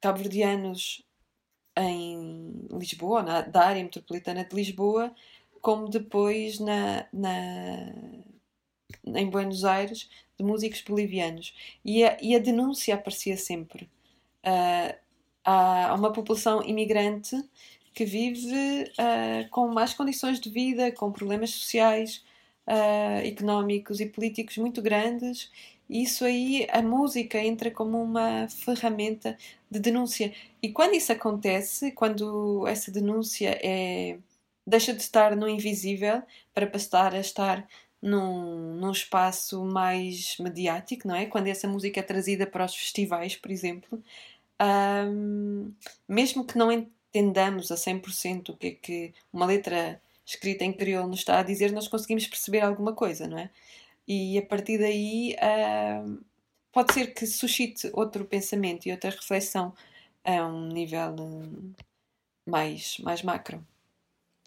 cabo-verdianos 0.00 1.04
em 1.76 2.66
Lisboa, 2.70 3.22
na, 3.22 3.40
da 3.42 3.66
área 3.66 3.82
metropolitana 3.82 4.44
de 4.44 4.54
Lisboa, 4.54 5.14
como 5.60 5.88
depois 5.88 6.58
na, 6.58 7.06
na, 7.12 7.92
em 9.04 9.28
Buenos 9.28 9.64
Aires, 9.64 10.08
de 10.38 10.44
músicos 10.44 10.80
bolivianos. 10.82 11.54
E 11.84 12.04
a, 12.04 12.16
e 12.20 12.34
a 12.34 12.38
denúncia 12.38 12.94
aparecia 12.94 13.36
sempre. 13.36 13.88
Uh, 14.44 14.94
há 15.44 15.94
uma 15.94 16.12
população 16.12 16.62
imigrante 16.62 17.36
que 17.94 18.04
vive 18.04 18.84
uh, 18.98 19.48
com 19.50 19.68
más 19.68 19.94
condições 19.94 20.40
de 20.40 20.48
vida, 20.48 20.90
com 20.92 21.12
problemas 21.12 21.50
sociais, 21.50 22.24
uh, 22.66 23.26
económicos 23.26 24.00
e 24.00 24.06
políticos 24.06 24.56
muito 24.56 24.80
grandes 24.80 25.50
isso 25.92 26.24
aí, 26.24 26.66
a 26.70 26.80
música 26.80 27.38
entra 27.38 27.70
como 27.70 28.02
uma 28.02 28.48
ferramenta 28.48 29.36
de 29.70 29.78
denúncia. 29.78 30.32
E 30.62 30.72
quando 30.72 30.94
isso 30.94 31.12
acontece, 31.12 31.92
quando 31.92 32.66
essa 32.66 32.90
denúncia 32.90 33.58
é, 33.62 34.18
deixa 34.66 34.94
de 34.94 35.02
estar 35.02 35.36
no 35.36 35.46
invisível 35.46 36.22
para 36.54 36.66
passar 36.66 37.14
a 37.14 37.20
estar 37.20 37.68
num, 38.02 38.74
num 38.76 38.90
espaço 38.90 39.64
mais 39.64 40.36
mediático, 40.38 41.06
não 41.06 41.14
é? 41.14 41.26
Quando 41.26 41.46
essa 41.46 41.68
música 41.68 42.00
é 42.00 42.02
trazida 42.02 42.46
para 42.46 42.64
os 42.64 42.74
festivais, 42.74 43.36
por 43.36 43.50
exemplo, 43.50 44.02
um, 44.60 45.72
mesmo 46.08 46.44
que 46.44 46.58
não 46.58 46.70
entendamos 46.72 47.70
a 47.70 47.76
100% 47.76 48.50
o 48.50 48.56
que 48.56 48.66
é 48.68 48.70
que 48.72 49.14
uma 49.32 49.46
letra 49.46 50.00
escrita 50.26 50.64
em 50.64 50.72
crioulo 50.72 51.08
nos 51.10 51.20
está 51.20 51.40
a 51.40 51.42
dizer, 51.42 51.72
nós 51.72 51.88
conseguimos 51.88 52.26
perceber 52.26 52.60
alguma 52.60 52.94
coisa, 52.94 53.26
não 53.26 53.38
é? 53.38 53.50
E 54.06 54.38
a 54.38 54.42
partir 54.46 54.78
daí 54.78 55.36
uh, 55.36 56.24
pode 56.72 56.92
ser 56.94 57.14
que 57.14 57.26
suscite 57.26 57.90
outro 57.92 58.24
pensamento 58.24 58.86
e 58.86 58.92
outra 58.92 59.10
reflexão 59.10 59.74
a 60.24 60.46
um 60.46 60.68
nível 60.68 61.14
uh, 61.18 61.74
mais, 62.46 62.98
mais 62.98 63.22
macro. 63.22 63.64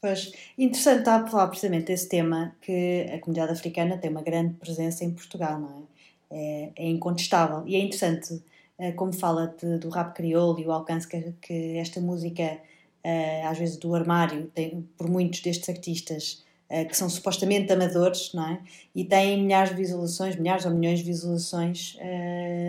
Pois, 0.02 0.32
interessante 0.58 1.00
estar 1.00 1.24
a 1.24 1.28
falar 1.28 1.48
precisamente 1.48 1.88
desse 1.88 2.08
tema 2.08 2.56
que 2.62 3.10
a 3.14 3.20
comunidade 3.20 3.54
africana 3.54 3.98
tem 3.98 4.12
uma 4.12 4.22
grande 4.22 4.54
presença 4.56 5.04
em 5.04 5.12
Portugal, 5.12 5.60
não 5.60 5.70
é? 5.70 5.96
É, 6.30 6.72
é 6.76 6.90
incontestável. 6.90 7.64
E 7.66 7.76
é 7.76 7.80
interessante, 7.80 8.34
uh, 8.80 8.94
como 8.96 9.14
fala 9.14 9.56
do 9.80 9.90
rap 9.90 10.14
crioulo 10.14 10.60
e 10.60 10.66
o 10.66 10.72
alcance 10.72 11.08
que, 11.08 11.34
que 11.42 11.78
esta 11.78 12.02
música, 12.02 12.60
uh, 13.06 13.48
às 13.48 13.58
vezes 13.58 13.78
do 13.78 13.96
armário, 13.96 14.48
tem, 14.54 14.88
por 14.98 15.10
muitos 15.10 15.40
destes 15.42 15.70
artistas, 15.70 16.44
uh, 16.70 16.86
que 16.88 16.98
são 16.98 17.10
supostamente 17.10 17.72
amadores, 17.72 18.34
não 18.34 18.48
é? 18.48 18.60
E 18.94 19.06
têm 19.06 19.44
milhares 19.44 19.70
de 19.70 19.78
visualizações, 19.78 20.36
milhares 20.36 20.66
ou 20.66 20.72
milhões 20.72 21.00
de 21.00 21.06
visualizações 21.06 21.98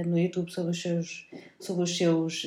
no 0.07 0.19
YouTube 0.19 0.51
sobre, 0.53 0.71
os 0.71 0.81
seus, 0.81 1.27
sobre 1.59 1.83
os 1.83 1.97
seus, 1.97 2.47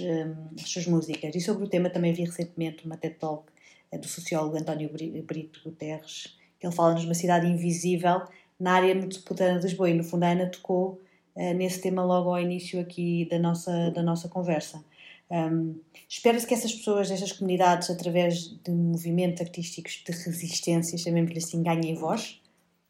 as 0.62 0.70
suas 0.70 0.88
músicas. 0.88 1.36
E 1.36 1.42
sobre 1.42 1.66
o 1.66 1.68
tema 1.68 1.90
também 1.90 2.14
vi 2.14 2.24
recentemente 2.24 2.86
uma 2.86 2.98
TED 2.98 3.16
Talk 3.16 3.49
do 3.98 4.08
sociólogo 4.08 4.58
António 4.58 4.90
Brito 4.92 5.62
Guterres, 5.64 6.38
que 6.60 6.68
ele 6.68 6.76
fala 6.76 6.94
numa 6.96 7.14
cidade 7.14 7.48
invisível 7.48 8.22
na 8.60 8.74
área 8.74 8.94
metropolitana 8.94 9.60
de 9.60 9.66
Lisboa 9.66 9.90
e 9.90 9.94
no 9.94 10.04
fundo 10.04 10.24
a 10.24 10.30
Ana 10.30 10.50
tocou 10.50 11.02
uh, 11.36 11.54
nesse 11.54 11.82
tema 11.82 12.04
logo 12.04 12.30
ao 12.30 12.40
início 12.40 12.80
aqui 12.80 13.28
da 13.30 13.40
nossa, 13.40 13.92
da 13.92 14.04
nossa 14.04 14.28
conversa. 14.28 14.84
Um, 15.32 15.80
Espera-se 16.08 16.48
que 16.48 16.54
essas 16.54 16.74
pessoas, 16.74 17.12
essas 17.12 17.32
comunidades, 17.32 17.90
através 17.90 18.50
de 18.64 18.72
movimentos 18.72 19.42
artísticos 19.42 20.04
de 20.06 20.12
resistência, 20.12 20.98
chamemos-lhe 20.98 21.38
assim, 21.38 21.62
ganhem 21.62 21.96
voz? 21.96 22.42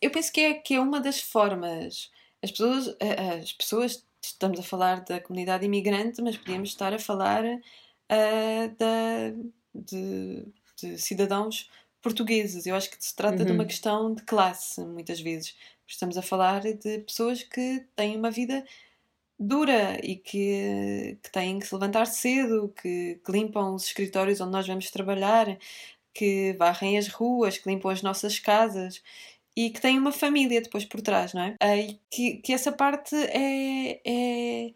Eu 0.01 0.09
penso 0.09 0.31
que 0.31 0.39
é, 0.39 0.53
que 0.53 0.73
é 0.73 0.79
uma 0.79 1.01
das 1.01 1.19
formas. 1.19 2.09
As 2.41 2.51
pessoas, 2.51 2.95
as 3.41 3.51
pessoas, 3.51 4.05
estamos 4.21 4.59
a 4.59 4.63
falar 4.63 5.03
da 5.03 5.19
comunidade 5.19 5.65
imigrante, 5.65 6.21
mas 6.21 6.37
podíamos 6.37 6.69
estar 6.69 6.93
a 6.93 6.99
falar 6.99 7.43
uh, 7.43 8.75
da, 8.77 9.33
de, 9.75 10.45
de, 10.81 10.97
cidadãos 10.97 11.69
portugueses. 12.01 12.65
Eu 12.65 12.75
acho 12.75 12.89
que 12.89 13.03
se 13.03 13.15
trata 13.15 13.39
uhum. 13.39 13.45
de 13.45 13.51
uma 13.51 13.63
uhum. 13.63 13.67
questão 13.67 14.13
de 14.13 14.23
classe, 14.23 14.81
muitas 14.81 15.19
vezes. 15.19 15.55
Estamos 15.87 16.17
a 16.17 16.21
falar 16.21 16.61
de 16.61 16.99
pessoas 16.99 17.43
que 17.43 17.85
têm 17.95 18.15
uma 18.15 18.31
vida 18.31 18.63
dura 19.39 19.99
e 20.03 20.15
que, 20.17 21.17
que 21.23 21.31
têm 21.31 21.59
que 21.59 21.67
se 21.67 21.73
levantar 21.73 22.05
cedo, 22.05 22.73
que, 22.81 23.19
que, 23.25 23.31
limpam 23.31 23.73
os 23.73 23.85
escritórios 23.85 24.41
onde 24.41 24.51
nós 24.51 24.67
vamos 24.67 24.91
trabalhar, 24.91 25.57
que 26.13 26.53
varrem 26.59 26.97
as 26.97 27.07
ruas, 27.07 27.57
que 27.57 27.69
limpam 27.69 27.89
as 27.89 28.01
nossas 28.01 28.37
casas 28.39 29.01
e 29.55 29.69
que 29.69 29.81
têm 29.81 29.97
uma 29.97 30.11
família 30.11 30.61
depois 30.61 30.85
por 30.85 31.01
trás, 31.01 31.33
não 31.33 31.41
é? 31.41 31.55
E 31.79 31.99
que, 32.09 32.37
que 32.37 32.53
essa 32.53 32.71
parte 32.71 33.15
é, 33.15 34.01
é, 34.05 34.73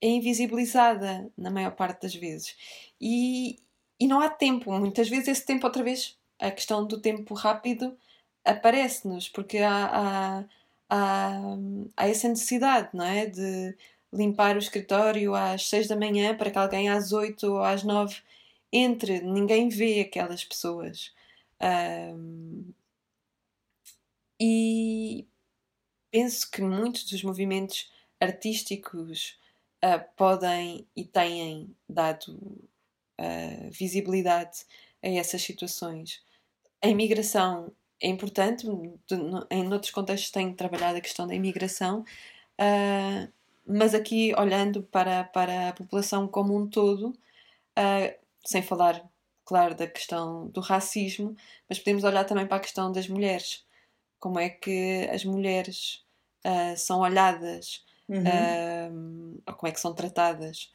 é 0.00 0.08
invisibilizada 0.08 1.30
na 1.36 1.50
maior 1.50 1.72
parte 1.72 2.02
das 2.02 2.14
vezes. 2.14 2.56
E, 3.00 3.58
e 4.02 4.06
não 4.08 4.20
há 4.20 4.28
tempo, 4.28 4.72
muitas 4.72 5.08
vezes 5.08 5.28
esse 5.28 5.46
tempo, 5.46 5.64
outra 5.64 5.84
vez, 5.84 6.18
a 6.40 6.50
questão 6.50 6.84
do 6.84 7.00
tempo 7.00 7.34
rápido 7.34 7.96
aparece-nos, 8.44 9.28
porque 9.28 9.58
há, 9.58 9.86
há, 9.86 10.44
há, 10.90 11.38
há 11.96 12.08
essa 12.08 12.28
necessidade, 12.28 12.88
não 12.92 13.04
é? 13.04 13.26
De 13.26 13.76
limpar 14.12 14.56
o 14.56 14.58
escritório 14.58 15.36
às 15.36 15.68
6 15.68 15.86
da 15.86 15.94
manhã 15.94 16.36
para 16.36 16.50
que 16.50 16.58
alguém 16.58 16.88
às 16.88 17.12
8 17.12 17.46
ou 17.46 17.62
às 17.62 17.84
9 17.84 18.20
entre. 18.72 19.20
Ninguém 19.20 19.68
vê 19.68 20.00
aquelas 20.00 20.44
pessoas. 20.44 21.14
Um, 21.62 22.72
e 24.40 25.24
penso 26.10 26.50
que 26.50 26.60
muitos 26.60 27.04
dos 27.04 27.22
movimentos 27.22 27.88
artísticos 28.20 29.38
uh, 29.84 30.04
podem 30.16 30.88
e 30.96 31.04
têm 31.04 31.72
dado 31.88 32.68
uh, 33.22 33.70
visibilidade 33.70 34.64
a 35.02 35.08
essas 35.08 35.42
situações. 35.42 36.22
A 36.82 36.88
imigração 36.88 37.72
é 38.00 38.08
importante, 38.08 38.66
em 39.50 39.72
outros 39.72 39.92
contextos 39.92 40.30
tenho 40.30 40.54
trabalhado 40.54 40.98
a 40.98 41.00
questão 41.00 41.26
da 41.26 41.34
imigração, 41.34 42.00
uh, 42.00 43.32
mas 43.64 43.94
aqui 43.94 44.34
olhando 44.36 44.82
para, 44.82 45.24
para 45.24 45.68
a 45.68 45.72
população 45.72 46.26
como 46.26 46.56
um 46.56 46.68
todo, 46.68 47.10
uh, 47.10 48.22
sem 48.44 48.60
falar, 48.60 49.08
claro, 49.44 49.76
da 49.76 49.86
questão 49.86 50.48
do 50.48 50.60
racismo, 50.60 51.36
mas 51.68 51.78
podemos 51.78 52.02
olhar 52.02 52.24
também 52.24 52.46
para 52.46 52.56
a 52.56 52.60
questão 52.60 52.90
das 52.90 53.06
mulheres. 53.06 53.64
Como 54.18 54.38
é 54.38 54.48
que 54.48 55.08
as 55.12 55.24
mulheres 55.24 56.04
uh, 56.44 56.76
são 56.76 57.00
olhadas, 57.00 57.84
uhum. 58.08 58.22
uh, 58.22 59.42
ou 59.46 59.54
como 59.54 59.68
é 59.68 59.72
que 59.72 59.80
são 59.80 59.94
tratadas. 59.94 60.72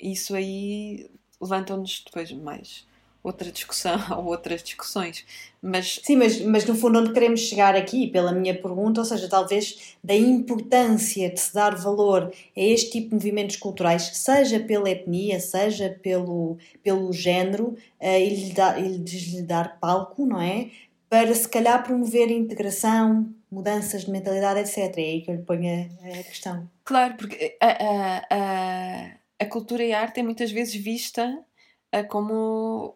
Isso 0.00 0.34
aí 0.34 1.10
levantam-nos 1.44 2.02
depois 2.04 2.32
mais 2.32 2.86
outra 3.24 3.50
discussão 3.50 3.98
ou 4.18 4.26
outras 4.26 4.62
discussões. 4.62 5.24
Mas... 5.60 5.98
Sim, 6.04 6.16
mas, 6.16 6.40
mas 6.42 6.66
no 6.66 6.74
fundo 6.74 6.98
onde 6.98 7.12
queremos 7.12 7.40
chegar 7.40 7.74
aqui, 7.74 8.06
pela 8.06 8.30
minha 8.30 8.54
pergunta, 8.54 9.00
ou 9.00 9.04
seja, 9.06 9.26
talvez 9.26 9.96
da 10.04 10.14
importância 10.14 11.30
de 11.30 11.40
se 11.40 11.54
dar 11.54 11.74
valor 11.74 12.30
a 12.54 12.60
este 12.60 12.90
tipo 12.90 13.08
de 13.08 13.14
movimentos 13.14 13.56
culturais, 13.56 14.10
seja 14.12 14.60
pela 14.60 14.90
etnia, 14.90 15.40
seja 15.40 15.98
pelo, 16.02 16.58
pelo 16.82 17.10
género, 17.12 17.76
uh, 17.98 18.06
e, 18.06 18.28
lhe 18.28 18.52
dar, 18.52 18.78
e 18.78 18.88
lhe 18.98 19.42
dar 19.42 19.80
palco, 19.80 20.26
não 20.26 20.40
é? 20.40 20.68
Para 21.08 21.34
se 21.34 21.48
calhar 21.48 21.82
promover 21.82 22.30
integração, 22.30 23.32
mudanças 23.50 24.04
de 24.04 24.10
mentalidade, 24.10 24.60
etc. 24.60 24.98
É 24.98 25.00
aí 25.00 25.20
que 25.22 25.30
eu 25.30 25.36
lhe 25.36 25.42
ponho 25.42 25.88
a, 26.02 26.08
a 26.08 26.22
questão. 26.24 26.68
Claro, 26.84 27.14
porque 27.16 27.56
a, 27.60 27.68
a, 27.68 28.26
a, 28.30 29.10
a 29.44 29.48
cultura 29.48 29.84
e 29.84 29.92
a 29.92 30.00
arte 30.00 30.20
é 30.20 30.22
muitas 30.22 30.50
vezes 30.50 30.74
vista 30.74 31.44
eh, 31.92 32.02
como 32.02 32.94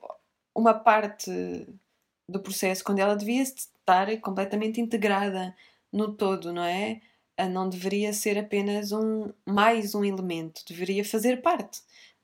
uma 0.54 0.74
parte 0.74 1.30
do 2.28 2.40
processo 2.40 2.84
quando 2.84 2.98
ela 2.98 3.16
devia 3.16 3.42
estar 3.42 4.14
completamente 4.20 4.80
integrada 4.80 5.54
no 5.92 6.12
todo, 6.14 6.52
não 6.52 6.64
é? 6.64 7.00
Não 7.50 7.68
deveria 7.68 8.12
ser 8.12 8.36
apenas 8.38 8.92
um 8.92 9.32
mais 9.46 9.94
um 9.94 10.04
elemento, 10.04 10.64
deveria 10.68 11.04
fazer 11.04 11.40
parte. 11.40 11.80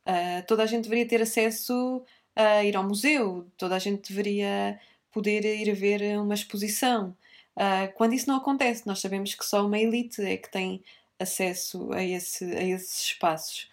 Uh, 0.06 0.44
toda 0.46 0.64
a 0.64 0.66
gente 0.66 0.84
deveria 0.84 1.06
ter 1.08 1.22
acesso 1.22 2.04
a 2.36 2.64
ir 2.64 2.76
ao 2.76 2.84
museu, 2.84 3.46
toda 3.56 3.76
a 3.76 3.78
gente 3.78 4.08
deveria 4.10 4.78
poder 5.12 5.44
ir 5.44 5.72
ver 5.74 6.18
uma 6.18 6.34
exposição. 6.34 7.16
Uh, 7.56 7.92
quando 7.94 8.14
isso 8.14 8.28
não 8.28 8.36
acontece, 8.36 8.86
nós 8.86 9.00
sabemos 9.00 9.34
que 9.34 9.44
só 9.44 9.64
uma 9.64 9.78
elite 9.78 10.20
é 10.22 10.36
que 10.36 10.50
tem 10.50 10.82
acesso 11.18 11.92
a, 11.92 12.02
esse, 12.02 12.44
a 12.44 12.62
esses 12.62 13.04
espaços. 13.04 13.70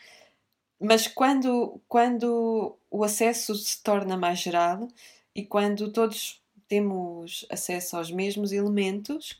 Mas 0.81 1.07
quando, 1.07 1.79
quando 1.87 2.75
o 2.89 3.03
acesso 3.03 3.53
se 3.53 3.81
torna 3.83 4.17
mais 4.17 4.39
geral 4.39 4.87
e 5.35 5.45
quando 5.45 5.91
todos 5.91 6.41
temos 6.67 7.45
acesso 7.51 7.97
aos 7.97 8.09
mesmos 8.09 8.51
elementos, 8.51 9.39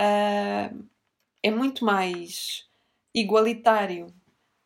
uh, 0.00 0.84
é 1.42 1.50
muito 1.50 1.84
mais 1.84 2.66
igualitário 3.14 4.12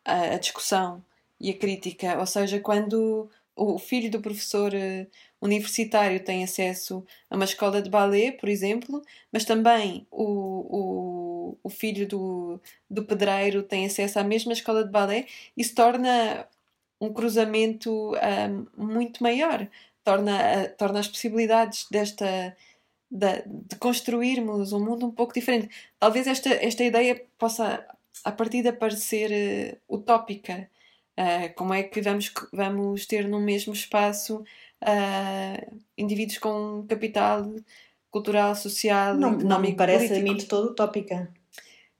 a, 0.03 0.33
a, 0.33 0.37
discussão 0.39 1.03
e 1.39 1.51
a 1.51 1.57
crítica. 1.57 2.17
Ou 2.19 2.25
seja, 2.25 2.59
quando 2.59 3.29
o 3.55 3.77
filho 3.77 4.09
do 4.09 4.19
professor 4.19 4.73
uh, 4.73 5.07
universitário 5.39 6.23
tem 6.23 6.43
acesso 6.43 7.05
a 7.29 7.35
uma 7.35 7.45
escola 7.45 7.81
de 7.81 7.89
balé, 7.89 8.31
por 8.31 8.49
exemplo, 8.49 9.01
mas 9.31 9.45
também 9.45 10.07
o, 10.09 10.23
o, 10.23 11.24
o 11.63 11.69
filho 11.69 12.07
do, 12.07 12.59
do 12.89 13.05
pedreiro 13.05 13.63
tem 13.63 13.85
acesso 13.85 14.19
à 14.19 14.23
mesma 14.23 14.53
escola 14.53 14.83
de 14.83 14.91
balé, 14.91 15.27
isso 15.55 15.75
torna 15.75 16.47
um 16.99 17.13
cruzamento 17.13 18.13
um, 18.15 18.67
muito 18.77 19.21
maior, 19.21 19.67
torna, 20.03 20.63
uh, 20.63 20.77
torna 20.77 20.99
as 20.99 21.07
possibilidades 21.07 21.87
desta. 21.89 22.55
De, 23.09 23.43
construirmos 23.79 24.73
um 24.73 24.83
mundo 24.83 25.05
um 25.05 25.11
pouco 25.11 25.33
diferente. 25.33 25.69
Talvez 25.99 26.27
esta, 26.27 26.49
esta 26.49 26.83
ideia 26.83 27.23
possa, 27.37 27.85
a 28.23 28.31
partir 28.31 28.63
de 28.63 28.73
parecer 28.73 29.79
uh, 29.89 29.95
utópica. 29.95 30.69
Uh, 31.17 31.53
como 31.55 31.73
é 31.73 31.83
que 31.83 32.01
vamos, 32.01 32.33
vamos 32.51 33.05
ter 33.05 33.27
no 33.27 33.39
mesmo 33.39 33.73
espaço 33.73 34.43
indivíduos 35.97 36.37
com 36.37 36.85
capital 36.87 37.43
cultural, 38.15 38.55
social, 38.55 39.13
não, 39.13 39.31
não 39.31 39.59
me 39.59 39.75
parece 39.75 40.07
político. 40.07 40.29
a 40.29 40.31
mim 40.31 40.37
de 40.37 40.45
todo 40.45 40.69
utópica. 40.69 41.33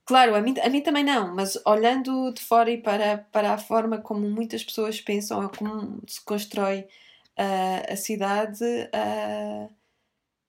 Claro, 0.06 0.34
a 0.34 0.40
mim, 0.40 0.54
a 0.62 0.70
mim 0.70 0.80
também 0.80 1.04
não, 1.04 1.34
mas 1.34 1.58
olhando 1.66 2.32
de 2.32 2.40
fora 2.40 2.70
e 2.70 2.78
para, 2.78 3.18
para 3.30 3.52
a 3.52 3.58
forma 3.58 3.98
como 3.98 4.30
muitas 4.30 4.64
pessoas 4.64 4.98
pensam, 4.98 5.42
ou 5.42 5.50
como 5.50 6.00
se 6.06 6.24
constrói 6.24 6.86
uh, 7.38 7.92
a 7.92 7.96
cidade, 7.96 8.64
uh, 8.64 9.70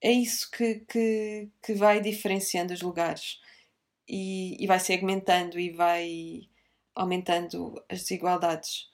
é 0.00 0.10
isso 0.10 0.50
que, 0.50 0.76
que, 0.88 1.50
que 1.62 1.74
vai 1.74 2.00
diferenciando 2.00 2.72
os 2.72 2.80
lugares 2.80 3.38
e, 4.08 4.56
e 4.58 4.66
vai 4.66 4.80
segmentando 4.80 5.60
e 5.60 5.70
vai 5.70 6.48
aumentando 6.94 7.74
as 7.90 7.98
desigualdades. 7.98 8.88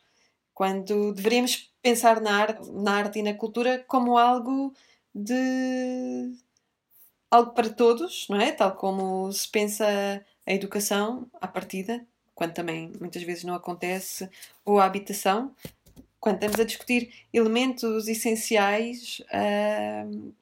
Quando 0.53 1.15
deveríamos 1.15 1.73
pensar 1.81 2.21
na 2.21 2.37
arte, 2.37 2.69
na 2.73 2.95
arte 2.95 3.21
e 3.21 3.23
na 3.23 3.35
cultura 3.35 3.85
como 3.87 4.19
algo 4.19 4.75
de 5.15 6.35
algo 7.35 7.53
para 7.53 7.69
todos, 7.69 8.27
não 8.29 8.41
é? 8.41 8.53
Tal 8.53 8.75
como 8.77 9.31
se 9.33 9.49
pensa 9.49 9.87
a 10.47 10.53
educação 10.53 11.27
à 11.41 11.49
partida, 11.49 12.05
quando 12.35 12.53
também 12.53 12.93
muitas 13.01 13.23
vezes 13.23 13.45
não 13.45 13.55
acontece, 13.55 14.29
ou 14.65 14.79
a 14.79 14.85
habitação, 14.85 15.53
quando 16.21 16.37
estamos 16.37 16.61
a 16.61 16.65
discutir 16.65 17.13
elementos 17.33 18.09
essenciais 18.09 19.21
uh, 19.31 20.33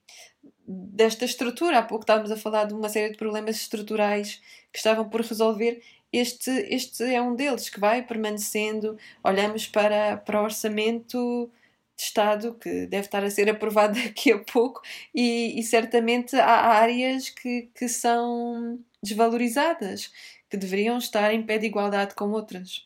desta 0.67 1.25
estrutura. 1.25 1.79
Há 1.79 1.83
pouco 1.83 2.03
estávamos 2.03 2.31
a 2.31 2.37
falar 2.37 2.65
de 2.65 2.73
uma 2.73 2.89
série 2.89 3.11
de 3.11 3.17
problemas 3.17 3.55
estruturais 3.57 4.41
que 4.71 4.77
estavam 4.77 5.09
por 5.09 5.21
resolver 5.21 5.81
este, 6.13 6.51
este 6.69 7.03
é 7.03 7.19
um 7.19 7.35
deles 7.35 7.69
que 7.69 7.79
vai 7.79 8.03
permanecendo. 8.03 8.95
Olhamos 9.23 9.67
para, 9.67 10.17
para 10.17 10.39
o 10.39 10.43
orçamento 10.43 11.49
de 11.95 12.03
Estado 12.03 12.55
que 12.55 12.87
deve 12.87 13.05
estar 13.05 13.23
a 13.23 13.29
ser 13.29 13.49
aprovado 13.49 13.93
daqui 14.01 14.31
a 14.31 14.39
pouco, 14.39 14.81
e, 15.13 15.59
e 15.59 15.63
certamente 15.63 16.35
há 16.35 16.67
áreas 16.69 17.29
que, 17.29 17.69
que 17.75 17.87
são 17.87 18.79
desvalorizadas, 19.01 20.11
que 20.49 20.57
deveriam 20.57 20.97
estar 20.97 21.33
em 21.33 21.43
pé 21.43 21.57
de 21.57 21.67
igualdade 21.67 22.15
com 22.15 22.31
outras. 22.31 22.85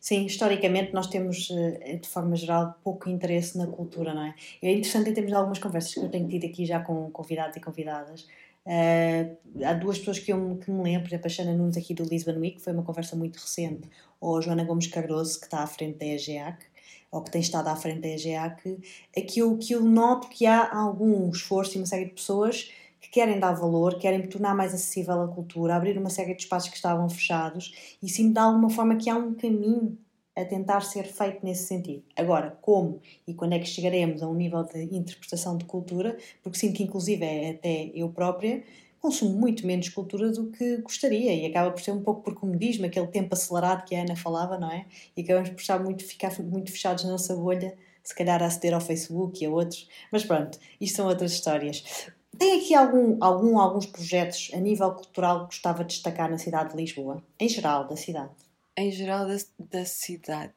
Sim, 0.00 0.26
historicamente 0.26 0.92
nós 0.94 1.08
temos, 1.08 1.50
eh, 1.50 1.96
de 1.96 2.08
forma 2.08 2.36
geral, 2.36 2.78
pouco 2.84 3.10
interesse 3.10 3.58
na 3.58 3.66
cultura, 3.66 4.14
não 4.14 4.26
é? 4.26 4.34
É 4.62 4.70
interessante 4.70 5.10
em 5.10 5.14
termos 5.14 5.30
de 5.32 5.36
algumas 5.36 5.58
conversas 5.58 5.94
que 5.94 6.00
eu 6.00 6.08
tenho 6.08 6.28
tido 6.28 6.46
aqui 6.46 6.64
já 6.64 6.80
com 6.80 7.10
convidados 7.10 7.56
e 7.56 7.60
convidadas. 7.60 8.26
Uh, 8.64 9.64
há 9.64 9.72
duas 9.74 9.98
pessoas 9.98 10.20
que, 10.20 10.32
eu, 10.32 10.56
que 10.64 10.70
me 10.70 10.84
lembro, 10.84 11.02
por 11.02 11.08
exemplo, 11.08 11.26
a 11.26 11.30
Xana 11.30 11.52
Nunes 11.52 11.76
aqui 11.76 11.94
do 11.94 12.04
Lisbon 12.04 12.38
Week, 12.38 12.60
foi 12.60 12.72
uma 12.72 12.84
conversa 12.84 13.16
muito 13.16 13.36
recente, 13.40 13.88
ou 14.20 14.38
a 14.38 14.40
Joana 14.40 14.62
Gomes 14.62 14.86
Cardoso, 14.86 15.40
que 15.40 15.46
está 15.46 15.64
à 15.64 15.66
frente 15.66 15.98
da 15.98 16.06
EGEAC, 16.06 16.64
ou 17.12 17.22
que 17.22 17.30
tem 17.30 17.42
estado 17.42 17.68
à 17.68 17.76
frente 17.76 18.00
da 18.00 18.08
EGEAC, 18.08 18.80
é 19.14 19.20
que 19.20 19.40
eu, 19.40 19.58
que 19.58 19.74
eu 19.74 19.82
noto 19.82 20.28
que 20.28 20.46
há 20.46 20.74
algum 20.74 21.28
esforço 21.30 21.76
e 21.76 21.78
uma 21.78 21.86
série 21.86 22.06
de 22.06 22.12
pessoas 22.12 22.72
que 22.98 23.10
querem 23.10 23.38
dar 23.38 23.52
valor, 23.52 23.98
querem 23.98 24.26
tornar 24.26 24.54
mais 24.54 24.72
acessível 24.72 25.20
a 25.20 25.28
cultura, 25.28 25.76
abrir 25.76 25.98
uma 25.98 26.08
série 26.08 26.34
de 26.34 26.42
espaços 26.42 26.70
que 26.70 26.76
estavam 26.76 27.08
fechados 27.10 27.96
e 28.02 28.08
sim 28.08 28.32
de 28.32 28.38
alguma 28.38 28.70
forma 28.70 28.96
que 28.96 29.10
há 29.10 29.14
um 29.14 29.34
caminho 29.34 29.98
a 30.34 30.44
tentar 30.44 30.80
ser 30.80 31.04
feito 31.04 31.44
nesse 31.44 31.66
sentido. 31.66 32.02
Agora, 32.16 32.56
como 32.62 33.02
e 33.26 33.34
quando 33.34 33.52
é 33.52 33.58
que 33.58 33.66
chegaremos 33.66 34.22
a 34.22 34.28
um 34.28 34.34
nível 34.34 34.64
de 34.64 34.82
interpretação 34.96 35.58
de 35.58 35.66
cultura, 35.66 36.16
porque 36.42 36.58
sinto 36.58 36.76
que 36.76 36.82
inclusive 36.82 37.22
é 37.22 37.50
até 37.50 37.90
eu 37.94 38.08
própria 38.08 38.64
consumo 39.02 39.36
muito 39.36 39.66
menos 39.66 39.88
cultura 39.88 40.30
do 40.30 40.46
que 40.52 40.76
gostaria 40.76 41.34
e 41.34 41.44
acaba 41.44 41.72
por 41.72 41.82
ser 41.82 41.90
um 41.90 42.00
pouco 42.00 42.22
por 42.22 42.34
comodismo, 42.34 42.86
aquele 42.86 43.08
tempo 43.08 43.34
acelerado 43.34 43.84
que 43.84 43.96
a 43.96 44.02
Ana 44.02 44.14
falava, 44.14 44.56
não 44.56 44.70
é? 44.70 44.86
E 45.16 45.22
acabamos 45.22 45.50
por 45.50 45.60
estar 45.60 45.82
muito, 45.82 46.04
ficar 46.04 46.32
muito 46.40 46.70
fechados 46.70 47.02
na 47.02 47.10
nossa 47.10 47.34
bolha, 47.34 47.76
se 48.04 48.14
calhar 48.14 48.40
a 48.40 48.46
aceder 48.46 48.72
ao 48.72 48.80
Facebook 48.80 49.42
e 49.42 49.46
a 49.46 49.50
outros, 49.50 49.88
mas 50.12 50.24
pronto, 50.24 50.56
isto 50.80 50.96
são 50.96 51.08
outras 51.08 51.32
histórias. 51.32 52.10
Tem 52.38 52.60
aqui 52.60 52.74
algum, 52.74 53.22
algum, 53.22 53.58
alguns 53.58 53.86
projetos 53.86 54.50
a 54.54 54.58
nível 54.58 54.92
cultural 54.92 55.40
que 55.40 55.46
gostava 55.46 55.84
de 55.84 55.94
destacar 55.94 56.30
na 56.30 56.38
cidade 56.38 56.70
de 56.70 56.76
Lisboa? 56.76 57.22
Em 57.38 57.48
geral, 57.48 57.86
da 57.88 57.96
cidade? 57.96 58.30
Em 58.76 58.90
geral, 58.90 59.26
da, 59.26 59.36
da 59.58 59.84
cidade. 59.84 60.54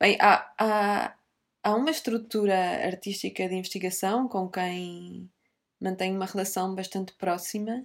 Bem, 0.00 0.16
há, 0.20 0.50
há, 0.58 1.14
há 1.62 1.74
uma 1.74 1.90
estrutura 1.90 2.86
artística 2.86 3.46
de 3.46 3.54
investigação 3.54 4.26
com 4.26 4.48
quem 4.48 5.30
mantenho 5.84 6.16
uma 6.16 6.24
relação 6.24 6.74
bastante 6.74 7.12
próxima 7.12 7.84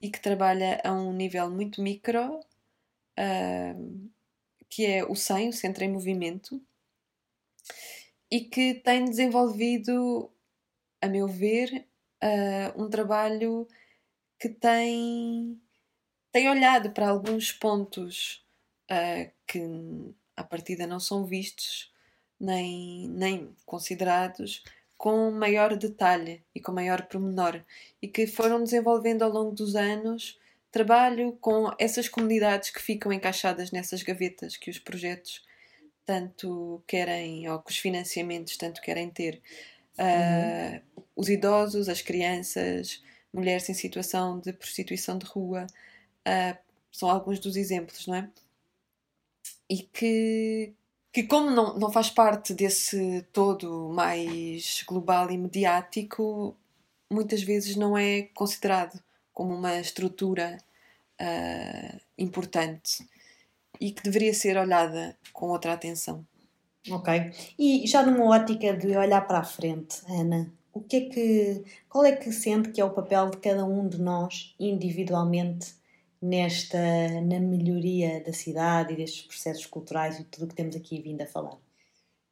e 0.00 0.10
que 0.10 0.20
trabalha 0.20 0.78
a 0.84 0.92
um 0.92 1.12
nível 1.12 1.50
muito 1.50 1.82
micro, 1.82 2.38
uh, 2.38 4.10
que 4.68 4.84
é 4.84 5.04
o 5.04 5.16
SEM, 5.16 5.48
o 5.48 5.52
Centro 5.52 5.82
em 5.82 5.90
Movimento, 5.90 6.60
e 8.30 8.40
que 8.40 8.74
tem 8.74 9.06
desenvolvido, 9.06 10.30
a 11.00 11.08
meu 11.08 11.26
ver, 11.26 11.86
uh, 12.22 12.82
um 12.82 12.90
trabalho 12.90 13.66
que 14.38 14.50
tem, 14.50 15.58
tem 16.30 16.48
olhado 16.48 16.90
para 16.90 17.08
alguns 17.08 17.52
pontos 17.52 18.44
uh, 18.90 19.30
que 19.46 19.60
à 20.36 20.44
partida 20.44 20.86
não 20.86 21.00
são 21.00 21.24
vistos 21.24 21.90
nem, 22.38 23.08
nem 23.08 23.54
considerados 23.64 24.62
com 25.00 25.30
maior 25.30 25.74
detalhe 25.76 26.44
e 26.54 26.60
com 26.60 26.72
maior 26.72 27.06
pormenor 27.06 27.64
e 28.02 28.06
que 28.06 28.26
foram 28.26 28.62
desenvolvendo 28.62 29.22
ao 29.22 29.30
longo 29.30 29.50
dos 29.50 29.74
anos 29.74 30.38
trabalho 30.70 31.32
com 31.40 31.74
essas 31.78 32.06
comunidades 32.06 32.68
que 32.68 32.82
ficam 32.82 33.10
encaixadas 33.10 33.70
nessas 33.70 34.02
gavetas 34.02 34.58
que 34.58 34.68
os 34.68 34.78
projetos 34.78 35.42
tanto 36.04 36.82
querem, 36.86 37.48
ou 37.48 37.60
que 37.60 37.70
os 37.70 37.78
financiamentos 37.78 38.58
tanto 38.58 38.82
querem 38.82 39.08
ter. 39.08 39.40
Uh, 39.94 41.02
os 41.16 41.30
idosos, 41.30 41.88
as 41.88 42.02
crianças, 42.02 43.02
mulheres 43.32 43.70
em 43.70 43.74
situação 43.74 44.38
de 44.38 44.52
prostituição 44.52 45.16
de 45.16 45.24
rua, 45.24 45.66
uh, 46.28 46.58
são 46.92 47.08
alguns 47.08 47.38
dos 47.38 47.56
exemplos, 47.56 48.06
não 48.06 48.16
é? 48.16 48.28
E 49.66 49.78
que, 49.78 50.74
que 51.12 51.24
como 51.24 51.50
não, 51.50 51.78
não 51.78 51.90
faz 51.90 52.10
parte 52.10 52.54
desse 52.54 53.26
todo 53.32 53.88
mais 53.88 54.84
global 54.86 55.30
e 55.30 55.38
mediático, 55.38 56.56
muitas 57.10 57.42
vezes 57.42 57.76
não 57.76 57.98
é 57.98 58.22
considerado 58.34 59.00
como 59.32 59.54
uma 59.54 59.78
estrutura 59.80 60.58
uh, 61.20 62.00
importante 62.16 63.06
e 63.80 63.90
que 63.90 64.02
deveria 64.02 64.34
ser 64.34 64.56
olhada 64.56 65.16
com 65.32 65.46
outra 65.48 65.72
atenção. 65.72 66.24
Ok. 66.90 67.32
E 67.58 67.86
já 67.86 68.04
numa 68.04 68.24
ótica 68.26 68.74
de 68.74 68.96
olhar 68.96 69.26
para 69.26 69.40
a 69.40 69.44
frente, 69.44 70.00
Ana, 70.08 70.50
o 70.72 70.80
que 70.80 70.96
é 70.96 71.00
que, 71.00 71.64
qual 71.88 72.04
é 72.04 72.12
que 72.12 72.32
sente 72.32 72.70
que 72.70 72.80
é 72.80 72.84
o 72.84 72.90
papel 72.90 73.30
de 73.30 73.38
cada 73.38 73.64
um 73.64 73.88
de 73.88 74.00
nós 74.00 74.54
individualmente 74.58 75.74
nesta 76.20 76.78
na 77.22 77.40
melhoria 77.40 78.22
da 78.22 78.32
cidade 78.32 78.92
e 78.92 78.96
destes 78.96 79.26
processos 79.26 79.66
culturais 79.66 80.18
e 80.18 80.24
tudo 80.24 80.44
o 80.44 80.48
que 80.48 80.54
temos 80.54 80.76
aqui 80.76 81.00
vindo 81.00 81.22
a 81.22 81.26
falar? 81.26 81.56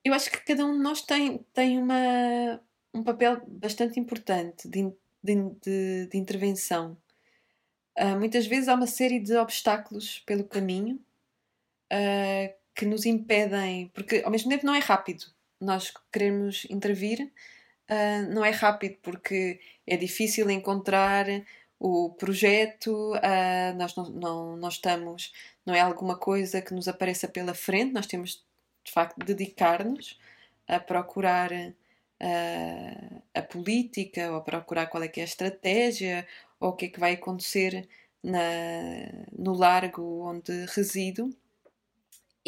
Eu 0.05 0.15
acho 0.15 0.31
que 0.31 0.45
cada 0.45 0.65
um 0.65 0.73
de 0.73 0.83
nós 0.83 1.03
tem, 1.03 1.45
tem 1.53 1.79
uma, 1.79 2.61
um 2.95 3.03
papel 3.03 3.41
bastante 3.47 3.99
importante 3.99 4.69
de, 4.69 4.93
de, 5.23 5.35
de, 5.63 6.07
de 6.07 6.19
intervenção. 6.19 6.97
Uh, 7.99 8.17
muitas 8.19 8.47
vezes 8.47 8.69
há 8.69 8.75
uma 8.75 8.87
série 8.87 9.19
de 9.19 9.37
obstáculos 9.37 10.21
pelo 10.21 10.45
caminho 10.45 10.97
uh, 11.93 12.55
que 12.75 12.87
nos 12.87 13.05
impedem, 13.05 13.89
porque 13.93 14.23
ao 14.25 14.31
mesmo 14.31 14.49
tempo 14.51 14.65
não 14.65 14.75
é 14.75 14.79
rápido. 14.79 15.25
Nós 15.61 15.93
queremos 16.13 16.65
intervir, 16.71 17.21
uh, 17.91 18.33
não 18.33 18.45
é 18.45 18.51
rápido 18.51 18.97
porque 19.03 19.61
é 19.87 19.97
difícil 19.97 20.49
encontrar 20.51 21.27
o 21.79 22.11
projeto, 22.11 23.15
uh, 23.15 23.77
nós 23.77 23.95
não, 23.95 24.57
não, 24.57 24.69
estamos, 24.69 25.33
não 25.65 25.75
é 25.75 25.81
alguma 25.81 26.17
coisa 26.17 26.61
que 26.61 26.75
nos 26.75 26.89
apareça 26.89 27.29
pela 27.29 27.55
frente, 27.55 27.93
nós 27.93 28.07
temos 28.07 28.45
de 28.85 28.93
facto 28.93 29.19
de 29.19 29.27
dedicar-nos 29.35 30.19
a 30.67 30.81
procurar 30.81 31.53
uh, 31.53 33.23
a 33.35 33.43
política, 33.43 34.31
ou 34.31 34.39
a 34.39 34.41
procurar 34.41 34.87
qual 34.87 35.03
é 35.03 35.09
que 35.09 35.21
é 35.21 35.23
a 35.23 35.27
estratégia, 35.27 36.27
ou 36.61 36.71
o 36.71 36.73
que 36.75 36.87
é 36.87 36.89
que 36.89 37.01
vai 37.01 37.15
acontecer 37.15 37.89
na, 38.23 38.41
no 39.37 39.55
largo 39.55 40.03
onde 40.23 40.67
resido 40.67 41.31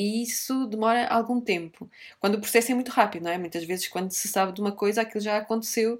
e 0.00 0.22
isso 0.22 0.66
demora 0.66 1.06
algum 1.08 1.40
tempo. 1.42 1.90
Quando 2.18 2.36
o 2.36 2.40
processo 2.40 2.72
é 2.72 2.74
muito 2.74 2.90
rápido, 2.90 3.24
não 3.24 3.30
é? 3.30 3.36
Muitas 3.36 3.64
vezes, 3.64 3.86
quando 3.86 4.10
se 4.12 4.28
sabe 4.28 4.52
de 4.52 4.60
uma 4.60 4.72
coisa, 4.72 5.02
aquilo 5.02 5.20
já 5.22 5.36
aconteceu 5.36 5.98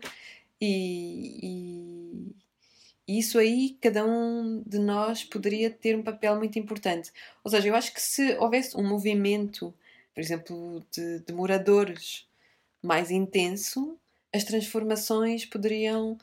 e, 0.58 1.38
e 1.42 2.36
isso 3.18 3.38
aí 3.38 3.76
cada 3.80 4.04
um 4.04 4.62
de 4.66 4.78
nós 4.78 5.24
poderia 5.24 5.70
ter 5.70 5.96
um 5.96 6.02
papel 6.02 6.36
muito 6.36 6.58
importante. 6.58 7.10
Ou 7.42 7.50
seja, 7.50 7.68
eu 7.68 7.74
acho 7.74 7.92
que 7.92 8.00
se 8.00 8.36
houvesse 8.38 8.76
um 8.76 8.86
movimento, 8.86 9.74
por 10.14 10.20
exemplo, 10.20 10.84
de, 10.90 11.20
de 11.20 11.32
moradores 11.32 12.26
mais 12.82 13.10
intenso, 13.10 13.98
as 14.32 14.44
transformações 14.44 15.44
poderiam 15.44 16.16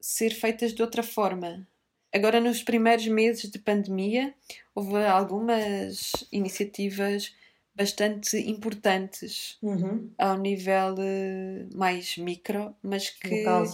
ser 0.00 0.30
feitas 0.30 0.72
de 0.72 0.82
outra 0.82 1.02
forma. 1.02 1.66
Agora, 2.12 2.40
nos 2.40 2.62
primeiros 2.62 3.06
meses 3.06 3.50
de 3.50 3.58
pandemia, 3.58 4.34
houve 4.74 4.96
algumas 5.04 6.12
iniciativas 6.32 7.34
bastante 7.74 8.36
importantes 8.36 9.56
uhum. 9.62 10.10
ao 10.18 10.36
nível 10.36 10.94
uh, 10.94 11.76
mais 11.76 12.16
micro, 12.16 12.74
mas 12.82 13.10
que, 13.10 13.44
Local, 13.44 13.64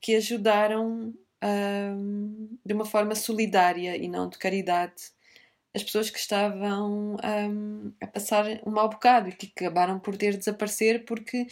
que 0.00 0.14
ajudaram 0.16 1.14
um, 1.44 2.58
de 2.64 2.72
uma 2.72 2.84
forma 2.84 3.14
solidária 3.14 3.96
e 3.96 4.08
não 4.08 4.28
de 4.28 4.38
caridade 4.38 5.14
as 5.74 5.82
pessoas 5.82 6.08
que 6.08 6.18
estavam 6.18 7.16
um, 7.16 7.92
a 8.00 8.06
passar 8.06 8.46
um 8.64 8.70
mau 8.70 8.88
bocado 8.88 9.28
e 9.28 9.32
que 9.32 9.50
acabaram 9.56 9.98
por 9.98 10.16
ter 10.16 10.32
de 10.32 10.38
desaparecer 10.38 11.04
porque 11.04 11.48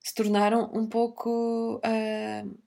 se 0.00 0.14
tornaram 0.14 0.70
um 0.72 0.86
pouco 0.86 1.76
uh, 1.78 2.58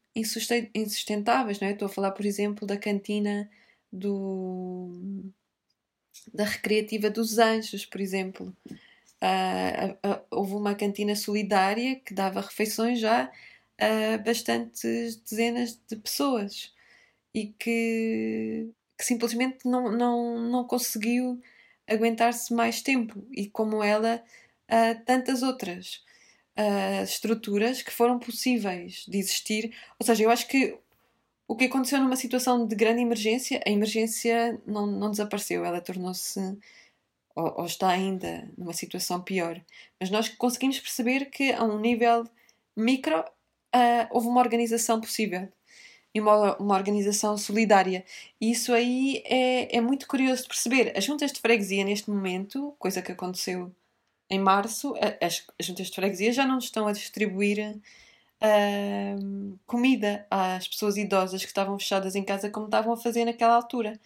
insustentáveis, 0.75 1.59
não 1.59 1.67
é? 1.69 1.71
Estou 1.71 1.85
a 1.85 1.89
falar, 1.89 2.11
por 2.11 2.25
exemplo, 2.25 2.67
da 2.67 2.75
cantina 2.75 3.49
do 3.91 4.91
da 6.33 6.43
recreativa 6.43 7.09
dos 7.09 7.37
Anjos, 7.37 7.85
por 7.85 8.01
exemplo. 8.01 8.53
Uh, 9.21 9.91
uh, 10.05 10.21
houve 10.31 10.53
uma 10.53 10.75
cantina 10.75 11.15
solidária 11.15 11.95
que 11.95 12.13
dava 12.13 12.41
refeições 12.41 12.99
já 12.99 13.31
a 13.79 14.17
bastantes 14.17 15.17
dezenas 15.17 15.79
de 15.89 15.95
pessoas 15.95 16.73
e 17.33 17.47
que, 17.59 18.69
que 18.97 19.05
simplesmente 19.05 19.59
não, 19.65 19.91
não, 19.91 20.39
não 20.39 20.63
conseguiu 20.65 21.41
aguentar-se 21.87 22.53
mais 22.53 22.81
tempo 22.81 23.25
e 23.31 23.47
como 23.47 23.83
ela 23.83 24.23
tantas 25.05 25.43
outras 25.43 26.03
estruturas 27.03 27.81
que 27.81 27.91
foram 27.91 28.19
possíveis 28.19 29.05
de 29.07 29.17
existir. 29.17 29.73
Ou 29.99 30.05
seja, 30.05 30.23
eu 30.23 30.29
acho 30.29 30.47
que 30.47 30.77
o 31.47 31.55
que 31.55 31.65
aconteceu 31.65 31.99
numa 31.99 32.15
situação 32.15 32.67
de 32.67 32.75
grande 32.75 33.01
emergência, 33.01 33.61
a 33.65 33.69
emergência 33.69 34.59
não, 34.65 34.85
não 34.85 35.11
desapareceu, 35.11 35.63
ela 35.63 35.79
tornou-se 35.79 36.39
ou, 37.35 37.59
ou, 37.59 37.65
está 37.65 37.89
ainda 37.89 38.49
numa 38.57 38.73
situação 38.73 39.21
pior. 39.21 39.61
Mas 39.99 40.09
nós 40.09 40.27
conseguimos 40.27 40.79
perceber 40.79 41.25
que 41.29 41.51
a 41.53 41.63
um 41.63 41.79
nível 41.79 42.25
micro 42.75 43.23
uh, 43.75 44.07
houve 44.11 44.27
uma 44.27 44.41
organização 44.41 44.99
possível 44.99 45.47
e 46.13 46.21
uma, 46.21 46.57
uma 46.57 46.75
organização 46.75 47.37
solidária. 47.37 48.03
E 48.41 48.51
isso 48.51 48.73
aí 48.73 49.21
é, 49.25 49.77
é 49.77 49.81
muito 49.81 50.07
curioso 50.07 50.43
de 50.43 50.47
perceber. 50.47 50.93
As 50.97 51.03
juntas 51.03 51.31
de 51.31 51.39
freguesia, 51.39 51.83
neste 51.83 52.09
momento, 52.09 52.75
coisa 52.79 53.01
que 53.01 53.11
aconteceu 53.11 53.73
em 54.29 54.39
março, 54.39 54.93
as, 55.21 55.45
as 55.59 55.65
juntas 55.65 55.87
de 55.87 55.95
freguesia 55.95 56.31
já 56.33 56.45
não 56.45 56.57
estão 56.57 56.87
a 56.87 56.91
distribuir 56.91 57.77
uh, 58.41 59.59
comida 59.65 60.25
às 60.29 60.67
pessoas 60.67 60.97
idosas 60.97 61.41
que 61.41 61.47
estavam 61.47 61.77
fechadas 61.79 62.15
em 62.15 62.23
casa 62.23 62.49
como 62.49 62.65
estavam 62.65 62.93
a 62.93 62.97
fazer 62.97 63.25
naquela 63.25 63.55
altura. 63.55 63.99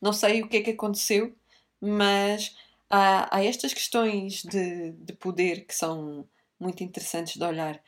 Não 0.00 0.12
sei 0.12 0.42
o 0.42 0.48
que 0.48 0.58
é 0.58 0.62
que 0.62 0.70
aconteceu, 0.70 1.34
mas 1.80 2.56
há, 2.90 3.36
há 3.36 3.44
estas 3.44 3.74
questões 3.74 4.42
de, 4.42 4.92
de 4.92 5.12
poder 5.14 5.64
que 5.66 5.74
são 5.74 6.26
muito 6.58 6.82
interessantes 6.82 7.36
de 7.36 7.44
olhar. 7.44 7.80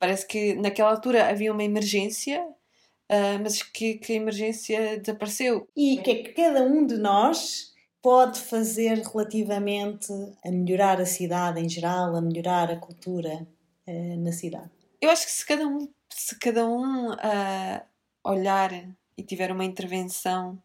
Parece 0.00 0.26
que 0.26 0.54
naquela 0.54 0.90
altura 0.90 1.28
havia 1.28 1.52
uma 1.52 1.62
emergência, 1.62 2.42
uh, 2.42 3.38
mas 3.42 3.62
que, 3.62 3.94
que, 3.94 4.14
a 4.14 4.16
emergência 4.16 4.98
desapareceu. 4.98 5.68
E 5.76 5.98
o 5.98 6.02
que 6.02 6.10
é 6.10 6.14
que 6.22 6.32
cada 6.32 6.62
um 6.62 6.86
de 6.86 6.96
nós 6.96 7.74
pode 8.02 8.40
fazer 8.40 9.02
relativamente 9.06 10.10
a 10.42 10.50
melhorar 10.50 10.98
a 11.00 11.04
cidade 11.06 11.60
em 11.60 11.68
geral, 11.68 12.16
a 12.16 12.20
melhorar 12.22 12.70
a 12.70 12.76
cultura 12.76 13.46
uh, 13.86 14.16
na 14.18 14.32
cidade? 14.32 14.70
Eu 15.00 15.10
acho 15.10 15.26
que 15.26 15.32
se 15.32 15.46
cada 15.46 15.68
um, 15.68 15.86
se 16.08 16.38
cada 16.38 16.66
um 16.66 17.12
uh, 17.12 17.80
olhar 18.24 18.72
e 19.16 19.22
tiver 19.22 19.52
uma 19.52 19.64
intervenção 19.64 20.58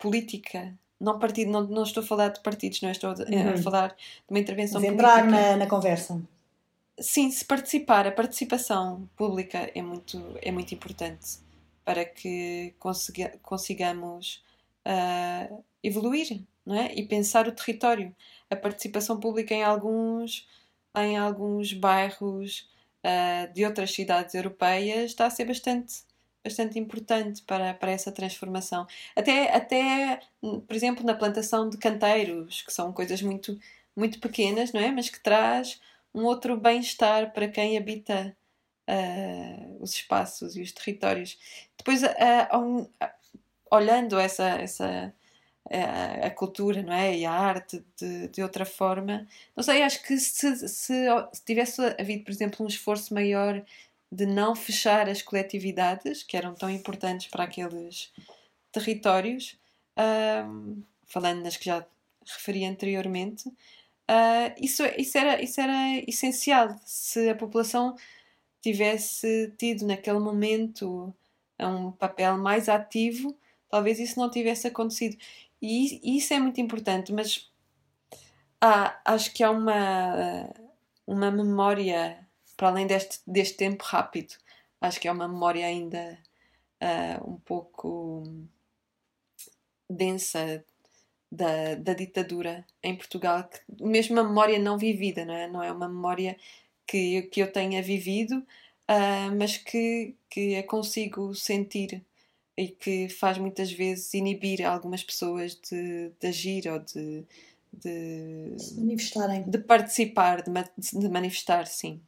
política 0.00 0.76
não 1.02 1.18
partido, 1.18 1.50
não, 1.50 1.62
não 1.62 1.82
estou 1.82 2.02
a 2.02 2.06
falar 2.06 2.28
de 2.28 2.40
partidos, 2.40 2.80
não 2.80 2.90
estou 2.90 3.10
a, 3.10 3.14
uhum. 3.14 3.56
falar 3.58 3.88
de 3.88 4.30
uma 4.30 4.38
intervenção 4.38 4.80
Mas 4.80 4.90
entrar 4.90 5.24
na, 5.24 5.56
na 5.56 5.66
conversa. 5.66 6.20
Sim, 7.00 7.30
se 7.30 7.44
participar, 7.44 8.06
a 8.06 8.12
participação 8.12 9.08
pública 9.16 9.70
é 9.74 9.82
muito, 9.82 10.38
é 10.42 10.52
muito 10.52 10.74
importante 10.74 11.38
para 11.84 12.04
que 12.04 12.74
consiga, 12.78 13.38
consigamos 13.42 14.42
uh, 14.86 15.64
evoluir 15.82 16.42
não 16.64 16.76
é? 16.76 16.94
e 16.94 17.06
pensar 17.06 17.48
o 17.48 17.52
território. 17.52 18.14
A 18.50 18.56
participação 18.56 19.18
pública 19.18 19.54
em 19.54 19.62
alguns, 19.62 20.46
em 20.96 21.16
alguns 21.18 21.72
bairros 21.72 22.70
uh, 23.04 23.52
de 23.52 23.64
outras 23.64 23.90
cidades 23.92 24.34
europeias 24.34 25.10
está 25.10 25.26
a 25.26 25.30
ser 25.30 25.46
bastante 25.46 26.04
bastante 26.44 26.78
importante 26.78 27.40
para, 27.42 27.72
para 27.74 27.92
essa 27.92 28.10
transformação. 28.10 28.86
Até, 29.14 29.54
até, 29.54 30.20
por 30.40 30.74
exemplo, 30.74 31.04
na 31.04 31.14
plantação 31.14 31.68
de 31.68 31.78
canteiros, 31.78 32.62
que 32.62 32.72
são 32.72 32.92
coisas 32.92 33.22
muito, 33.22 33.58
muito 33.96 34.18
pequenas, 34.18 34.72
não 34.72 34.80
é? 34.80 34.90
Mas 34.90 35.08
que 35.08 35.20
traz 35.20 35.80
um 36.14 36.24
outro 36.24 36.56
bem-estar 36.56 37.32
para 37.32 37.48
quem 37.48 37.76
habita 37.76 38.36
uh, 38.88 39.82
os 39.82 39.94
espaços 39.94 40.56
e 40.56 40.62
os 40.62 40.72
territórios. 40.72 41.38
Depois, 41.76 42.02
uh, 42.02 42.58
um, 42.58 42.88
olhando 43.70 44.18
essa, 44.18 44.48
essa 44.48 45.14
a, 45.70 46.26
a 46.26 46.30
cultura 46.30 46.82
não 46.82 46.92
é? 46.92 47.16
e 47.16 47.24
a 47.24 47.32
arte 47.32 47.82
de, 47.96 48.28
de 48.28 48.42
outra 48.42 48.64
forma, 48.64 49.26
não 49.56 49.62
sei, 49.62 49.82
acho 49.82 50.02
que 50.02 50.18
se, 50.18 50.68
se, 50.68 50.68
se 50.68 51.44
tivesse 51.44 51.80
havido, 51.98 52.24
por 52.24 52.30
exemplo, 52.30 52.64
um 52.64 52.68
esforço 52.68 53.14
maior 53.14 53.64
de 54.10 54.26
não 54.26 54.54
fechar 54.54 55.08
as 55.08 55.22
coletividades 55.22 56.22
que 56.22 56.36
eram 56.36 56.54
tão 56.54 56.68
importantes 56.68 57.28
para 57.28 57.44
aqueles 57.44 58.12
territórios, 58.70 59.58
um, 60.46 60.82
falando 61.06 61.42
nas 61.42 61.56
que 61.56 61.66
já 61.66 61.84
referi 62.26 62.64
anteriormente, 62.66 63.50
uh, 64.12 64.54
isso, 64.60 64.84
isso, 64.98 65.16
era, 65.18 65.42
isso 65.42 65.60
era 65.60 65.98
essencial. 66.06 66.76
Se 66.84 67.28
a 67.30 67.34
população 67.34 67.96
tivesse 68.60 69.52
tido 69.58 69.86
naquele 69.86 70.18
momento 70.18 71.14
um 71.58 71.92
papel 71.92 72.36
mais 72.38 72.68
ativo, 72.68 73.36
talvez 73.68 73.98
isso 73.98 74.18
não 74.18 74.30
tivesse 74.30 74.66
acontecido. 74.66 75.16
E, 75.60 76.00
e 76.02 76.18
isso 76.18 76.34
é 76.34 76.38
muito 76.38 76.60
importante, 76.60 77.12
mas 77.12 77.50
há, 78.60 79.00
acho 79.04 79.32
que 79.32 79.42
há 79.42 79.50
uma, 79.50 80.50
uma 81.06 81.30
memória 81.30 82.26
para 82.56 82.68
além 82.68 82.86
deste, 82.86 83.20
deste 83.26 83.56
tempo 83.56 83.84
rápido. 83.84 84.34
Acho 84.80 85.00
que 85.00 85.08
é 85.08 85.12
uma 85.12 85.28
memória 85.28 85.64
ainda 85.66 86.18
uh, 86.82 87.30
um 87.30 87.36
pouco 87.38 88.24
densa 89.88 90.64
da, 91.32 91.74
da 91.76 91.94
ditadura 91.94 92.64
em 92.82 92.94
Portugal, 92.94 93.48
que, 93.48 93.82
mesmo 93.82 94.14
uma 94.14 94.24
memória 94.24 94.58
não 94.58 94.76
vivida, 94.76 95.24
não 95.24 95.34
é, 95.34 95.48
não 95.48 95.62
é 95.62 95.72
uma 95.72 95.88
memória 95.88 96.36
que, 96.86 97.22
que 97.22 97.40
eu 97.40 97.50
tenha 97.50 97.82
vivido, 97.82 98.38
uh, 98.38 99.34
mas 99.38 99.56
que, 99.56 100.14
que 100.28 100.56
a 100.56 100.62
consigo 100.62 101.34
sentir 101.34 102.04
e 102.54 102.68
que 102.68 103.08
faz 103.08 103.38
muitas 103.38 103.72
vezes 103.72 104.12
inibir 104.12 104.62
algumas 104.66 105.02
pessoas 105.02 105.54
de, 105.54 106.10
de 106.20 106.26
agir 106.26 106.68
ou 106.68 106.78
de, 106.80 107.24
de, 107.72 108.54
manifestarem. 108.76 109.44
de 109.48 109.58
participar, 109.58 110.42
de, 110.42 110.52
de 111.00 111.08
manifestar, 111.08 111.66
sim. 111.66 111.98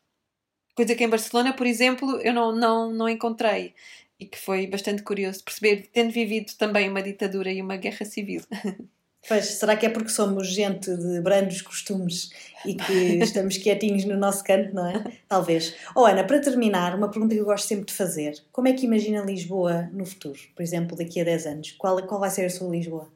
Coisa 0.75 0.95
que 0.95 1.03
em 1.03 1.09
Barcelona, 1.09 1.55
por 1.55 1.67
exemplo, 1.67 2.21
eu 2.21 2.35
não, 2.35 2.55
não, 2.55 2.93
não 2.93 3.09
encontrei 3.09 3.75
e 4.21 4.27
que 4.27 4.39
foi 4.39 4.67
bastante 4.67 5.03
curioso 5.03 5.43
perceber, 5.43 5.89
tendo 5.93 6.13
vivido 6.13 6.53
também 6.59 6.91
uma 6.91 7.03
ditadura 7.03 7.51
e 7.51 7.63
uma 7.63 7.77
guerra 7.77 8.05
civil. 8.05 8.43
Pois, 9.27 9.47
será 9.47 9.77
que 9.77 9.87
é 9.87 9.89
porque 9.89 10.11
somos 10.11 10.49
gente 10.49 10.95
de 10.95 11.21
brandos 11.21 11.63
costumes 11.63 12.31
e 12.65 12.75
que 12.75 12.93
estamos 13.25 13.57
quietinhos 13.57 14.05
no 14.05 14.17
nosso 14.17 14.45
canto, 14.45 14.75
não 14.75 14.87
é? 14.87 15.19
Talvez. 15.29 15.75
Oh, 15.95 16.05
Ana, 16.05 16.25
para 16.25 16.41
terminar, 16.41 16.95
uma 16.95 17.11
pergunta 17.11 17.35
que 17.35 17.41
eu 17.41 17.45
gosto 17.45 17.67
sempre 17.67 17.87
de 17.87 17.93
fazer: 17.93 18.35
como 18.53 18.69
é 18.69 18.73
que 18.73 18.87
imagina 18.87 19.23
Lisboa 19.23 19.89
no 19.93 20.05
futuro? 20.05 20.39
Por 20.55 20.63
exemplo, 20.63 20.97
daqui 20.97 21.21
a 21.21 21.25
10 21.25 21.47
anos? 21.47 21.73
Qual, 21.73 22.07
qual 22.07 22.21
vai 22.21 22.31
ser 22.31 22.45
a 22.45 22.51
sua 22.51 22.71
Lisboa? 22.71 23.11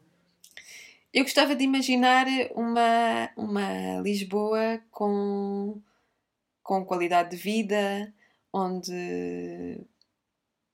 Eu 1.13 1.25
gostava 1.25 1.55
de 1.55 1.65
imaginar 1.65 2.27
uma, 2.55 3.31
uma 3.37 4.01
Lisboa 4.03 4.81
com 4.91 5.81
com 6.69 6.85
qualidade 6.85 7.31
de 7.31 7.37
vida, 7.39 8.13
onde, 8.53 9.81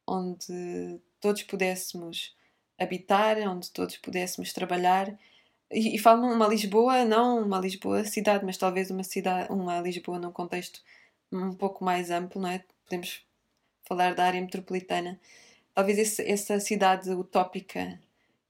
onde 0.05 1.01
todos 1.21 1.45
pudéssemos 1.45 2.35
habitar, 2.79 3.39
onde 3.49 3.71
todos 3.71 3.97
pudéssemos 3.99 4.53
trabalhar. 4.53 5.17
E, 5.71 5.97
e 5.97 5.99
falo 5.99 6.29
numa 6.29 6.49
Lisboa, 6.49 7.05
não 7.05 7.43
uma 7.43 7.59
Lisboa 7.59 8.05
cidade, 8.05 8.45
mas 8.45 8.57
talvez 8.57 8.91
uma 8.91 9.05
cidade, 9.05 9.53
uma 9.53 9.81
Lisboa 9.81 10.19
num 10.19 10.33
contexto 10.33 10.81
um 11.33 11.53
pouco 11.55 11.85
mais 11.85 12.11
amplo, 12.11 12.41
não 12.41 12.49
é? 12.49 12.65
Podemos 12.85 13.25
falar 13.85 14.15
da 14.15 14.25
área 14.25 14.41
metropolitana. 14.41 15.21
Talvez 15.75 15.99
esse, 15.99 16.23
essa 16.23 16.61
cidade 16.61 17.11
utópica 17.11 18.01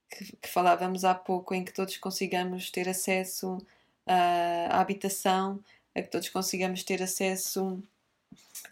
que, 0.09 0.35
que, 0.37 0.47
falávamos 0.47 1.03
há 1.03 1.15
pouco, 1.15 1.53
em 1.53 1.63
que 1.65 1.73
todos 1.73 1.97
consigamos 1.97 2.69
ter 2.71 2.87
acesso 2.89 3.57
à 4.05 4.79
habitação, 4.81 5.59
a 5.95 6.01
que 6.01 6.09
todos 6.09 6.29
consigamos 6.29 6.83
ter 6.83 7.01
acesso 7.01 7.81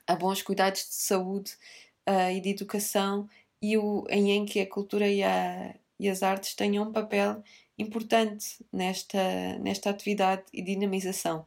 a 0.06 0.16
bons 0.16 0.41
cuidados 0.41 0.88
de 0.88 0.93
saúde 0.95 1.54
uh, 2.08 2.32
e 2.32 2.41
de 2.41 2.49
educação 2.49 3.30
e 3.64 3.78
o, 3.78 4.05
em, 4.09 4.45
que 4.45 4.59
a 4.59 4.70
cultura 4.70 5.07
e, 5.07 5.24
a, 5.24 5.74
e 5.99 6.09
as 6.09 6.22
artes 6.22 6.53
tenham 6.53 6.89
um 6.89 6.91
papel 6.91 7.43
importante 7.78 8.64
nesta, 8.72 9.57
nesta 9.59 9.89
atividade 9.89 10.43
e 10.53 10.61
dinamização. 10.61 11.45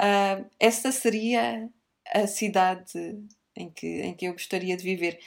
Uh, 0.00 0.48
essa 0.58 0.92
seria 0.92 1.68
a 2.06 2.26
cidade 2.26 3.18
em 3.56 3.70
que, 3.70 3.86
em 4.02 4.14
que 4.14 4.26
eu 4.26 4.32
gostaria 4.32 4.76
de 4.76 4.84
viver. 4.84 5.18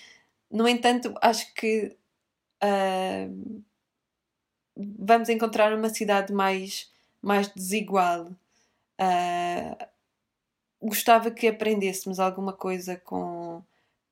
No 0.49 0.67
entanto, 0.67 1.13
acho 1.21 1.53
que 1.53 1.95
uh, 2.63 3.63
vamos 4.75 5.29
encontrar 5.29 5.73
uma 5.73 5.89
cidade 5.89 6.31
mais, 6.31 6.91
mais 7.21 7.47
desigual 7.49 8.29
Uh, 8.99 9.87
gostava 10.81 11.31
que 11.31 11.47
aprendêssemos 11.47 12.19
alguma 12.19 12.53
coisa 12.53 12.95
com, 12.97 13.63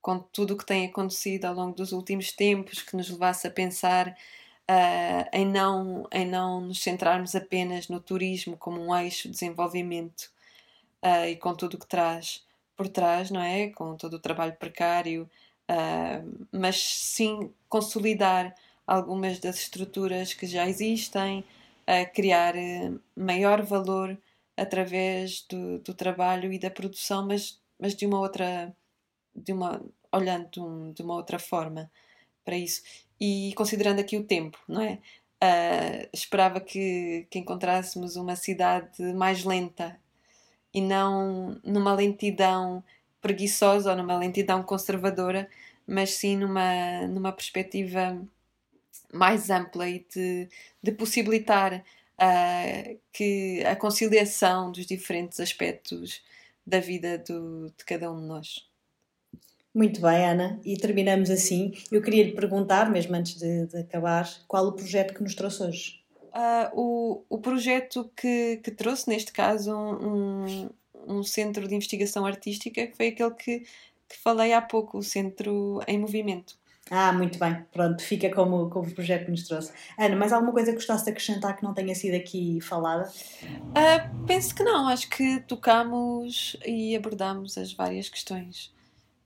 com 0.02 0.20
tudo 0.20 0.54
o 0.54 0.58
que 0.58 0.66
tem 0.66 0.88
acontecido 0.88 1.46
ao 1.46 1.54
longo 1.54 1.76
dos 1.76 1.92
últimos 1.92 2.32
tempos, 2.32 2.82
que 2.82 2.96
nos 2.96 3.10
levasse 3.10 3.48
a 3.48 3.52
pensar 3.52 4.08
uh, 4.10 5.30
em, 5.32 5.46
não, 5.46 6.08
em 6.12 6.26
não 6.26 6.62
nos 6.62 6.82
centrarmos 6.82 7.36
apenas 7.36 7.88
no 7.88 8.00
turismo 8.00 8.58
como 8.58 8.82
um 8.82 8.96
eixo 8.96 9.28
de 9.28 9.34
desenvolvimento 9.34 10.32
uh, 11.04 11.26
e 11.28 11.36
com 11.36 11.54
tudo 11.54 11.76
o 11.76 11.80
que 11.80 11.88
traz 11.88 12.44
por 12.76 12.88
trás, 12.88 13.30
não 13.30 13.42
é? 13.42 13.70
Com 13.70 13.96
todo 13.96 14.16
o 14.16 14.20
trabalho 14.20 14.54
precário, 14.54 15.30
mas 16.52 16.82
sim 16.82 17.54
consolidar 17.70 18.56
algumas 18.88 19.40
das 19.40 19.58
estruturas 19.58 20.34
que 20.34 20.48
já 20.48 20.68
existem, 20.68 21.44
criar 22.14 22.56
maior 23.16 23.62
valor 23.62 24.18
através 24.58 25.46
do, 25.50 25.80
do 25.80 25.94
trabalho 25.94 26.52
e 26.52 26.60
da 26.60 26.70
produção, 26.70 27.26
mas, 27.28 27.60
mas 27.80 27.96
de 27.96 28.06
uma 28.06 28.20
outra, 28.20 28.76
de 29.36 29.54
uma, 29.54 29.82
olhando 30.12 30.50
de, 30.50 30.60
um, 30.60 30.92
de 30.92 31.02
uma 31.02 31.16
outra 31.16 31.40
forma 31.40 31.90
para 32.44 32.58
isso. 32.58 32.82
E 33.20 33.54
considerando 33.56 34.00
aqui 34.00 34.18
o 34.18 34.24
tempo, 34.24 34.58
não 34.68 34.82
é? 34.82 35.00
Uh, 35.44 36.10
esperava 36.14 36.60
que, 36.60 37.26
que 37.30 37.40
encontrássemos 37.40 38.16
uma 38.16 38.36
cidade 38.36 39.02
mais 39.14 39.44
lenta 39.44 40.00
e 40.74 40.80
não 40.82 41.60
numa 41.64 41.94
lentidão 41.94 42.84
preguiçosa 43.22 43.92
ou 43.92 43.98
numa 43.98 44.18
lentidão 44.18 44.64
conservadora, 44.64 45.50
mas 45.88 46.12
sim 46.14 46.38
numa, 46.38 47.08
numa 47.08 47.32
perspectiva 47.32 48.22
mais 49.14 49.50
ampla 49.50 49.90
e 49.90 50.06
de, 50.14 50.48
de 50.82 50.92
possibilitar 50.92 51.84
uh, 52.22 53.00
que 53.12 53.64
a 53.66 53.76
conciliação 53.76 54.72
dos 54.72 54.86
diferentes 54.86 55.40
aspectos 55.40 56.24
da 56.66 56.80
vida 56.80 57.18
do, 57.18 57.74
de 57.78 57.86
cada 57.86 58.12
um 58.12 58.20
de 58.22 58.28
nós. 58.28 58.71
Muito 59.74 60.02
bem, 60.02 60.26
Ana, 60.26 60.60
e 60.66 60.76
terminamos 60.76 61.30
assim. 61.30 61.72
Eu 61.90 62.02
queria 62.02 62.26
lhe 62.26 62.34
perguntar, 62.34 62.92
mesmo 62.92 63.16
antes 63.16 63.36
de, 63.36 63.68
de 63.68 63.78
acabar, 63.78 64.30
qual 64.46 64.68
o 64.68 64.74
projeto 64.74 65.14
que 65.14 65.24
nos 65.24 65.34
trouxe 65.34 65.64
hoje? 65.64 66.02
Uh, 66.34 66.70
o, 66.74 67.26
o 67.30 67.38
projeto 67.38 68.12
que, 68.16 68.58
que 68.58 68.72
trouxe, 68.72 69.08
neste 69.10 69.32
caso, 69.32 69.74
um, 69.74 70.70
um 71.08 71.24
centro 71.24 71.68
de 71.70 71.76
investigação 71.76 72.26
artística, 72.26 72.86
que 72.86 72.98
foi 72.98 73.08
aquele 73.08 73.32
que, 73.32 73.60
que 73.60 74.18
falei 74.22 74.52
há 74.52 74.62
pouco, 74.62 74.98
o 74.98 75.04
Centro 75.04 75.82
em 75.88 75.98
Movimento. 75.98 76.60
Ah, 76.90 77.14
muito 77.14 77.40
bem, 77.40 77.66
pronto, 77.72 78.04
fica 78.04 78.30
como, 78.30 78.70
como 78.70 78.86
o 78.86 78.94
projeto 78.94 79.26
que 79.26 79.32
nos 79.32 79.48
trouxe. 79.48 79.72
Ana, 79.98 80.18
mais 80.18 80.34
alguma 80.34 80.52
coisa 80.52 80.72
que 80.72 80.78
gostasse 80.78 81.06
de 81.06 81.12
acrescentar 81.12 81.56
que 81.56 81.64
não 81.64 81.74
tenha 81.74 81.96
sido 81.96 82.16
aqui 82.16 82.60
falada? 82.60 83.10
Uh, 83.44 84.26
penso 84.26 84.54
que 84.54 84.64
não, 84.64 84.90
acho 84.90 85.10
que 85.10 85.40
tocamos 85.42 86.58
e 86.66 86.94
abordamos 86.94 87.58
as 87.58 87.72
várias 87.72 88.10
questões 88.10 88.74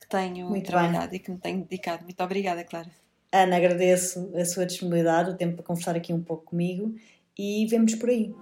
que 0.05 0.09
tenho 0.09 0.47
Muito 0.47 0.65
trabalhado 0.65 1.09
bem. 1.09 1.19
e 1.19 1.19
que 1.19 1.31
me 1.31 1.37
tenho 1.37 1.63
dedicado. 1.63 2.03
Muito 2.03 2.21
obrigada, 2.23 2.63
Clara. 2.63 2.89
Ana, 3.31 3.57
agradeço 3.57 4.31
a 4.35 4.45
sua 4.45 4.65
disponibilidade, 4.65 5.31
o 5.31 5.35
tempo 5.35 5.55
para 5.57 5.65
conversar 5.65 5.95
aqui 5.95 6.13
um 6.13 6.21
pouco 6.23 6.45
comigo 6.45 6.95
e 7.37 7.65
vemos 7.67 7.95
por 7.95 8.09
aí. 8.09 8.33